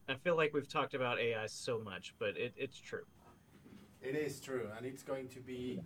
I 0.08 0.14
feel 0.14 0.36
like 0.36 0.52
we've 0.54 0.68
talked 0.68 0.94
about 0.94 1.18
AI 1.18 1.46
so 1.46 1.78
much, 1.78 2.14
but 2.18 2.36
it, 2.36 2.52
it's 2.56 2.78
true. 2.78 3.04
It 4.02 4.14
is 4.14 4.40
true, 4.40 4.68
and 4.76 4.86
it's 4.86 5.02
going 5.02 5.28
to 5.28 5.40
be. 5.40 5.80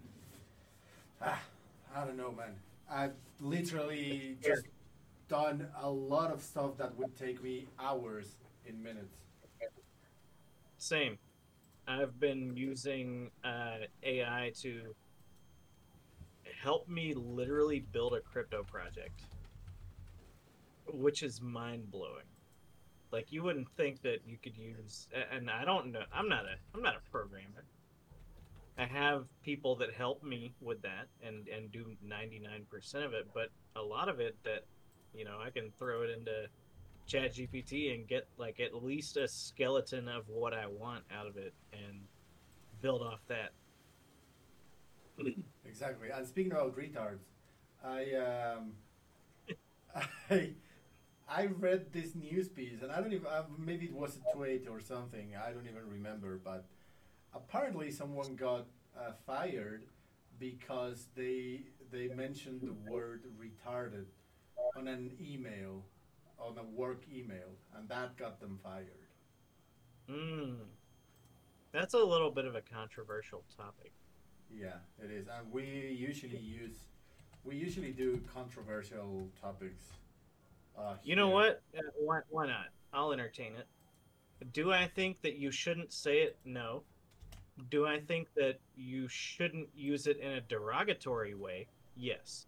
Ah, 1.22 1.40
I 1.94 2.04
don't 2.04 2.16
know, 2.16 2.32
man. 2.32 2.54
I've 2.90 3.14
literally 3.40 4.36
just 4.42 4.64
done 5.28 5.68
a 5.80 5.88
lot 5.88 6.32
of 6.32 6.42
stuff 6.42 6.76
that 6.78 6.96
would 6.96 7.16
take 7.16 7.42
me 7.42 7.68
hours 7.78 8.36
in 8.66 8.82
minutes. 8.82 9.14
Same. 10.78 11.18
I've 11.86 12.18
been 12.18 12.56
using 12.56 13.30
uh, 13.44 13.86
AI 14.02 14.52
to 14.62 14.94
help 16.62 16.88
me 16.88 17.14
literally 17.14 17.80
build 17.80 18.14
a 18.14 18.20
crypto 18.20 18.62
project, 18.62 19.22
which 20.92 21.22
is 21.22 21.40
mind 21.40 21.90
blowing. 21.90 22.24
Like 23.12 23.32
you 23.32 23.42
wouldn't 23.42 23.68
think 23.76 24.02
that 24.02 24.20
you 24.26 24.38
could 24.42 24.56
use, 24.56 25.08
and 25.32 25.50
I 25.50 25.64
don't 25.64 25.90
know. 25.92 26.02
I'm 26.12 26.28
not 26.28 26.44
a 26.44 26.54
I'm 26.74 26.82
not 26.82 26.94
a 26.96 27.10
programmer. 27.10 27.64
I 28.78 28.84
have 28.84 29.24
people 29.42 29.76
that 29.76 29.92
help 29.92 30.22
me 30.22 30.54
with 30.60 30.80
that 30.82 31.08
and 31.22 31.48
and 31.48 31.70
do 31.72 31.96
99% 32.06 33.04
of 33.04 33.12
it, 33.12 33.28
but 33.34 33.50
a 33.76 33.82
lot 33.82 34.08
of 34.08 34.20
it 34.20 34.36
that 34.44 34.64
you 35.12 35.24
know 35.24 35.38
I 35.44 35.50
can 35.50 35.70
throw 35.78 36.02
it 36.02 36.10
into 36.10 36.46
Chat 37.06 37.34
GPT 37.34 37.92
and 37.92 38.06
get 38.06 38.28
like 38.38 38.60
at 38.60 38.84
least 38.84 39.16
a 39.16 39.26
skeleton 39.26 40.06
of 40.08 40.28
what 40.28 40.54
I 40.54 40.66
want 40.66 41.02
out 41.12 41.26
of 41.26 41.36
it 41.36 41.52
and 41.72 42.00
build 42.80 43.02
off 43.02 43.20
that. 43.26 43.50
Exactly. 45.64 46.08
And 46.10 46.26
speaking 46.26 46.52
about 46.52 46.76
retards, 46.76 47.20
I 47.84 48.14
um, 48.14 48.72
I 50.30 50.50
I 51.28 51.46
read 51.46 51.92
this 51.92 52.14
news 52.14 52.48
piece, 52.48 52.82
and 52.82 52.90
I 52.90 53.00
don't 53.00 53.12
even 53.12 53.26
uh, 53.26 53.44
maybe 53.56 53.86
it 53.86 53.94
was 53.94 54.18
a 54.18 54.36
tweet 54.36 54.66
or 54.68 54.80
something. 54.80 55.34
I 55.36 55.52
don't 55.52 55.66
even 55.66 55.88
remember, 55.88 56.40
but 56.44 56.64
apparently 57.34 57.90
someone 57.90 58.34
got 58.34 58.66
uh, 58.98 59.12
fired 59.26 59.84
because 60.38 61.06
they 61.16 61.60
they 61.92 62.08
mentioned 62.08 62.62
the 62.62 62.90
word 62.90 63.24
retarded 63.38 64.06
on 64.76 64.88
an 64.88 65.12
email, 65.20 65.84
on 66.38 66.58
a 66.58 66.64
work 66.64 67.04
email, 67.14 67.54
and 67.76 67.88
that 67.88 68.16
got 68.16 68.40
them 68.40 68.58
fired. 68.62 69.06
Mm. 70.10 70.56
That's 71.72 71.94
a 71.94 71.98
little 71.98 72.32
bit 72.32 72.46
of 72.46 72.56
a 72.56 72.62
controversial 72.62 73.44
topic. 73.56 73.92
Yeah, 74.54 74.74
it 75.02 75.10
is, 75.10 75.26
and 75.28 75.50
we 75.52 75.64
usually 75.98 76.38
use 76.38 76.76
we 77.44 77.56
usually 77.56 77.92
do 77.92 78.20
controversial 78.32 79.28
topics. 79.40 79.84
Uh, 80.78 80.94
You 81.04 81.16
know 81.16 81.28
what? 81.28 81.62
Uh, 81.76 81.80
Why, 81.98 82.20
why 82.28 82.46
not? 82.46 82.66
I'll 82.92 83.12
entertain 83.12 83.52
it. 83.54 83.66
Do 84.52 84.72
I 84.72 84.86
think 84.88 85.20
that 85.22 85.36
you 85.36 85.50
shouldn't 85.50 85.92
say 85.92 86.18
it? 86.18 86.36
No. 86.44 86.82
Do 87.70 87.86
I 87.86 88.00
think 88.00 88.28
that 88.36 88.58
you 88.76 89.06
shouldn't 89.08 89.68
use 89.74 90.06
it 90.06 90.18
in 90.18 90.32
a 90.32 90.40
derogatory 90.40 91.34
way? 91.34 91.66
Yes. 91.96 92.46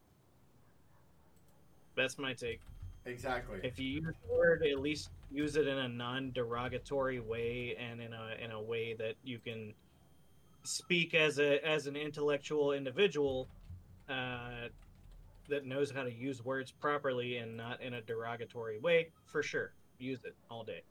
That's 1.97 2.19
my 2.19 2.33
take. 2.33 2.61
Exactly. 3.05 3.61
If 3.63 3.79
you 3.79 4.01
use 4.01 4.15
the 4.27 4.35
word, 4.35 4.63
at 4.65 4.79
least 4.79 5.11
use 5.31 5.57
it 5.57 5.67
in 5.67 5.77
a 5.79 5.89
non-derogatory 5.89 7.21
way 7.21 7.77
and 7.79 8.01
in 8.01 8.13
a 8.13 8.43
in 8.43 8.53
a 8.53 8.61
way 8.63 8.95
that 8.95 9.15
you 9.25 9.39
can 9.39 9.75
speak 10.65 11.15
as 11.15 11.39
a 11.39 11.65
as 11.67 11.87
an 11.87 11.97
intellectual 11.97 12.73
individual 12.73 13.49
uh, 14.09 14.69
that 15.49 15.67
knows 15.67 15.91
how 15.91 16.03
to 16.03 16.13
use 16.13 16.45
words 16.45 16.71
properly 16.71 17.39
and 17.39 17.57
not 17.57 17.81
in 17.81 17.95
a 17.95 18.01
derogatory 18.03 18.79
way. 18.79 19.11
For 19.27 19.43
sure, 19.43 19.73
use 19.99 20.25
it 20.25 20.35
all 20.51 20.65
day. 20.65 20.83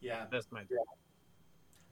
yeah, 0.00 0.26
That's 0.30 0.50
my 0.50 0.64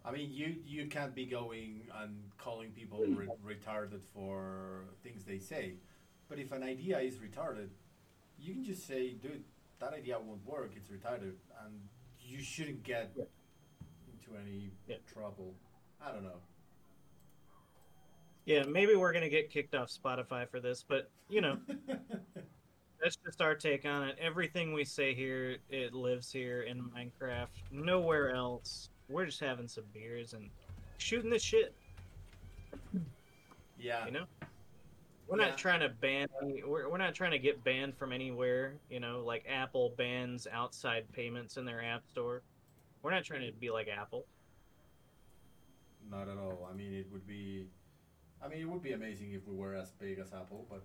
I 0.05 0.11
mean, 0.11 0.31
you 0.33 0.57
you 0.65 0.87
can't 0.87 1.15
be 1.15 1.27
going 1.27 1.83
and 2.01 2.23
calling 2.39 2.71
people 2.71 3.05
re- 3.07 3.29
retarded 3.45 4.01
for 4.15 4.85
things 5.03 5.25
they 5.25 5.39
say, 5.39 5.75
but 6.29 6.39
if 6.39 6.53
an 6.53 6.63
idea 6.63 6.99
is 6.99 7.17
retarded, 7.17 7.69
you 8.39 8.55
can 8.55 8.65
just 8.65 8.87
say, 8.87 9.13
"Dude, 9.15 9.45
that 9.81 9.93
idea 9.93 10.19
won't 10.19 10.45
work. 10.47 10.73
It's 10.77 10.89
retarded," 10.89 11.35
and 11.63 11.89
you 12.21 12.41
shouldn't 12.41 12.83
get 12.85 13.13
Yeah. 13.17 13.25
into 14.13 14.37
any 14.41 14.71
Yeah. 14.87 14.97
trouble. 15.07 15.55
I 16.05 16.13
don't 16.13 16.23
know. 16.23 16.41
yeah. 18.47 18.63
Maybe 18.65 18.95
we're 18.95 19.13
gonna 19.13 19.29
get 19.29 19.51
kicked 19.51 19.75
off 19.75 19.91
Spotify 19.91 20.49
for 20.49 20.61
this, 20.61 20.85
but 20.87 21.11
you 21.29 21.41
know. 21.41 21.59
That's 23.01 23.15
just 23.25 23.41
our 23.41 23.55
take 23.55 23.85
on 23.87 24.09
it. 24.09 24.17
Everything 24.21 24.73
we 24.73 24.85
say 24.85 25.15
here, 25.15 25.59
it 25.71 25.95
lives 25.95 26.33
here 26.33 26.63
in 26.63 26.83
Minecraft. 26.83 27.47
Nowhere 27.71 28.35
else. 28.35 28.91
We're 29.09 29.27
just 29.27 29.39
having 29.39 29.69
some 29.69 29.85
beers 29.95 30.33
and 30.33 30.51
shooting 30.99 31.31
the 31.31 31.39
shit. 31.39 31.73
yeah, 33.79 34.05
You 34.07 34.11
know, 34.11 34.25
we're 35.29 35.39
Yeah. 35.41 35.51
not 35.51 35.59
trying 35.59 35.79
to 35.81 35.89
ban. 35.91 36.27
We're, 36.43 36.89
we're 36.91 36.99
not 36.99 37.15
trying 37.15 37.31
to 37.31 37.39
get 37.39 37.63
banned 37.63 37.97
from 37.97 38.13
anywhere. 38.13 38.75
You 38.91 38.99
know, 38.99 39.23
like 39.25 39.45
Apple 39.49 39.95
bans 39.97 40.49
outside 40.51 41.05
payments 41.13 41.57
in 41.57 41.65
their 41.65 41.85
app 41.85 42.03
store. 42.11 42.43
We're 43.03 43.13
not 43.13 43.23
trying 43.23 43.47
to 43.47 43.53
be 43.61 43.71
like 43.71 43.87
Apple. 43.87 44.25
Not 46.09 46.29
at 46.29 46.39
all. 46.39 46.69
I 46.71 46.75
mean, 46.75 46.93
it 46.95 47.07
would 47.13 47.27
be, 47.27 47.69
I 48.43 48.49
mean, 48.49 48.61
it 48.61 48.69
would 48.69 48.83
be 48.83 48.93
amazing 48.93 49.33
if 49.33 49.47
we 49.47 49.55
were 49.55 49.75
as 49.75 49.93
big 49.93 50.19
as 50.19 50.33
Apple, 50.33 50.67
but 50.71 50.85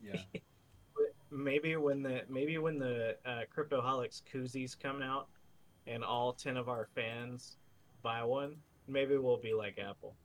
yeah, 0.00 0.22
maybe 1.30 1.76
when 1.76 2.02
the 2.02 2.22
maybe 2.28 2.58
when 2.58 2.78
the 2.78 3.16
uh, 3.24 3.42
Cryptoholics 3.54 4.22
koozies 4.32 4.78
come 4.78 5.02
out, 5.02 5.28
and 5.86 6.04
all 6.04 6.32
ten 6.32 6.56
of 6.56 6.68
our 6.68 6.88
fans 6.94 7.58
buy 8.02 8.22
one, 8.24 8.56
maybe 8.86 9.16
we'll 9.18 9.40
be 9.40 9.54
like 9.54 9.78
Apple. 9.78 10.16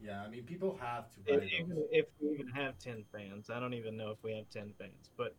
yeah. 0.00 0.22
I 0.22 0.28
mean, 0.28 0.44
people 0.44 0.76
have 0.80 1.10
to 1.12 1.20
buy 1.20 1.50
If, 1.50 1.66
those. 1.68 1.84
if 1.90 2.06
we 2.20 2.30
even 2.34 2.48
have 2.48 2.78
10 2.78 3.04
fans, 3.12 3.50
I 3.50 3.60
don't 3.60 3.74
even 3.74 3.96
know 3.96 4.10
if 4.10 4.18
we 4.22 4.32
have 4.36 4.48
10 4.50 4.72
fans, 4.78 5.10
but 5.16 5.36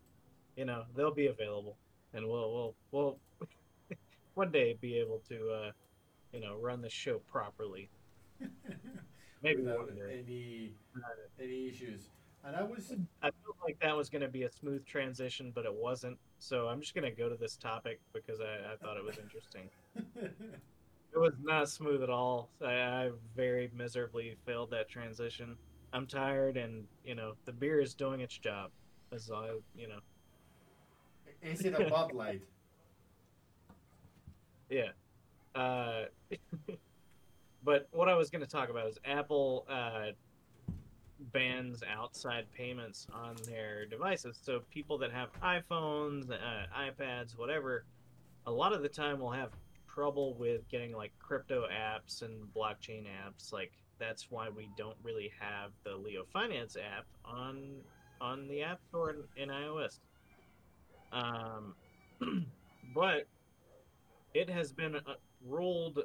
you 0.55 0.65
know, 0.65 0.85
they'll 0.95 1.13
be 1.13 1.27
available 1.27 1.77
and 2.13 2.27
we'll 2.27 2.53
we'll 2.53 2.75
we'll 2.91 3.19
one 4.35 4.51
day 4.51 4.77
be 4.81 4.97
able 4.99 5.19
to 5.29 5.49
uh 5.51 5.71
you 6.33 6.39
know, 6.39 6.57
run 6.59 6.81
the 6.81 6.89
show 6.89 7.19
properly. 7.19 7.89
Maybe 9.43 9.61
without 9.61 9.89
any 10.11 10.73
uh, 10.95 11.43
any 11.43 11.69
issues. 11.69 12.09
And 12.45 12.55
I 12.55 12.63
was 12.63 12.91
I 13.21 13.27
felt 13.27 13.55
like 13.63 13.79
that 13.81 13.95
was 13.95 14.09
going 14.09 14.21
to 14.21 14.27
be 14.27 14.43
a 14.43 14.49
smooth 14.51 14.85
transition, 14.85 15.51
but 15.55 15.65
it 15.65 15.73
wasn't. 15.73 16.17
So 16.39 16.67
I'm 16.67 16.81
just 16.81 16.93
going 16.93 17.09
to 17.09 17.11
go 17.11 17.29
to 17.29 17.35
this 17.35 17.55
topic 17.55 17.99
because 18.13 18.41
I, 18.41 18.73
I 18.73 18.75
thought 18.77 18.97
it 18.97 19.03
was 19.03 19.17
interesting. 19.17 19.69
It 21.13 21.19
was 21.19 21.33
not 21.43 21.69
smooth 21.69 22.01
at 22.01 22.09
all. 22.09 22.49
I, 22.59 22.73
I 22.73 23.11
very 23.35 23.69
miserably 23.75 24.35
failed 24.47 24.71
that 24.71 24.89
transition. 24.89 25.55
I'm 25.93 26.07
tired, 26.07 26.57
and 26.57 26.85
you 27.05 27.13
know 27.13 27.33
the 27.45 27.51
beer 27.53 27.79
is 27.79 27.93
doing 27.93 28.21
its 28.21 28.35
job. 28.35 28.71
As 29.11 29.29
I, 29.29 29.51
you 29.75 29.87
know, 29.87 29.99
Is 31.43 31.61
it 31.61 31.75
a 31.75 31.83
Bud 31.87 32.13
Light? 32.13 32.41
yeah. 34.69 34.89
Uh, 35.55 36.03
but 37.63 37.87
what 37.91 38.09
I 38.09 38.15
was 38.15 38.29
going 38.29 38.43
to 38.43 38.49
talk 38.49 38.69
about 38.69 38.87
is 38.87 38.97
Apple 39.05 39.65
uh, 39.69 40.11
bans 41.31 41.83
outside 41.89 42.45
payments 42.55 43.07
on 43.13 43.35
their 43.45 43.85
devices. 43.85 44.39
So 44.41 44.61
people 44.71 44.97
that 44.99 45.11
have 45.11 45.29
iPhones, 45.41 46.29
uh, 46.31 46.65
iPads, 46.77 47.37
whatever, 47.37 47.85
a 48.45 48.51
lot 48.51 48.73
of 48.73 48.81
the 48.81 48.89
time 48.89 49.19
will 49.19 49.31
have 49.31 49.51
trouble 49.93 50.33
with 50.35 50.67
getting 50.69 50.91
like 50.91 51.11
crypto 51.19 51.65
apps 51.67 52.23
and 52.23 52.31
blockchain 52.53 53.05
apps. 53.05 53.53
Like 53.53 53.71
that's 53.99 54.29
why 54.29 54.49
we 54.49 54.69
don't 54.77 54.97
really 55.03 55.31
have 55.39 55.71
the 55.83 55.95
Leo 55.95 56.23
Finance 56.33 56.75
app 56.75 57.05
on 57.23 57.77
on 58.19 58.47
the 58.47 58.61
App 58.61 58.79
Store 58.89 59.11
in, 59.11 59.43
in 59.43 59.49
iOS. 59.49 59.99
Um, 61.11 61.75
but 62.95 63.27
it 64.33 64.49
has 64.49 64.71
been 64.71 64.95
uh, 64.95 65.01
ruled. 65.47 65.99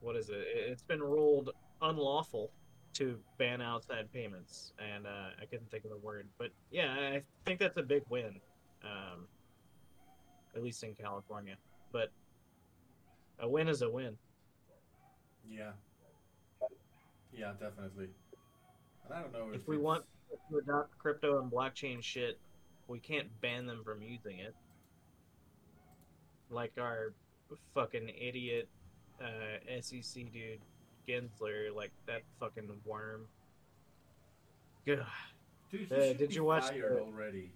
What 0.00 0.16
is 0.16 0.28
it? 0.28 0.36
It- 0.38 0.70
It's 0.70 0.82
been 0.82 1.02
ruled 1.02 1.50
unlawful 1.82 2.50
to 2.94 3.18
ban 3.38 3.60
outside 3.60 4.10
payments, 4.12 4.72
and 4.78 5.06
uh, 5.06 5.30
I 5.40 5.44
couldn't 5.46 5.70
think 5.70 5.84
of 5.84 5.90
the 5.90 5.98
word. 5.98 6.28
But 6.38 6.50
yeah, 6.70 6.92
I 6.94 7.22
think 7.44 7.60
that's 7.60 7.76
a 7.76 7.82
big 7.82 8.02
win, 8.08 8.40
um, 8.82 9.26
at 10.54 10.62
least 10.62 10.82
in 10.82 10.94
California. 10.94 11.56
But 11.92 12.10
a 13.38 13.48
win 13.48 13.68
is 13.68 13.82
a 13.82 13.90
win. 13.90 14.16
Yeah. 15.46 15.72
Yeah, 17.32 17.52
definitely. 17.60 18.08
And 19.04 19.12
I 19.14 19.20
don't 19.20 19.32
know 19.32 19.50
if, 19.50 19.56
If 19.62 19.68
we 19.68 19.76
it's- 19.76 19.84
want 19.84 20.04
to 20.50 20.56
adopt 20.58 20.96
crypto 20.98 21.40
and 21.42 21.52
blockchain 21.52 22.02
shit, 22.02 22.40
we 22.88 22.98
can't 22.98 23.28
ban 23.42 23.66
them 23.66 23.84
from 23.84 24.00
using 24.02 24.38
it. 24.38 24.54
Like 26.48 26.72
our 26.78 27.12
fucking 27.74 28.08
idiot 28.08 28.68
uh, 29.20 29.80
SEC 29.80 30.30
dude 30.32 30.60
Gensler, 31.08 31.74
like 31.74 31.92
that 32.06 32.22
fucking 32.40 32.68
worm. 32.84 33.26
Ugh. 34.90 34.98
Dude, 35.70 35.92
Uh, 35.92 36.12
did 36.14 36.34
you 36.34 36.44
watch 36.44 36.70
the- 36.70 37.00
already? 37.00 37.52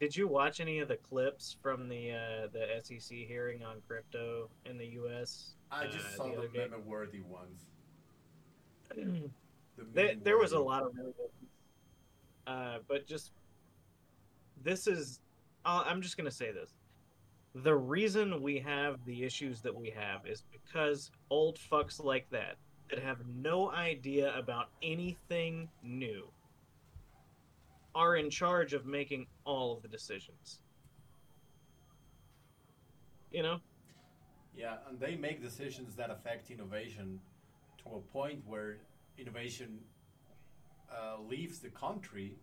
Did 0.00 0.16
you 0.16 0.26
watch 0.26 0.60
any 0.60 0.80
of 0.80 0.88
the 0.88 0.96
clips 0.96 1.56
from 1.62 1.88
the 1.88 2.12
uh, 2.12 2.48
the 2.52 2.80
SEC 2.82 3.16
hearing 3.16 3.62
on 3.64 3.80
crypto 3.86 4.50
in 4.66 4.76
the 4.76 4.86
U.S.? 4.86 5.54
I 5.70 5.84
uh, 5.84 5.88
just 5.88 6.10
the 6.10 6.16
saw 6.16 6.40
the 6.40 6.48
day? 6.48 6.68
meme 6.68 6.84
worthy 6.84 7.20
ones. 7.22 7.66
the 8.94 9.30
There, 9.94 10.14
there 10.22 10.38
was 10.38 10.52
a 10.52 10.58
lot 10.58 10.82
of 10.82 10.94
really 10.96 11.12
good. 11.16 11.30
Uh, 12.46 12.78
but 12.88 13.06
just 13.06 13.32
this 14.62 14.86
is. 14.86 15.20
i 15.64 15.82
I'm 15.86 16.02
just 16.02 16.16
gonna 16.16 16.30
say 16.30 16.52
this. 16.52 16.74
The 17.54 17.74
reason 17.74 18.42
we 18.42 18.58
have 18.58 19.04
the 19.04 19.22
issues 19.22 19.60
that 19.60 19.74
we 19.74 19.90
have 19.90 20.26
is 20.26 20.42
because 20.50 21.12
old 21.30 21.58
fucks 21.70 22.02
like 22.02 22.28
that 22.30 22.56
that 22.90 22.98
have 22.98 23.18
no 23.26 23.70
idea 23.70 24.36
about 24.36 24.70
anything 24.82 25.68
new 25.82 26.28
are 27.94 28.16
in 28.16 28.28
charge 28.28 28.72
of 28.72 28.86
making 28.86 29.26
all 29.44 29.76
of 29.76 29.82
the 29.82 29.88
decisions. 29.88 30.58
You 33.30 33.42
know? 33.44 33.60
Yeah, 34.56 34.76
and 34.88 34.98
they 34.98 35.14
make 35.14 35.40
decisions 35.40 35.94
that 35.94 36.10
affect 36.10 36.50
innovation 36.50 37.20
to 37.84 37.96
a 37.96 38.00
point 38.12 38.42
where 38.46 38.78
innovation 39.16 39.78
uh, 40.90 41.20
leaves 41.22 41.60
the 41.60 41.70
country 41.70 42.36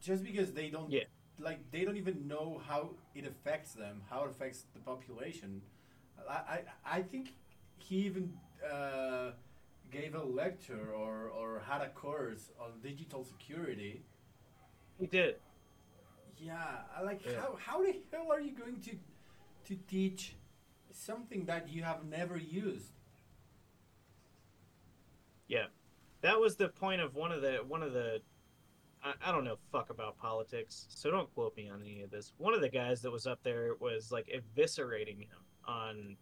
just 0.00 0.24
because 0.24 0.52
they 0.52 0.68
don't 0.68 0.90
Yeah. 0.90 1.04
Like 1.38 1.70
they 1.70 1.84
don't 1.84 1.96
even 1.96 2.26
know 2.28 2.60
how 2.66 2.90
it 3.14 3.26
affects 3.26 3.72
them, 3.74 4.02
how 4.10 4.24
it 4.24 4.30
affects 4.30 4.66
the 4.74 4.80
population. 4.80 5.62
I 6.28 6.32
I, 6.32 6.98
I 6.98 7.02
think 7.02 7.34
he 7.78 7.96
even 8.06 8.32
uh, 8.64 9.32
gave 9.90 10.14
a 10.14 10.22
lecture 10.24 10.92
or, 10.94 11.28
or 11.28 11.62
had 11.68 11.82
a 11.82 11.88
course 11.88 12.50
on 12.60 12.80
digital 12.82 13.24
security. 13.24 14.02
He 14.98 15.06
did. 15.06 15.36
Yeah, 16.38 16.82
I 16.96 17.02
like 17.02 17.22
Yeah. 17.24 17.40
how 17.40 17.56
how 17.56 17.82
the 17.82 17.94
hell 18.12 18.30
are 18.32 18.40
you 18.40 18.52
going 18.52 18.80
to 18.82 18.96
to 19.66 19.76
teach 19.88 20.36
something 20.90 21.46
that 21.46 21.68
you 21.68 21.82
have 21.82 22.04
never 22.04 22.36
used? 22.36 22.92
Yeah, 25.48 25.66
that 26.22 26.40
was 26.40 26.56
the 26.56 26.68
point 26.68 27.00
of 27.00 27.14
one 27.14 27.32
of 27.32 27.42
the 27.42 27.56
one 27.66 27.82
of 27.82 27.92
the. 27.92 28.20
I, 29.04 29.12
I 29.26 29.32
don't 29.32 29.44
know 29.44 29.56
fuck 29.70 29.90
about 29.90 30.16
politics, 30.18 30.86
so 30.88 31.10
don't 31.10 31.32
quote 31.34 31.56
me 31.56 31.68
on 31.68 31.82
any 31.82 32.02
of 32.02 32.10
this. 32.10 32.32
One 32.38 32.54
of 32.54 32.60
the 32.60 32.68
guys 32.68 33.02
that 33.02 33.10
was 33.10 33.26
up 33.26 33.40
there 33.42 33.74
was 33.78 34.10
like 34.10 34.28
eviscerating 34.28 35.20
him 35.20 35.44
on 35.66 36.16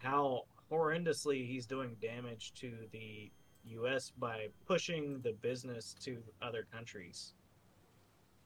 how 0.00 0.44
horrendously 0.70 1.46
he's 1.46 1.66
doing 1.66 1.96
damage 2.00 2.52
to 2.54 2.72
the 2.92 3.30
U.S. 3.64 4.12
by 4.16 4.46
pushing 4.66 5.20
the 5.22 5.32
business 5.32 5.94
to 6.00 6.18
other 6.40 6.66
countries, 6.72 7.34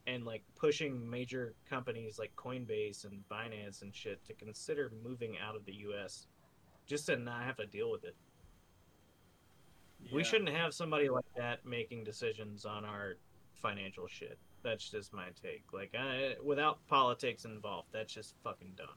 and 0.06 0.24
like 0.24 0.42
pushing 0.58 1.08
major 1.08 1.54
companies 1.68 2.18
like 2.18 2.34
Coinbase 2.36 3.04
and 3.04 3.22
Binance 3.30 3.82
and 3.82 3.94
shit 3.94 4.24
to 4.24 4.32
consider 4.32 4.90
moving 5.04 5.36
out 5.46 5.56
of 5.56 5.64
the 5.66 5.74
U.S. 5.74 6.26
just 6.86 7.06
to 7.06 7.16
not 7.16 7.44
have 7.44 7.56
to 7.56 7.66
deal 7.66 7.90
with 7.90 8.04
it. 8.04 8.16
We 10.10 10.24
shouldn't 10.24 10.48
have 10.48 10.72
somebody 10.72 11.10
like 11.10 11.26
that 11.36 11.66
making 11.66 12.04
decisions 12.04 12.64
on 12.64 12.86
our 12.86 13.16
financial 13.60 14.06
shit. 14.06 14.38
That's 14.62 14.90
just 14.90 15.12
my 15.12 15.28
take. 15.42 15.64
Like, 15.72 15.94
I, 15.98 16.34
without 16.44 16.86
politics 16.88 17.44
involved, 17.44 17.88
that's 17.92 18.12
just 18.12 18.34
fucking 18.44 18.72
dumb. 18.76 18.88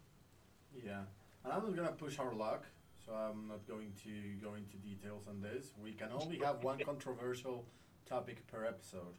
Yeah, 0.85 1.01
and 1.43 1.53
I'm 1.53 1.63
not 1.63 1.75
gonna 1.75 1.91
push 1.91 2.19
our 2.19 2.33
luck, 2.33 2.65
so 3.05 3.13
I'm 3.13 3.47
not 3.47 3.65
going 3.67 3.93
to 4.03 4.09
go 4.45 4.55
into 4.55 4.77
details 4.77 5.25
on 5.29 5.41
this. 5.41 5.73
We 5.81 5.93
can 5.93 6.09
only 6.11 6.39
have 6.39 6.63
one 6.63 6.79
controversial 6.85 7.65
topic 8.05 8.45
per 8.47 8.65
episode. 8.65 9.17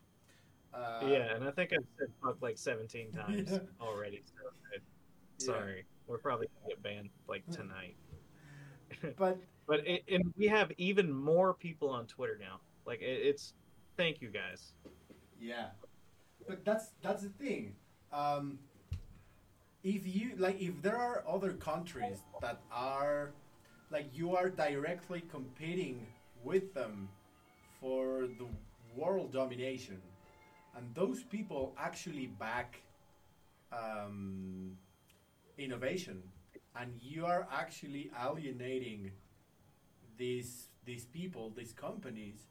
Uh, 0.74 1.06
yeah, 1.06 1.34
and 1.34 1.44
I 1.44 1.50
think 1.52 1.72
I've 1.72 1.86
said 1.98 2.08
fuck 2.22 2.36
like 2.42 2.58
17 2.58 3.12
times 3.16 3.50
Yeah. 3.52 3.58
already. 3.80 4.22
So, 4.26 4.48
I- 4.48 4.78
yeah. 5.38 5.46
sorry. 5.46 5.84
We're 6.06 6.18
probably 6.18 6.48
going 6.48 6.62
to 6.64 6.68
get 6.74 6.82
banned 6.82 7.08
like 7.28 7.44
tonight. 7.50 7.96
But 9.16 9.38
But 9.66 9.86
it, 9.86 10.02
and 10.10 10.32
we 10.36 10.46
have 10.48 10.70
even 10.76 11.10
more 11.12 11.54
people 11.54 11.88
on 11.90 12.06
Twitter 12.06 12.36
now. 12.38 12.60
Like, 12.86 13.00
it, 13.00 13.04
it's. 13.26 13.54
Thank 13.96 14.20
you 14.20 14.28
guys. 14.28 14.72
Yeah, 15.44 15.66
but 16.48 16.64
that's 16.64 16.86
that's 17.02 17.22
the 17.22 17.28
thing. 17.28 17.74
Um, 18.14 18.58
if 19.82 20.06
you 20.06 20.32
like, 20.38 20.58
if 20.58 20.80
there 20.80 20.96
are 20.96 21.22
other 21.28 21.52
countries 21.52 22.16
that 22.40 22.62
are 22.72 23.32
like 23.90 24.08
you 24.14 24.34
are 24.34 24.48
directly 24.48 25.22
competing 25.30 26.06
with 26.42 26.72
them 26.72 27.10
for 27.78 28.26
the 28.38 28.46
world 28.96 29.34
domination, 29.34 30.00
and 30.76 30.94
those 30.94 31.22
people 31.24 31.74
actually 31.76 32.28
back 32.28 32.80
um, 33.70 34.78
innovation, 35.58 36.22
and 36.74 36.90
you 37.02 37.26
are 37.26 37.46
actually 37.52 38.10
alienating 38.18 39.10
these 40.16 40.68
these 40.86 41.04
people, 41.04 41.52
these 41.54 41.72
companies 41.72 42.48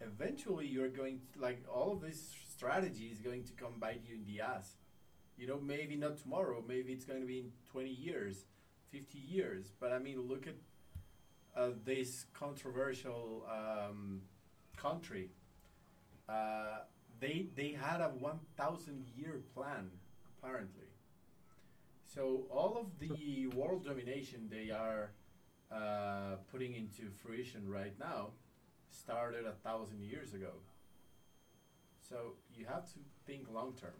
eventually 0.00 0.66
you're 0.66 0.88
going 0.88 1.20
to 1.32 1.40
like 1.40 1.62
all 1.72 1.92
of 1.92 2.00
this 2.00 2.34
strategy 2.48 3.06
is 3.06 3.18
going 3.18 3.44
to 3.44 3.52
come 3.52 3.74
bite 3.78 4.02
you 4.06 4.14
in 4.16 4.24
the 4.24 4.40
ass. 4.40 4.76
You 5.36 5.46
know 5.46 5.60
maybe 5.60 5.96
not 5.96 6.18
tomorrow 6.18 6.62
maybe 6.66 6.92
it's 6.92 7.04
going 7.04 7.20
to 7.20 7.26
be 7.26 7.38
in 7.40 7.50
20 7.72 7.90
years 7.90 8.44
50 8.92 9.18
years 9.18 9.72
but 9.80 9.90
i 9.90 9.98
mean 9.98 10.20
look 10.28 10.46
at 10.46 10.54
uh, 11.56 11.70
this 11.84 12.26
controversial 12.32 13.44
um, 13.50 14.22
country. 14.76 15.30
Uh, 16.28 16.78
they 17.20 17.46
they 17.54 17.70
had 17.70 18.00
a 18.00 18.08
1000 18.08 19.06
year 19.16 19.42
plan 19.54 19.90
apparently. 20.38 20.88
So 22.14 22.46
all 22.50 22.76
of 22.78 22.98
the 22.98 23.46
world 23.48 23.84
domination 23.84 24.48
they 24.50 24.70
are 24.70 25.12
uh, 25.72 26.36
putting 26.50 26.74
into 26.74 27.10
fruition 27.22 27.68
right 27.68 27.94
now 27.98 28.30
started 28.94 29.44
a 29.46 29.52
thousand 29.52 30.02
years 30.02 30.34
ago. 30.34 30.52
So 32.08 32.34
you 32.54 32.66
have 32.66 32.86
to 32.92 32.98
think 33.26 33.46
long 33.52 33.72
term. 33.80 33.90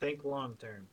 Think 0.00 0.24
long 0.24 0.56
term. 0.56 0.88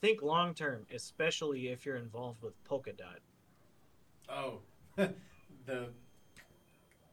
Think 0.00 0.22
long 0.22 0.54
term, 0.54 0.86
especially 0.94 1.68
if 1.68 1.86
you're 1.86 1.96
involved 1.96 2.42
with 2.42 2.52
Polkadot. 2.64 3.20
Oh, 4.28 4.60
the 5.66 5.88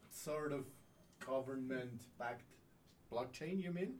sort 0.09 0.51
of 0.51 0.65
government 1.25 2.01
backed 2.17 2.43
blockchain, 3.11 3.61
you 3.61 3.71
mean? 3.71 3.95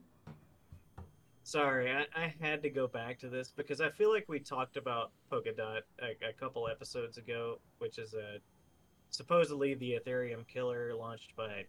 Sorry, 1.44 1.92
I, 1.92 2.06
I 2.16 2.34
had 2.40 2.62
to 2.64 2.70
go 2.70 2.88
back 2.88 3.20
to 3.20 3.30
this 3.30 3.52
because 3.56 3.82
I 3.82 3.90
feel 3.90 4.12
like 4.12 4.26
we 4.30 4.40
talked 4.40 4.78
about 4.78 5.12
Polkadot 5.32 5.82
a, 6.02 6.30
a 6.30 6.34
couple 6.34 6.68
episodes 6.70 7.18
ago, 7.18 7.60
which 7.80 8.00
is 8.00 8.14
a 8.14 8.38
supposedly 9.14 9.76
the 9.76 10.00
Ethereum 10.04 10.46
killer 10.48 10.94
launched 10.96 11.36
by 11.36 11.66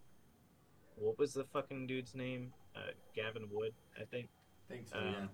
what 0.96 1.18
was 1.18 1.34
the 1.34 1.44
fucking 1.44 1.86
dude's 1.86 2.14
name? 2.14 2.52
Uh, 2.74 2.92
Gavin 3.14 3.48
Wood, 3.52 3.74
I 4.00 4.04
think. 4.04 4.28
think 4.68 4.88
so, 4.88 4.98
Um, 4.98 5.04
yeah. 5.06 5.26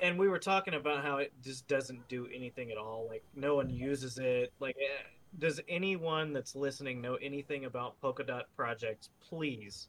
And 0.00 0.16
we 0.16 0.28
were 0.28 0.38
talking 0.38 0.74
about 0.74 1.04
how 1.04 1.16
it 1.16 1.32
just 1.42 1.66
doesn't 1.66 2.06
do 2.08 2.28
anything 2.32 2.70
at 2.70 2.78
all. 2.78 3.06
Like 3.08 3.24
no 3.34 3.56
one 3.56 3.68
uses 3.68 4.18
it. 4.18 4.52
Like, 4.60 4.76
eh, 4.78 5.02
does 5.40 5.60
anyone 5.68 6.32
that's 6.32 6.54
listening 6.54 7.00
know 7.00 7.16
anything 7.16 7.64
about 7.64 8.00
Polkadot 8.00 8.44
projects? 8.54 9.10
Please 9.20 9.88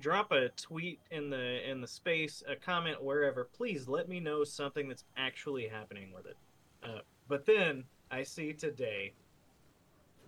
drop 0.00 0.32
a 0.32 0.48
tweet 0.50 0.98
in 1.12 1.30
the 1.30 1.70
in 1.70 1.80
the 1.80 1.86
space, 1.86 2.42
a 2.48 2.56
comment 2.56 3.00
wherever. 3.00 3.44
Please 3.44 3.86
let 3.86 4.08
me 4.08 4.18
know 4.18 4.42
something 4.42 4.88
that's 4.88 5.04
actually 5.16 5.68
happening 5.68 6.12
with 6.12 6.26
it. 6.26 6.36
Uh, 6.82 6.98
but 7.28 7.46
then 7.46 7.84
I 8.10 8.22
see 8.22 8.52
today 8.52 9.12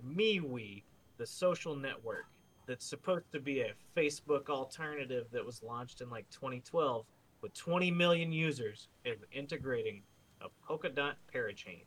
MeWe, 0.06 0.82
the 1.18 1.26
social 1.26 1.74
network 1.76 2.26
that's 2.66 2.84
supposed 2.84 3.30
to 3.32 3.40
be 3.40 3.60
a 3.60 3.72
Facebook 3.96 4.48
alternative 4.48 5.26
that 5.32 5.44
was 5.44 5.62
launched 5.62 6.00
in 6.00 6.10
like 6.10 6.28
2012 6.30 7.04
with 7.40 7.52
20 7.54 7.90
million 7.90 8.30
users, 8.32 8.88
is 9.04 9.18
integrating 9.32 10.02
a 10.40 10.46
Polkadot 10.68 11.14
parachain 11.32 11.82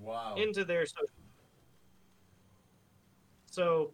Wow. 0.00 0.34
into 0.36 0.64
their 0.64 0.86
social. 0.86 1.08
So 3.46 3.92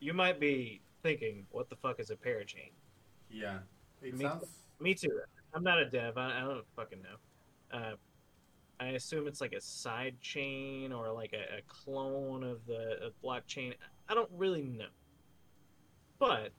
you 0.00 0.12
might 0.12 0.38
be 0.40 0.80
thinking, 1.02 1.46
"What 1.50 1.68
the 1.70 1.76
fuck 1.76 2.00
is 2.00 2.10
a 2.10 2.16
parachain?" 2.16 2.70
yeah. 3.30 3.60
It 4.02 4.14
Me- 4.14 4.24
sounds. 4.24 4.46
Me 4.80 4.94
too. 4.94 5.20
I'm 5.54 5.62
not 5.62 5.78
a 5.78 5.88
dev. 5.88 6.18
I, 6.18 6.36
I 6.38 6.40
don't 6.40 6.66
fucking 6.76 7.00
know. 7.02 7.16
Uh, 7.72 7.92
I 8.78 8.88
assume 8.88 9.26
it's 9.26 9.40
like 9.40 9.52
a 9.52 9.60
side 9.60 10.20
chain 10.20 10.92
or 10.92 11.10
like 11.10 11.32
a, 11.32 11.58
a 11.58 11.62
clone 11.66 12.42
of 12.42 12.66
the 12.66 12.98
of 13.02 13.12
blockchain. 13.24 13.74
I 14.08 14.14
don't 14.14 14.30
really 14.36 14.62
know. 14.62 14.86
But 16.18 16.52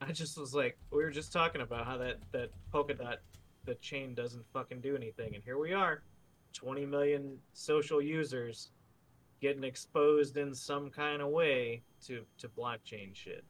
I 0.00 0.12
just 0.12 0.38
was 0.38 0.54
like, 0.54 0.76
we 0.90 1.02
were 1.02 1.10
just 1.10 1.32
talking 1.32 1.60
about 1.60 1.86
how 1.86 1.96
that 1.98 2.18
that 2.32 2.50
Polkadot, 2.72 3.16
the 3.64 3.74
chain 3.76 4.14
doesn't 4.14 4.44
fucking 4.52 4.80
do 4.80 4.94
anything, 4.96 5.34
and 5.34 5.42
here 5.42 5.58
we 5.58 5.72
are, 5.72 6.02
20 6.52 6.86
million 6.86 7.38
social 7.52 8.00
users 8.00 8.70
getting 9.40 9.64
exposed 9.64 10.36
in 10.36 10.54
some 10.54 10.90
kind 10.90 11.20
of 11.20 11.28
way 11.28 11.82
to 12.06 12.24
to 12.38 12.48
blockchain 12.48 13.14
shit. 13.14 13.44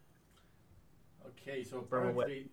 Okay, 1.26 1.64
so 1.64 1.82
From 1.88 2.08
apparently 2.08 2.48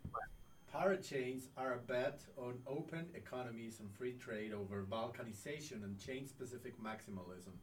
Parachains 0.74 1.48
are 1.58 1.74
a 1.74 1.78
bet 1.78 2.22
on 2.38 2.60
open 2.66 3.08
economies 3.14 3.82
and 3.82 3.92
free 3.92 4.14
trade 4.14 4.54
over 4.54 4.88
balkanization 4.90 5.84
and 5.84 6.00
chain-specific 6.00 6.82
maximalism. 6.82 7.58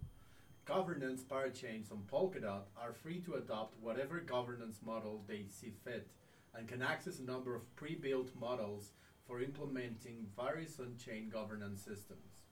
Governance 0.67 1.23
parachains 1.23 1.91
on 1.91 2.03
Polkadot 2.13 2.65
are 2.77 2.93
free 2.93 3.21
to 3.21 3.37
adopt 3.37 3.81
whatever 3.81 4.21
governance 4.21 4.81
model 4.85 5.25
they 5.27 5.47
see 5.49 5.73
fit 5.85 6.11
and 6.55 6.69
can 6.69 6.83
access 6.83 7.19
a 7.19 7.25
number 7.25 7.55
of 7.57 7.75
pre-built 7.77 8.29
models 8.39 8.93
for 9.27 9.41
implementing 9.41 10.27
various 10.37 10.79
on-chain 10.79 11.31
governance 11.31 11.81
systems. 11.81 12.43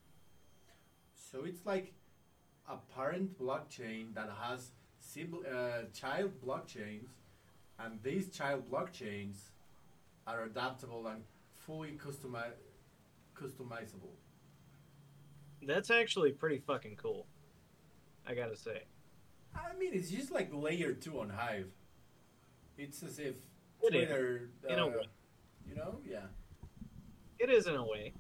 So 1.15 1.45
it's 1.45 1.67
like 1.67 1.93
a 2.67 2.79
parent 2.95 3.39
blockchain 3.39 4.15
that 4.15 4.31
has 4.41 4.71
uh, 5.19 5.83
child 5.93 6.33
blockchains, 6.43 7.09
and 7.79 8.03
these 8.03 8.31
child 8.31 8.71
blockchains 8.71 9.51
are 10.27 10.45
adaptable 10.45 11.07
and 11.07 11.23
fully 11.55 11.99
customi- 12.03 12.53
customizable. 13.35 14.15
That's 15.63 15.91
actually 15.91 16.33
pretty 16.33 16.59
fucking 16.59 16.97
cool. 16.97 17.27
I 18.27 18.35
gotta 18.35 18.57
say. 18.57 18.83
I 19.55 19.77
mean, 19.79 19.91
it's 19.95 20.11
just 20.11 20.33
like 20.33 20.51
layer 20.53 20.93
two 20.93 21.21
on 21.21 21.31
Hive. 21.31 21.71
It's 22.77 23.03
as 23.03 23.19
if 23.19 23.37
it 23.83 23.91
Twitter, 23.91 24.51
is. 24.65 24.71
in 24.71 24.79
uh, 24.79 24.85
a 24.85 24.87
way. 24.89 25.09
you 25.69 25.77
know, 25.77 25.99
yeah. 26.09 26.27
It 27.39 27.51
is 27.51 27.67
in 27.67 27.77
a 27.77 27.85
way. 27.85 28.13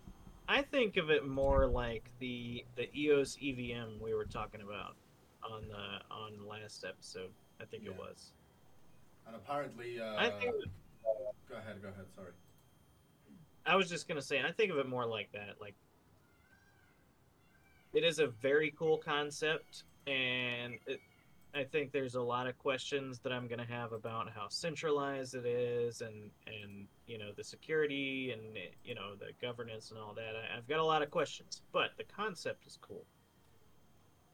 I 0.48 0.62
think 0.62 0.96
of 0.96 1.10
it 1.10 1.26
more 1.26 1.66
like 1.66 2.10
the 2.20 2.64
the 2.76 2.88
EOS 2.96 3.36
EVM 3.42 4.00
we 4.00 4.14
were 4.14 4.24
talking 4.24 4.60
about 4.60 4.96
on 5.42 5.62
the 5.68 6.14
on 6.14 6.36
the 6.38 6.44
last 6.44 6.84
episode. 6.88 7.30
I 7.60 7.64
think 7.64 7.84
yeah. 7.84 7.90
it 7.90 7.98
was. 7.98 8.32
And 9.26 9.34
apparently, 9.34 10.00
uh, 10.00 10.14
I 10.16 10.30
think. 10.30 10.54
Go 11.48 11.56
ahead. 11.56 11.82
Go 11.82 11.88
ahead. 11.88 12.04
Sorry. 12.14 12.32
I 13.64 13.74
was 13.76 13.88
just 13.88 14.06
gonna 14.06 14.22
say, 14.22 14.40
I 14.40 14.52
think 14.52 14.70
of 14.70 14.78
it 14.78 14.88
more 14.88 15.06
like 15.06 15.30
that. 15.32 15.56
Like, 15.60 15.74
it 17.92 18.04
is 18.04 18.18
a 18.18 18.28
very 18.28 18.72
cool 18.78 18.98
concept, 18.98 19.84
and 20.06 20.74
it, 20.86 21.00
I 21.54 21.64
think 21.64 21.90
there's 21.90 22.14
a 22.14 22.20
lot 22.20 22.46
of 22.46 22.58
questions 22.58 23.18
that 23.20 23.32
I'm 23.32 23.48
gonna 23.48 23.66
have 23.66 23.92
about 23.92 24.30
how 24.30 24.48
centralized 24.48 25.34
it 25.34 25.46
is, 25.46 26.00
and 26.00 26.30
and 26.46 26.86
you 27.06 27.18
know 27.18 27.32
the 27.36 27.42
security 27.42 28.32
and 28.32 28.42
you 28.84 28.94
know 28.94 29.16
the 29.16 29.32
governance 29.40 29.90
and 29.90 29.98
all 29.98 30.14
that. 30.14 30.34
I, 30.36 30.54
have 30.54 30.68
got 30.68 30.78
a 30.78 30.84
lot 30.84 31.02
of 31.02 31.10
questions, 31.10 31.62
but 31.72 31.90
the 31.96 32.04
concept 32.04 32.66
is 32.66 32.78
cool. 32.80 33.04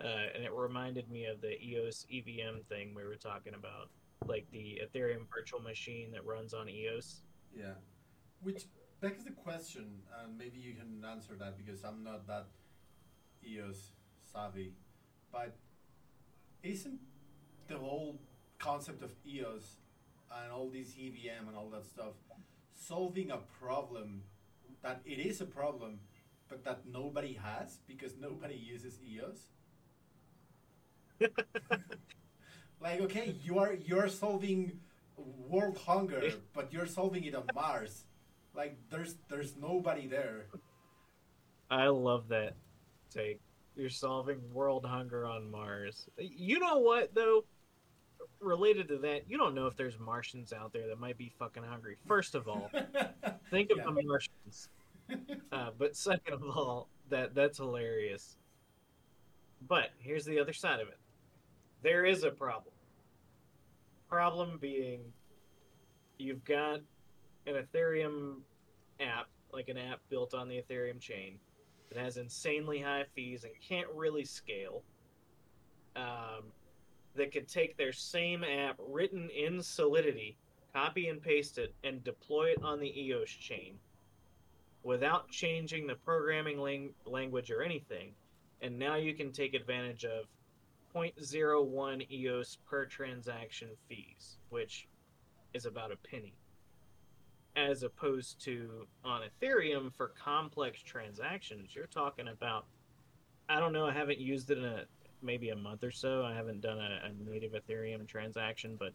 Uh, 0.03 0.35
and 0.35 0.43
it 0.43 0.53
reminded 0.53 1.09
me 1.11 1.27
of 1.27 1.41
the 1.41 1.62
EOS 1.62 2.07
EVM 2.12 2.62
thing 2.68 2.93
we 2.93 3.05
were 3.05 3.14
talking 3.14 3.55
about, 3.55 3.89
like 4.29 4.47
the 4.51 4.81
Ethereum 4.85 5.27
virtual 5.33 5.61
machine 5.61 6.11
that 6.12 6.25
runs 6.25 6.55
on 6.55 6.68
EOS. 6.68 7.23
Yeah, 7.57 7.75
which 8.43 8.64
begs 9.01 9.25
the 9.25 9.33
question, 9.33 10.03
and 10.23 10.39
maybe 10.39 10.59
you 10.59 10.75
can 10.75 11.05
answer 11.09 11.35
that 11.39 11.57
because 11.57 11.85
I'm 11.85 12.03
not 12.05 12.27
that 12.29 12.47
EOS 13.47 13.91
savvy, 14.33 14.75
but 15.33 15.57
isn't 16.62 17.01
the 17.68 17.77
whole 17.77 18.20
concept 18.59 19.03
of 19.03 19.12
EOS 19.27 19.79
and 20.41 20.53
all 20.53 20.68
this 20.68 20.95
EVM 20.99 21.49
and 21.49 21.57
all 21.57 21.68
that 21.70 21.85
stuff 21.85 22.14
solving 22.75 23.31
a 23.31 23.39
problem 23.61 24.23
that 24.83 25.01
it 25.05 25.18
is 25.18 25.41
a 25.41 25.45
problem, 25.45 26.01
but 26.49 26.64
that 26.64 26.81
nobody 26.87 27.35
has 27.35 27.79
because 27.87 28.14
nobody 28.20 28.55
uses 28.55 28.99
EOS? 29.03 29.47
like, 32.83 33.01
okay, 33.03 33.37
you 33.43 33.59
are 33.59 33.74
you're 33.74 34.09
solving 34.09 34.72
world 35.49 35.78
hunger, 35.78 36.33
but 36.53 36.72
you're 36.72 36.87
solving 36.87 37.24
it 37.24 37.35
on 37.35 37.45
Mars. 37.55 38.05
Like, 38.55 38.76
there's 38.91 39.16
there's 39.28 39.57
nobody 39.57 40.07
there. 40.07 40.47
I 41.70 41.89
love 41.89 42.28
that 42.28 42.55
take. 43.11 43.41
You're 43.76 43.89
solving 43.89 44.39
world 44.53 44.85
hunger 44.85 45.24
on 45.24 45.51
Mars. 45.51 46.07
You 46.18 46.59
know 46.59 46.78
what 46.78 47.14
though? 47.14 47.45
Related 48.41 48.89
to 48.89 48.99
that, 48.99 49.22
you 49.28 49.39
don't 49.39 49.55
know 49.55 49.66
if 49.66 49.76
there's 49.76 49.99
Martians 49.99 50.53
out 50.53 50.72
there 50.72 50.89
that 50.89 50.99
might 50.99 51.16
be 51.16 51.33
fucking 51.39 51.62
hungry. 51.62 51.97
First 52.07 52.35
of 52.35 52.49
all, 52.49 52.70
think 53.51 53.70
of 53.70 53.78
yeah. 53.78 53.85
the 53.85 54.03
Martians. 54.03 54.68
Uh, 55.53 55.68
but 55.76 55.95
second 55.95 56.33
of 56.33 56.43
all, 56.45 56.89
that 57.11 57.35
that's 57.35 57.59
hilarious. 57.59 58.39
But 59.68 59.91
here's 59.99 60.24
the 60.24 60.41
other 60.41 60.55
side 60.55 60.80
of 60.80 60.89
it. 60.89 60.97
There 61.83 62.05
is 62.05 62.22
a 62.22 62.30
problem. 62.30 62.74
Problem 64.09 64.59
being, 64.61 65.01
you've 66.18 66.45
got 66.45 66.80
an 67.47 67.55
Ethereum 67.55 68.37
app, 69.01 69.26
like 69.53 69.68
an 69.68 69.76
app 69.76 70.01
built 70.09 70.33
on 70.33 70.49
the 70.49 70.62
Ethereum 70.62 71.01
chain, 71.01 71.39
that 71.89 71.99
has 71.99 72.18
insanely 72.18 72.80
high 72.80 73.05
fees 73.14 73.45
and 73.45 73.53
can't 73.66 73.89
really 73.95 74.24
scale. 74.24 74.83
Um, 75.97 76.53
that 77.14 77.33
could 77.33 77.49
take 77.49 77.76
their 77.76 77.93
same 77.93 78.43
app 78.45 78.76
written 78.78 79.28
in 79.30 79.61
Solidity, 79.61 80.39
copy 80.72 81.09
and 81.09 81.20
paste 81.20 81.59
it, 81.59 81.74
and 81.85 82.03
deploy 82.05 82.51
it 82.51 82.62
on 82.62 82.80
the 82.80 82.99
EOS 82.99 83.28
chain 83.28 83.78
without 84.83 85.28
changing 85.28 85.87
the 85.87 85.95
programming 85.95 86.59
lang- 86.59 86.95
language 87.05 87.51
or 87.51 87.62
anything. 87.62 88.14
And 88.62 88.78
now 88.78 88.97
you 88.97 89.14
can 89.14 89.33
take 89.33 89.55
advantage 89.55 90.05
of 90.05 90.24
0.01 90.95 92.11
EOS 92.11 92.59
per 92.68 92.84
transaction 92.86 93.68
fees, 93.88 94.38
which 94.51 94.88
is 95.55 95.66
about 95.66 95.93
a 95.93 95.97
penny. 95.97 96.34
As 97.55 97.82
opposed 97.82 98.43
to 98.45 98.86
on 99.05 99.22
Ethereum 99.22 99.93
for 99.93 100.09
complex 100.09 100.82
transactions, 100.82 101.74
you're 101.74 101.86
talking 101.86 102.28
about 102.28 102.66
I 103.49 103.61
don't 103.61 103.72
know, 103.72 103.86
I 103.86 103.93
haven't 103.93 104.18
used 104.18 104.51
it 104.51 104.59
in 104.59 104.64
a 104.64 104.84
maybe 105.20 105.51
a 105.51 105.57
month 105.57 105.84
or 105.84 105.90
so. 105.90 106.24
I 106.24 106.34
haven't 106.34 106.61
done 106.61 106.78
a, 106.78 107.01
a 107.07 107.30
native 107.30 107.53
Ethereum 107.53 108.07
transaction, 108.07 108.76
but 108.78 108.93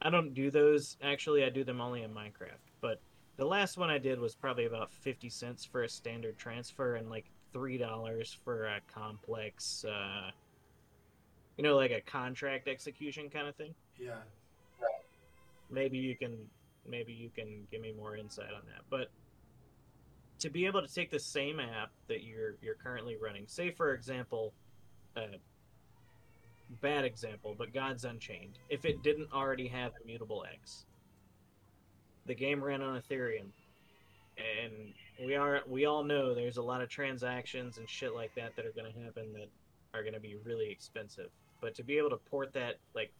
I 0.00 0.10
don't 0.10 0.34
do 0.34 0.50
those 0.50 0.96
actually. 1.02 1.44
I 1.44 1.50
do 1.50 1.64
them 1.64 1.80
only 1.80 2.02
in 2.02 2.10
Minecraft. 2.12 2.72
But 2.80 3.00
the 3.36 3.44
last 3.44 3.76
one 3.76 3.90
I 3.90 3.98
did 3.98 4.18
was 4.20 4.34
probably 4.34 4.66
about 4.66 4.92
50 4.92 5.28
cents 5.28 5.64
for 5.64 5.82
a 5.82 5.88
standard 5.88 6.38
transfer 6.38 6.96
and 6.96 7.10
like 7.10 7.26
$3 7.54 8.36
for 8.44 8.66
a 8.66 8.80
complex 8.92 9.84
uh, 9.84 10.30
you 11.56 11.64
know, 11.64 11.76
like 11.76 11.90
a 11.90 12.00
contract 12.00 12.68
execution 12.68 13.30
kind 13.30 13.48
of 13.48 13.54
thing. 13.54 13.74
Yeah. 13.98 14.16
Maybe 15.70 15.98
you 15.98 16.16
can 16.16 16.36
maybe 16.88 17.12
you 17.12 17.30
can 17.34 17.66
give 17.70 17.80
me 17.80 17.92
more 17.92 18.16
insight 18.16 18.52
on 18.54 18.62
that. 18.66 18.82
But 18.90 19.10
to 20.40 20.50
be 20.50 20.66
able 20.66 20.82
to 20.82 20.92
take 20.92 21.10
the 21.10 21.20
same 21.20 21.60
app 21.60 21.90
that 22.08 22.22
you're 22.24 22.56
you're 22.60 22.74
currently 22.74 23.16
running, 23.22 23.44
say 23.46 23.70
for 23.70 23.94
example, 23.94 24.52
uh, 25.16 25.38
bad 26.80 27.04
example, 27.04 27.54
but 27.56 27.72
Gods 27.72 28.04
Unchained, 28.04 28.58
if 28.68 28.84
it 28.84 29.02
didn't 29.02 29.32
already 29.32 29.68
have 29.68 29.92
Immutable 30.02 30.44
X, 30.52 30.86
the 32.26 32.34
game 32.34 32.62
ran 32.62 32.82
on 32.82 33.00
Ethereum, 33.00 33.46
and 34.36 34.92
we 35.24 35.34
are 35.36 35.60
we 35.68 35.86
all 35.86 36.02
know 36.02 36.34
there's 36.34 36.56
a 36.56 36.62
lot 36.62 36.82
of 36.82 36.88
transactions 36.88 37.78
and 37.78 37.88
shit 37.88 38.14
like 38.14 38.34
that 38.34 38.56
that 38.56 38.66
are 38.66 38.72
going 38.72 38.92
to 38.92 39.00
happen 39.00 39.32
that 39.32 39.48
are 39.94 40.02
going 40.02 40.14
to 40.14 40.20
be 40.20 40.36
really 40.44 40.68
expensive 40.70 41.30
but 41.64 41.74
to 41.74 41.82
be 41.82 41.96
able 41.96 42.10
to 42.10 42.18
port 42.18 42.52
that 42.52 42.74
like 42.94 43.10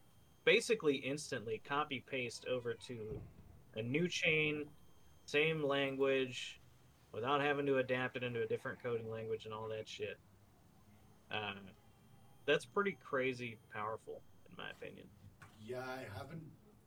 basically 0.45 0.97
instantly 0.97 1.63
copy 1.67 2.05
paste 2.07 2.45
over 2.47 2.75
to 2.75 3.19
a 3.75 3.81
new 3.83 4.07
chain, 4.07 4.67
same 5.25 5.67
language, 5.67 6.61
without 7.11 7.41
having 7.41 7.65
to 7.65 7.79
adapt 7.79 8.19
it 8.19 8.23
into 8.23 8.43
a 8.43 8.47
different 8.47 8.83
coding 8.83 9.11
language 9.11 9.47
and 9.47 9.55
all 9.55 9.67
that 9.67 9.89
shit. 9.89 10.19
Uh, 11.33 11.55
that's 12.45 12.67
pretty 12.67 12.99
crazy 13.03 13.57
powerful, 13.73 14.21
in 14.51 14.57
my 14.59 14.69
opinion. 14.73 15.07
Yeah, 15.67 15.79
I 15.79 16.05
haven't 16.15 16.43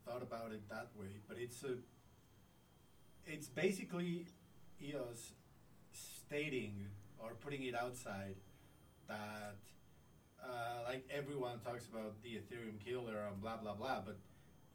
thought 0.05 0.22
about 0.22 0.51
it 0.51 0.62
that 0.70 0.89
way, 0.95 1.08
but 1.28 1.38
it's 1.39 1.64
a, 1.64 1.74
it's 3.26 3.47
basically 3.47 4.28
EOS 4.80 5.32
stating 5.91 6.86
or 7.18 7.32
putting 7.32 7.64
it 7.64 7.74
outside 7.74 8.36
that 9.08 9.55
uh, 10.44 10.84
like 10.88 11.06
everyone 11.10 11.60
talks 11.60 11.88
about 11.88 12.14
the 12.24 12.40
Ethereum 12.40 12.80
killer 12.84 13.28
and 13.28 13.42
blah 13.42 13.58
blah 13.58 13.74
blah, 13.74 14.02
but 14.06 14.18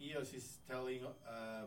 EOS 0.01 0.35
is 0.35 0.59
telling 0.69 1.01
uh, 1.29 1.63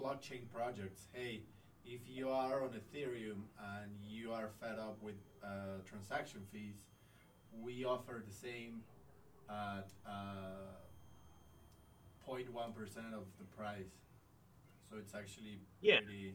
blockchain 0.00 0.48
projects, 0.54 1.08
hey, 1.12 1.42
if 1.84 2.00
you 2.08 2.28
are 2.28 2.62
on 2.62 2.70
Ethereum 2.70 3.42
and 3.58 3.90
you 4.06 4.32
are 4.32 4.48
fed 4.60 4.78
up 4.78 4.96
with 5.02 5.16
uh, 5.42 5.78
transaction 5.88 6.40
fees, 6.52 6.76
we 7.60 7.84
offer 7.84 8.22
the 8.26 8.32
same 8.32 8.82
at 9.48 9.88
0.1% 12.26 12.48
uh, 12.48 13.16
of 13.16 13.24
the 13.38 13.44
price. 13.56 13.92
So 14.90 14.96
it's 14.98 15.14
actually 15.14 15.58
yeah. 15.80 15.98
pretty. 15.98 16.34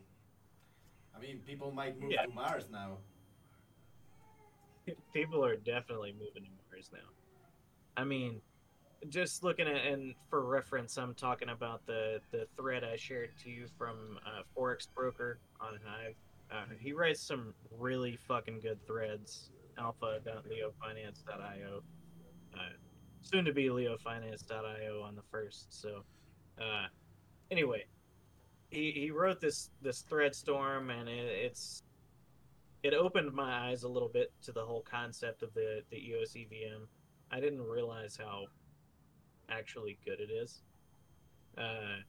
I 1.15 1.19
mean, 1.19 1.39
people 1.45 1.71
might 1.71 1.99
move 1.99 2.11
yeah. 2.11 2.23
to 2.23 2.29
Mars 2.29 2.65
now. 2.71 2.97
People 5.13 5.45
are 5.45 5.55
definitely 5.55 6.13
moving 6.13 6.43
to 6.43 6.49
now. 6.91 7.07
I 7.97 8.03
mean, 8.03 8.41
just 9.09 9.43
looking 9.43 9.67
at 9.67 9.85
and 9.85 10.15
for 10.29 10.45
reference, 10.45 10.97
I'm 10.97 11.13
talking 11.13 11.49
about 11.49 11.85
the 11.85 12.21
the 12.31 12.47
thread 12.57 12.83
I 12.83 12.95
shared 12.95 13.31
to 13.43 13.49
you 13.49 13.67
from 13.77 14.19
uh, 14.25 14.41
Forex 14.55 14.87
Broker 14.93 15.39
on 15.61 15.79
Hive. 15.85 16.15
Uh, 16.51 16.65
he 16.79 16.93
writes 16.93 17.21
some 17.21 17.53
really 17.77 18.15
fucking 18.15 18.61
good 18.61 18.83
threads. 18.85 19.51
Alpha.leofinance.io. 19.77 21.83
Uh, 22.53 22.57
soon 23.21 23.45
to 23.45 23.53
be 23.53 23.69
leofinance.io 23.69 25.01
on 25.01 25.15
the 25.15 25.21
first. 25.31 25.67
So, 25.69 26.03
uh, 26.59 26.87
anyway, 27.51 27.85
he, 28.69 28.91
he 28.91 29.11
wrote 29.11 29.39
this 29.39 29.69
this 29.81 30.01
thread 30.01 30.35
storm, 30.35 30.89
and 30.89 31.07
it, 31.07 31.45
it's 31.45 31.83
it 32.83 32.93
opened 32.93 33.33
my 33.33 33.69
eyes 33.69 33.83
a 33.83 33.87
little 33.87 34.09
bit 34.09 34.31
to 34.43 34.51
the 34.51 34.63
whole 34.63 34.81
concept 34.81 35.43
of 35.43 35.53
the 35.53 35.81
the 35.89 35.97
EOS 35.97 36.35
EVM. 36.35 36.83
I 37.31 37.39
didn't 37.39 37.61
realize 37.61 38.17
how 38.17 38.45
actually 39.49 39.97
good 40.05 40.19
it 40.19 40.31
is. 40.31 40.61
Uh, 41.57 42.01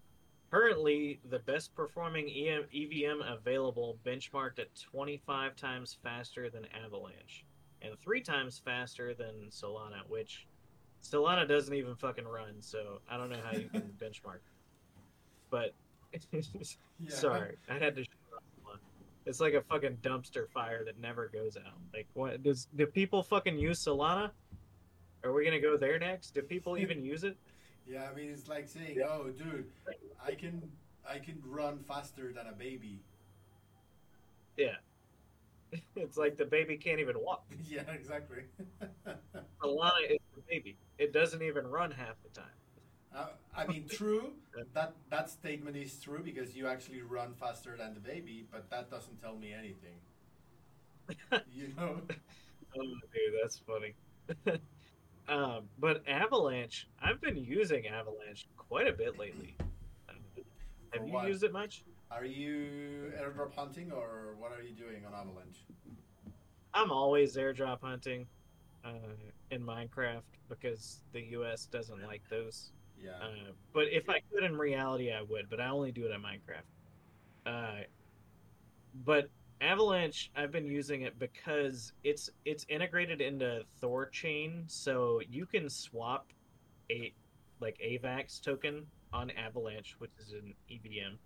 currently, 0.51 1.21
the 1.29 1.41
best 1.41 1.75
performing 1.75 2.29
EM, 2.29 2.65
EVM 2.75 3.21
available 3.23 3.99
benchmarked 4.07 4.59
at 4.59 4.75
25 4.75 5.57
times 5.57 5.99
faster 6.03 6.49
than 6.51 6.67
Avalanche 6.85 7.45
and 7.83 7.99
three 7.99 8.21
times 8.21 8.61
faster 8.65 9.15
than 9.15 9.49
Solana, 9.51 10.09
which 10.09 10.47
Solana 11.03 11.49
doesn't 11.49 11.75
even 11.75 11.97
fucking 11.97 12.27
run, 12.27 12.55
so 12.61 13.01
I 13.11 13.17
don't 13.17 13.31
know 13.31 13.41
how 13.43 13.57
you 13.57 13.69
can 13.69 13.93
benchmark. 14.03 14.41
But 15.51 15.75
yeah. 16.33 16.41
sorry, 17.09 17.57
I 17.69 17.79
had 17.79 17.97
to. 17.97 18.05
It's 19.31 19.39
like 19.39 19.55
a 19.55 19.63
fucking 19.63 19.99
dumpster 20.03 20.49
fire 20.49 20.85
that 20.85 20.99
never 20.99 21.29
goes 21.29 21.57
out. 21.57 21.79
Like, 21.95 22.09
what 22.15 22.43
does 22.43 22.67
do 22.75 22.85
people 22.85 23.23
fucking 23.23 23.57
use 23.57 23.79
Solana? 23.79 24.33
Are 25.23 25.33
we 25.33 25.45
gonna 25.45 25.61
go 25.61 25.77
there 25.77 26.01
next? 26.01 26.35
Do 26.35 26.43
people 26.43 26.77
even 26.77 27.01
use 27.13 27.23
it? 27.23 27.37
Yeah, 27.87 28.09
I 28.11 28.15
mean 28.17 28.31
it's 28.31 28.49
like 28.49 28.67
saying, 28.67 28.97
yeah. 28.99 29.07
"Oh, 29.09 29.29
dude, 29.31 29.67
I 30.27 30.33
can 30.33 30.61
I 31.09 31.19
can 31.19 31.41
run 31.47 31.79
faster 31.87 32.33
than 32.33 32.49
a 32.49 32.53
baby." 32.53 33.05
Yeah, 34.57 34.75
it's 35.95 36.17
like 36.17 36.37
the 36.37 36.45
baby 36.45 36.77
can't 36.77 36.99
even 36.99 37.15
walk. 37.21 37.45
Yeah, 37.69 37.89
exactly. 37.93 38.43
Solana 39.63 40.11
is 40.11 40.19
the 40.35 40.43
baby. 40.49 40.77
It 40.99 41.13
doesn't 41.13 41.41
even 41.41 41.69
run 41.69 41.93
half 41.93 42.17
the 42.25 42.31
time. 42.31 42.60
Uh, 43.15 43.27
I 43.57 43.67
mean, 43.67 43.87
true. 43.89 44.33
that 44.75 44.95
that 45.11 45.31
statement 45.31 45.77
is 45.77 45.99
true 45.99 46.23
because 46.23 46.55
you 46.55 46.69
actually 46.69 47.03
run 47.03 47.35
faster 47.35 47.77
than 47.77 47.95
the 47.95 48.01
baby, 48.01 48.47
but 48.51 48.71
that 48.71 48.91
doesn't 48.91 49.21
tell 49.21 49.37
me 49.37 49.53
anything. 49.53 49.99
you 51.53 51.73
know. 51.77 52.01
Oh, 52.79 52.83
dude, 52.83 53.35
that's 53.43 53.59
funny. 53.59 53.95
Um, 55.31 55.69
but 55.79 56.03
Avalanche, 56.09 56.89
I've 57.01 57.21
been 57.21 57.37
using 57.37 57.87
Avalanche 57.87 58.49
quite 58.57 58.89
a 58.89 58.93
bit 58.93 59.17
lately. 59.17 59.55
Have 60.93 61.07
you 61.07 61.21
used 61.23 61.45
it 61.45 61.53
much? 61.53 61.85
Are 62.11 62.25
you 62.25 63.13
airdrop 63.17 63.55
hunting 63.55 63.93
or 63.93 64.35
what 64.39 64.51
are 64.51 64.61
you 64.61 64.73
doing 64.73 65.07
on 65.07 65.15
Avalanche? 65.15 65.65
I'm 66.75 66.91
always 66.91 67.37
airdrop 67.37 67.81
hunting 67.81 68.27
uh, 68.85 69.15
in 69.53 69.63
Minecraft 69.63 70.23
because 70.49 71.01
the 71.13 71.21
US 71.39 71.67
doesn't 71.67 72.03
like 72.03 72.23
those. 72.29 72.73
Yeah. 73.03 73.13
Uh, 73.13 73.53
but 73.73 73.85
if 73.91 74.09
I 74.09 74.21
could 74.33 74.45
in 74.45 74.57
reality, 74.57 75.13
I 75.13 75.23
would, 75.23 75.49
but 75.49 75.61
I 75.61 75.69
only 75.69 75.93
do 75.93 76.05
it 76.05 76.13
on 76.13 76.23
Minecraft. 76.23 76.65
Uh, 77.47 77.85
but 79.05 79.31
Avalanche, 79.61 80.31
I've 80.35 80.53
been 80.53 80.67
using 80.67 81.03
it 81.03 81.19
because 81.19 81.93
it's 82.03 82.31
it's 82.45 82.65
integrated 82.69 83.21
into 83.21 83.63
Thorchain, 83.83 84.71
so 84.71 85.21
you 85.29 85.47
can 85.47 85.69
swap 85.69 86.27
a 86.91 87.13
like 87.61 87.79
AVAX 87.85 88.41
token 88.41 88.87
on 89.13 89.31
Avalanche, 89.33 89.97
which 89.99 90.13
is 90.19 90.33
an 90.33 90.55
EVM, 90.71 91.17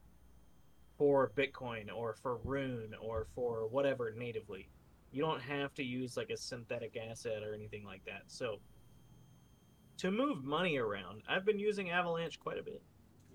for 0.98 1.30
Bitcoin 1.36 1.94
or 1.94 2.14
for 2.14 2.38
Rune 2.44 2.94
or 3.00 3.26
for 3.34 3.68
whatever 3.68 4.12
natively. 4.16 4.68
You 5.12 5.22
don't 5.22 5.40
have 5.40 5.72
to 5.74 5.84
use 5.84 6.16
like 6.16 6.30
a 6.30 6.36
synthetic 6.36 6.96
asset 6.96 7.42
or 7.44 7.54
anything 7.54 7.84
like 7.84 8.04
that. 8.04 8.22
So 8.26 8.58
to 9.98 10.10
move 10.10 10.44
money 10.44 10.78
around, 10.78 11.22
I've 11.28 11.44
been 11.44 11.58
using 11.58 11.90
Avalanche 11.90 12.40
quite 12.40 12.58
a 12.58 12.62
bit. 12.62 12.82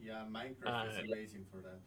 Yeah, 0.01 0.23
Minecraft 0.29 0.87
uh, 0.87 0.89
is 0.89 0.97
amazing 1.11 1.45
for 1.51 1.57
that. 1.57 1.79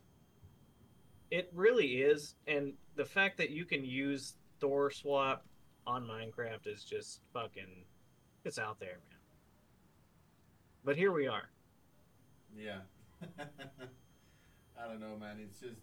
It 1.31 1.51
really 1.55 2.03
is, 2.03 2.35
and 2.47 2.75
the 2.95 3.05
fact 3.05 3.39
that 3.39 3.51
you 3.51 3.65
can 3.65 3.85
use 3.85 4.35
Thor 4.61 4.91
swap 4.91 5.47
on 5.87 6.07
Minecraft 6.07 6.67
is 6.67 6.85
just 6.85 7.21
fucking 7.33 7.85
it's 8.45 8.59
out 8.59 8.79
there, 8.81 8.99
man. 9.09 9.19
But 10.85 10.97
here 10.97 11.13
we 11.13 11.27
are. 11.27 11.49
Yeah. 12.57 12.81
I 14.79 14.89
don't 14.89 15.01
know, 15.01 15.17
man. 15.19 15.39
It's 15.41 15.61
just 15.61 15.81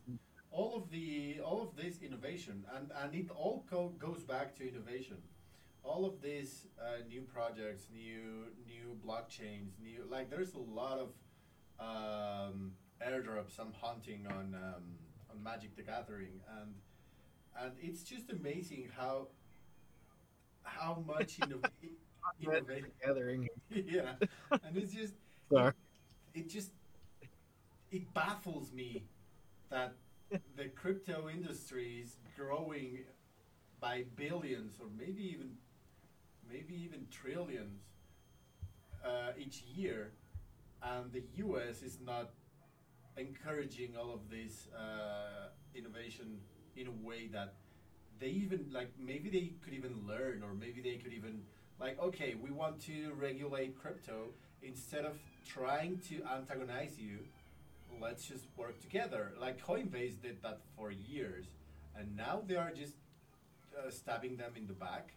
all 0.51 0.75
of 0.75 0.89
the 0.91 1.39
all 1.43 1.61
of 1.61 1.75
this 1.75 2.01
innovation, 2.01 2.65
and 2.75 2.91
and 3.01 3.15
it 3.15 3.29
all 3.31 3.65
co- 3.69 3.93
goes 3.97 4.23
back 4.23 4.55
to 4.57 4.67
innovation. 4.67 5.17
All 5.89 6.05
of 6.05 6.21
these 6.21 6.67
uh, 6.79 7.03
new 7.09 7.21
projects, 7.21 7.87
new 7.91 8.45
new 8.67 8.95
blockchains, 9.03 9.71
new 9.81 10.03
like 10.07 10.29
there's 10.29 10.53
a 10.53 10.59
lot 10.59 10.99
of 10.99 11.09
um, 11.79 12.73
airdrops. 13.03 13.59
I'm 13.59 13.73
hunting 13.73 14.27
on 14.27 14.53
um, 14.53 14.83
on 15.31 15.41
Magic 15.43 15.75
the 15.75 15.81
Gathering, 15.81 16.41
and 16.61 16.75
and 17.59 17.71
it's 17.81 18.03
just 18.03 18.29
amazing 18.29 18.89
how 18.95 19.29
how 20.61 21.03
much 21.07 21.39
innovation. 22.39 22.91
Gathering. 23.03 23.49
yeah, 23.71 24.13
and 24.51 24.77
it's 24.77 24.93
just 24.93 25.15
it, 25.51 25.73
it 26.35 26.49
just 26.49 26.69
it 27.89 28.13
baffles 28.13 28.71
me 28.71 29.05
that 29.71 29.95
the 30.55 30.65
crypto 30.75 31.29
industry 31.29 32.01
is 32.03 32.17
growing 32.37 32.99
by 33.81 34.03
billions 34.15 34.79
or 34.79 34.85
maybe 34.95 35.23
even 35.23 35.53
maybe 36.51 36.73
even 36.75 37.05
trillions 37.11 37.81
uh, 39.05 39.31
each 39.37 39.63
year, 39.73 40.11
and 40.81 41.11
the 41.11 41.23
U.S. 41.37 41.81
is 41.81 41.97
not 42.05 42.31
encouraging 43.17 43.95
all 43.97 44.13
of 44.13 44.29
this 44.29 44.67
uh, 44.75 45.49
innovation 45.75 46.39
in 46.75 46.87
a 46.87 47.05
way 47.05 47.27
that 47.31 47.53
they 48.19 48.27
even 48.27 48.65
like 48.71 48.91
maybe 48.99 49.29
they 49.29 49.53
could 49.63 49.73
even 49.73 49.95
learn 50.07 50.43
or 50.43 50.53
maybe 50.53 50.81
they 50.81 50.95
could 50.95 51.13
even 51.13 51.41
like 51.79 52.01
okay 52.01 52.35
we 52.41 52.51
want 52.51 52.79
to 52.81 53.11
regulate 53.17 53.77
crypto 53.79 54.27
instead 54.61 55.05
of 55.05 55.17
trying 55.45 55.99
to 55.99 56.21
antagonize 56.35 56.99
you 56.99 57.19
let's 58.01 58.25
just 58.25 58.45
work 58.57 58.79
together 58.81 59.31
like 59.39 59.63
coinbase 59.65 60.21
did 60.21 60.41
that 60.43 60.59
for 60.75 60.91
years 60.91 61.45
and 61.97 62.15
now 62.15 62.41
they 62.45 62.55
are 62.55 62.71
just 62.71 62.93
uh, 63.77 63.89
stabbing 63.89 64.37
them 64.37 64.51
in 64.55 64.67
the 64.67 64.73
back 64.73 65.13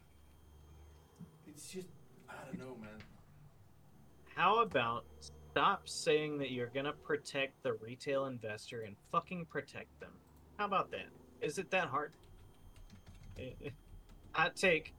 it's 1.53 1.69
just 1.69 1.87
i 2.29 2.33
don't 2.45 2.59
know 2.59 2.75
man 2.81 2.99
how 4.35 4.61
about 4.61 5.05
stop 5.53 5.87
saying 5.87 6.39
that 6.39 6.49
you're 6.49 6.71
going 6.73 6.85
to 6.85 6.93
protect 6.93 7.61
the 7.61 7.73
retail 7.73 8.25
investor 8.25 8.81
and 8.81 8.95
fucking 9.11 9.45
protect 9.45 9.99
them. 9.99 10.09
How 10.57 10.65
about 10.65 10.89
that? 10.89 11.09
Is 11.41 11.59
it 11.59 11.69
that 11.69 11.89
hard? 11.89 12.13
Hot 14.31 14.55
take. 14.55 14.95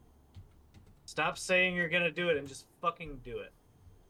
Stop 1.06 1.38
saying 1.38 1.74
you're 1.74 1.88
going 1.88 2.04
to 2.04 2.12
do 2.12 2.28
it 2.28 2.36
and 2.36 2.46
just 2.46 2.66
fucking 2.80 3.20
do 3.24 3.38
it. 3.38 3.52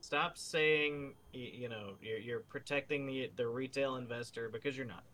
Stop 0.01 0.37
saying 0.37 1.15
you 1.33 1.71
know 1.71 1.95
you're, 2.03 2.19
you're 2.19 2.41
protecting 2.41 3.07
the 3.07 3.31
the 3.37 3.47
retail 3.47 3.97
investor 3.97 4.51
because 4.51 4.77
you're 4.77 4.85
not, 4.85 5.05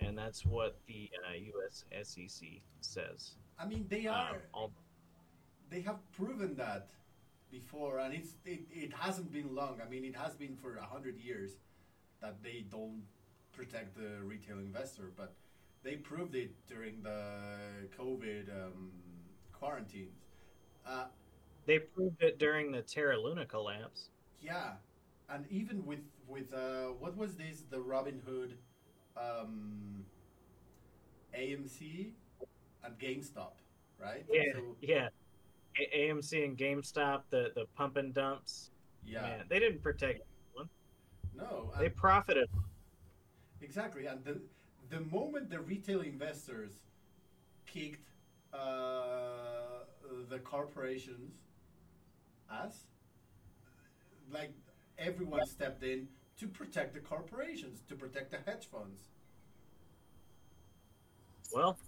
and 0.00 0.16
that's 0.16 0.46
what 0.46 0.78
the 0.86 1.10
uh, 1.28 1.34
U.S. 1.34 1.84
SEC 2.02 2.48
says. 2.80 3.32
I 3.58 3.66
mean, 3.66 3.84
they 3.90 4.06
are. 4.06 4.30
Um, 4.30 4.36
all... 4.54 4.72
They 5.72 5.80
have 5.80 6.00
proven 6.12 6.54
that 6.56 6.88
before, 7.50 7.98
and 7.98 8.12
it's 8.12 8.32
it, 8.44 8.60
it 8.70 8.92
hasn't 8.92 9.32
been 9.32 9.54
long. 9.54 9.80
I 9.84 9.88
mean, 9.88 10.04
it 10.04 10.14
has 10.14 10.34
been 10.34 10.54
for 10.54 10.76
a 10.76 10.84
hundred 10.84 11.18
years 11.18 11.52
that 12.20 12.42
they 12.42 12.66
don't 12.70 13.02
protect 13.54 13.96
the 13.96 14.22
retail 14.22 14.58
investor, 14.58 15.10
but 15.16 15.32
they 15.82 15.96
proved 15.96 16.34
it 16.34 16.52
during 16.68 17.02
the 17.02 17.88
COVID 17.98 18.50
um, 18.50 18.90
quarantines. 19.52 20.18
Uh, 20.86 21.06
they 21.64 21.78
proved 21.78 22.22
it 22.22 22.38
during 22.38 22.70
the 22.70 22.82
Terra 22.82 23.18
Luna 23.18 23.46
collapse. 23.46 24.10
Yeah, 24.42 24.72
and 25.30 25.46
even 25.50 25.86
with 25.86 26.04
with 26.28 26.52
uh, 26.52 26.88
what 27.00 27.16
was 27.16 27.36
this? 27.36 27.62
The 27.70 27.78
Robinhood, 27.78 28.56
um, 29.16 30.04
AMC, 31.34 32.10
and 32.84 32.98
GameStop, 32.98 33.54
right? 33.98 34.26
Yeah, 34.30 34.42
so, 34.52 34.76
yeah. 34.82 35.08
AMC 35.96 36.44
and 36.44 36.56
GameStop, 36.56 37.22
the 37.30 37.52
the 37.54 37.66
pump 37.76 37.96
and 37.96 38.12
dumps. 38.14 38.70
Yeah, 39.04 39.22
man, 39.22 39.44
they 39.48 39.58
didn't 39.58 39.82
protect 39.82 40.22
anyone. 40.54 40.68
No, 41.34 41.72
they 41.78 41.88
profited. 41.88 42.48
Exactly, 43.60 44.06
and 44.06 44.24
the 44.24 44.40
the 44.90 45.00
moment 45.00 45.50
the 45.50 45.60
retail 45.60 46.00
investors 46.02 46.72
kicked 47.66 48.08
uh, 48.52 49.84
the 50.28 50.38
corporations 50.38 51.32
us, 52.50 52.86
like 54.30 54.52
everyone 54.98 55.46
stepped 55.46 55.82
in 55.82 56.08
to 56.38 56.46
protect 56.46 56.94
the 56.94 57.00
corporations, 57.00 57.82
to 57.88 57.94
protect 57.94 58.30
the 58.30 58.38
hedge 58.44 58.66
funds. 58.70 59.08
Well, 61.52 61.78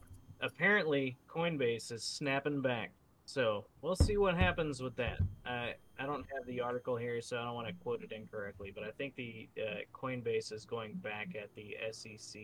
apparently 0.41 1.17
Coinbase 1.29 1.93
is 1.93 2.03
snapping 2.03 2.61
back. 2.61 2.93
So 3.27 3.65
we'll 3.81 3.97
see 3.97 4.17
what 4.17 4.37
happens 4.37 4.83
with 4.83 4.97
that. 4.97 5.19
I 5.47 5.75
I 5.99 6.07
don't 6.07 6.25
have 6.35 6.47
the 6.47 6.61
article 6.61 6.97
here, 6.97 7.21
so 7.21 7.39
I 7.39 7.45
don't 7.45 7.55
want 7.55 7.69
to 7.69 7.75
quote 7.75 8.03
it 8.03 8.13
incorrectly, 8.13 8.73
but 8.75 8.85
I 8.85 8.91
think 8.91 9.15
the 9.17 9.49
uh, 9.59 9.81
Coinbase 9.93 10.53
is 10.53 10.65
going 10.65 10.95
back 10.95 11.35
at 11.41 11.55
the 11.55 11.77
SEC 11.93 12.41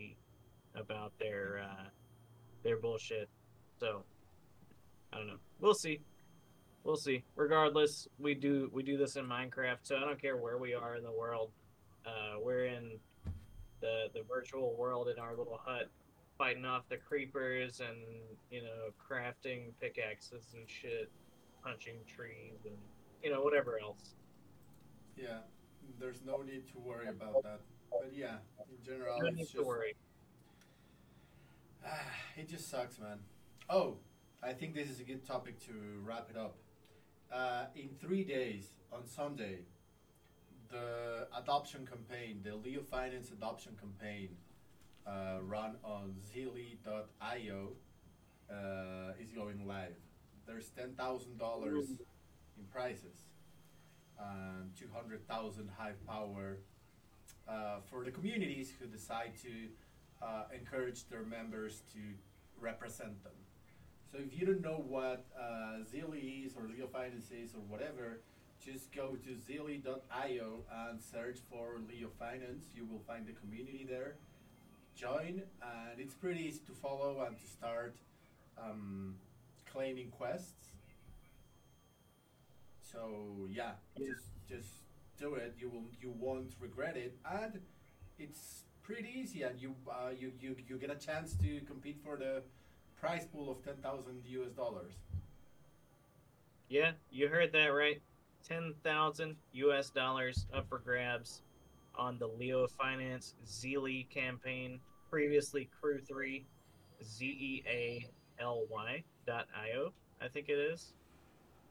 about 0.75 1.11
their 1.19 1.63
uh, 1.63 1.89
their 2.63 2.77
bullshit. 2.77 3.29
So 3.79 4.03
I 5.13 5.17
don't 5.17 5.27
know. 5.27 5.39
We'll 5.59 5.73
see. 5.73 6.01
We'll 6.83 6.95
see. 6.95 7.23
Regardless, 7.35 8.07
we 8.17 8.33
do 8.33 8.69
we 8.73 8.83
do 8.83 8.97
this 8.97 9.15
in 9.15 9.25
Minecraft, 9.25 9.79
so 9.83 9.97
I 9.97 9.99
don't 9.99 10.19
care 10.19 10.37
where 10.37 10.57
we 10.57 10.73
are 10.73 10.95
in 10.95 11.03
the 11.03 11.11
world. 11.11 11.51
Uh, 12.05 12.39
we're 12.41 12.65
in 12.65 12.97
the 13.81 14.07
the 14.13 14.23
virtual 14.27 14.75
world 14.75 15.09
in 15.09 15.19
our 15.19 15.35
little 15.35 15.59
hut, 15.63 15.89
fighting 16.41 16.65
off 16.65 16.89
the 16.89 16.97
creepers 16.97 17.81
and 17.81 17.99
you 18.49 18.63
know 18.63 18.89
crafting 18.97 19.65
pickaxes 19.79 20.55
and 20.55 20.67
shit, 20.67 21.11
punching 21.63 21.97
trees 22.07 22.65
and 22.65 22.75
you 23.23 23.29
know 23.29 23.43
whatever 23.43 23.79
else. 23.79 24.15
Yeah, 25.15 25.41
there's 25.99 26.23
no 26.25 26.41
need 26.41 26.67
to 26.71 26.79
worry 26.79 27.09
about 27.09 27.43
that. 27.43 27.59
But 27.91 28.11
yeah, 28.15 28.37
in 28.71 28.83
general, 28.83 29.19
No 29.19 29.27
it's 29.27 29.37
need 29.37 29.43
just, 29.43 29.55
to 29.55 29.61
worry. 29.61 29.95
Ah, 31.85 31.89
it 32.35 32.49
just 32.49 32.71
sucks, 32.71 32.97
man. 32.97 33.19
Oh, 33.69 33.97
I 34.41 34.53
think 34.53 34.73
this 34.73 34.89
is 34.89 34.99
a 34.99 35.03
good 35.03 35.23
topic 35.23 35.59
to 35.67 35.73
wrap 36.03 36.27
it 36.31 36.37
up. 36.37 36.55
Uh, 37.31 37.65
in 37.75 37.89
three 37.99 38.23
days, 38.23 38.71
on 38.91 39.05
Sunday, 39.05 39.59
the 40.71 41.27
adoption 41.37 41.85
campaign, 41.85 42.39
the 42.43 42.55
Leo 42.55 42.81
Finance 42.81 43.29
adoption 43.29 43.73
campaign, 43.79 44.29
uh, 45.07 45.37
run 45.41 45.75
on 45.83 46.15
Zealy.io, 46.33 47.69
uh, 48.49 49.11
is 49.19 49.31
going 49.31 49.67
live. 49.67 49.95
There's 50.45 50.69
ten 50.69 50.93
thousand 50.93 51.37
dollars 51.37 51.89
in 52.57 52.65
prizes, 52.71 53.29
and 54.19 54.75
two 54.77 54.87
hundred 54.93 55.27
thousand 55.27 55.69
Hive 55.77 56.05
Power 56.05 56.57
uh, 57.47 57.77
for 57.89 58.03
the 58.03 58.11
communities 58.11 58.71
who 58.79 58.85
decide 58.87 59.33
to 59.43 60.25
uh, 60.25 60.43
encourage 60.53 61.07
their 61.09 61.23
members 61.23 61.83
to 61.93 61.99
represent 62.59 63.23
them. 63.23 63.33
So 64.11 64.17
if 64.19 64.37
you 64.37 64.45
don't 64.45 64.61
know 64.61 64.83
what 64.87 65.25
uh, 65.39 65.83
Zilly 65.91 66.45
is 66.45 66.55
or 66.55 66.67
Leo 66.67 66.87
Finance 66.87 67.31
is 67.31 67.55
or 67.55 67.61
whatever, 67.69 68.19
just 68.63 68.91
go 68.91 69.15
to 69.15 69.29
zealy.io 69.31 70.63
and 70.89 71.01
search 71.01 71.39
for 71.49 71.79
Leo 71.89 72.09
Finance. 72.19 72.65
You 72.75 72.85
will 72.85 73.01
find 73.07 73.25
the 73.25 73.31
community 73.31 73.87
there. 73.89 74.15
Join, 74.95 75.41
and 75.61 75.99
it's 75.99 76.13
pretty 76.13 76.41
easy 76.41 76.61
to 76.67 76.73
follow 76.73 77.25
and 77.25 77.37
to 77.37 77.47
start 77.47 77.95
um, 78.57 79.15
claiming 79.71 80.09
quests. 80.11 80.75
So 82.81 83.47
yeah, 83.49 83.71
just 83.97 84.25
just 84.47 84.69
do 85.17 85.35
it. 85.35 85.55
You 85.59 85.69
will 85.69 85.85
you 86.01 86.13
won't 86.19 86.53
regret 86.59 86.97
it, 86.97 87.17
and 87.25 87.59
it's 88.19 88.63
pretty 88.83 89.09
easy. 89.15 89.43
And 89.43 89.59
you 89.59 89.75
uh, 89.89 90.09
you, 90.17 90.31
you 90.39 90.55
you 90.67 90.77
get 90.77 90.91
a 90.91 90.95
chance 90.95 91.33
to 91.35 91.61
compete 91.61 91.99
for 92.03 92.17
the 92.17 92.43
prize 92.99 93.25
pool 93.25 93.49
of 93.49 93.63
ten 93.63 93.75
thousand 93.81 94.21
US 94.27 94.51
dollars. 94.51 94.93
Yeah, 96.69 96.91
you 97.09 97.27
heard 97.27 97.51
that 97.53 97.67
right. 97.67 98.01
10,000 98.47 99.35
US 99.53 99.89
dollars 99.89 100.45
up 100.53 100.67
for 100.67 100.79
grabs 100.79 101.41
on 101.95 102.17
the 102.17 102.27
Leo 102.27 102.67
Finance 102.67 103.35
Zealy 103.45 104.09
campaign, 104.09 104.79
previously 105.09 105.69
Crew 105.79 105.99
3, 105.99 106.45
Z 107.03 107.25
E 107.25 107.63
A 107.67 108.07
L 108.41 108.63
Y 108.69 109.03
dot 109.25 109.47
IO, 109.55 109.93
I 110.21 110.27
think 110.27 110.49
it 110.49 110.57
is. 110.57 110.93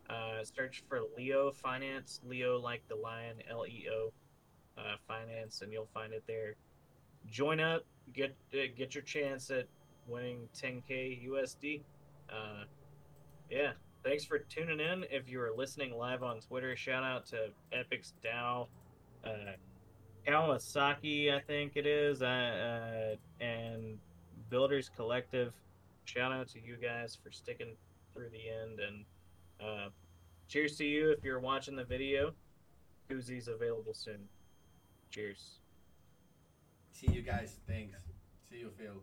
Uh, 0.09 0.43
search 0.43 0.83
for 0.89 1.01
Leo 1.17 1.53
Finance, 1.53 2.21
Leo 2.27 2.59
like 2.59 2.83
the 2.89 2.97
lion, 2.97 3.37
L 3.49 3.65
E 3.67 3.87
O 3.93 4.13
uh, 4.77 4.97
Finance, 5.07 5.63
and 5.63 5.73
you'll 5.73 5.89
find 5.95 6.13
it 6.13 6.25
there. 6.27 6.55
Join 7.31 7.61
up, 7.61 7.85
get 8.13 8.35
uh, 8.53 8.67
get 8.77 8.95
your 8.95 9.05
chance 9.05 9.51
at 9.51 9.67
winning 10.09 10.49
10k 10.61 11.29
USD. 11.29 11.83
Uh, 12.29 12.65
yeah, 13.51 13.73
thanks 14.05 14.25
for 14.25 14.39
tuning 14.39 14.81
in. 14.81 15.05
If 15.11 15.29
you 15.29 15.41
are 15.41 15.53
listening 15.57 15.97
live 15.97 16.23
on 16.23 16.41
Twitter, 16.41 16.77
shout 16.77 17.05
out 17.05 17.27
to 17.27 17.49
Epic's 17.73 18.15
Dow, 18.23 18.69
uh, 19.25 19.53
Kawasaki, 20.27 21.35
I 21.35 21.41
think 21.41 21.73
it 21.77 21.87
is, 21.87 22.23
uh, 22.23 22.27
uh, 22.27 23.45
and 23.45 23.99
Builders 24.49 24.91
Collective. 24.95 25.53
Shout 26.05 26.33
out 26.33 26.49
to 26.49 26.61
you 26.61 26.77
guys 26.77 27.17
for 27.23 27.31
sticking 27.31 27.77
through 28.15 28.31
the 28.31 28.49
end, 28.49 28.81
and 28.81 29.05
uh, 29.61 29.89
cheers 30.49 30.77
to 30.79 30.85
you 30.85 31.11
if 31.11 31.25
you're 31.25 31.41
watching 31.41 31.77
the 31.77 31.85
video. 31.85 32.33
Koozies 33.09 33.49
available 33.49 33.95
soon. 33.95 34.29
Cheers. 35.11 35.61
See 36.93 37.11
you 37.13 37.23
guys. 37.23 37.59
Thanks. 37.67 37.99
See 38.51 38.59
you, 38.59 38.71
Phil. 38.77 39.03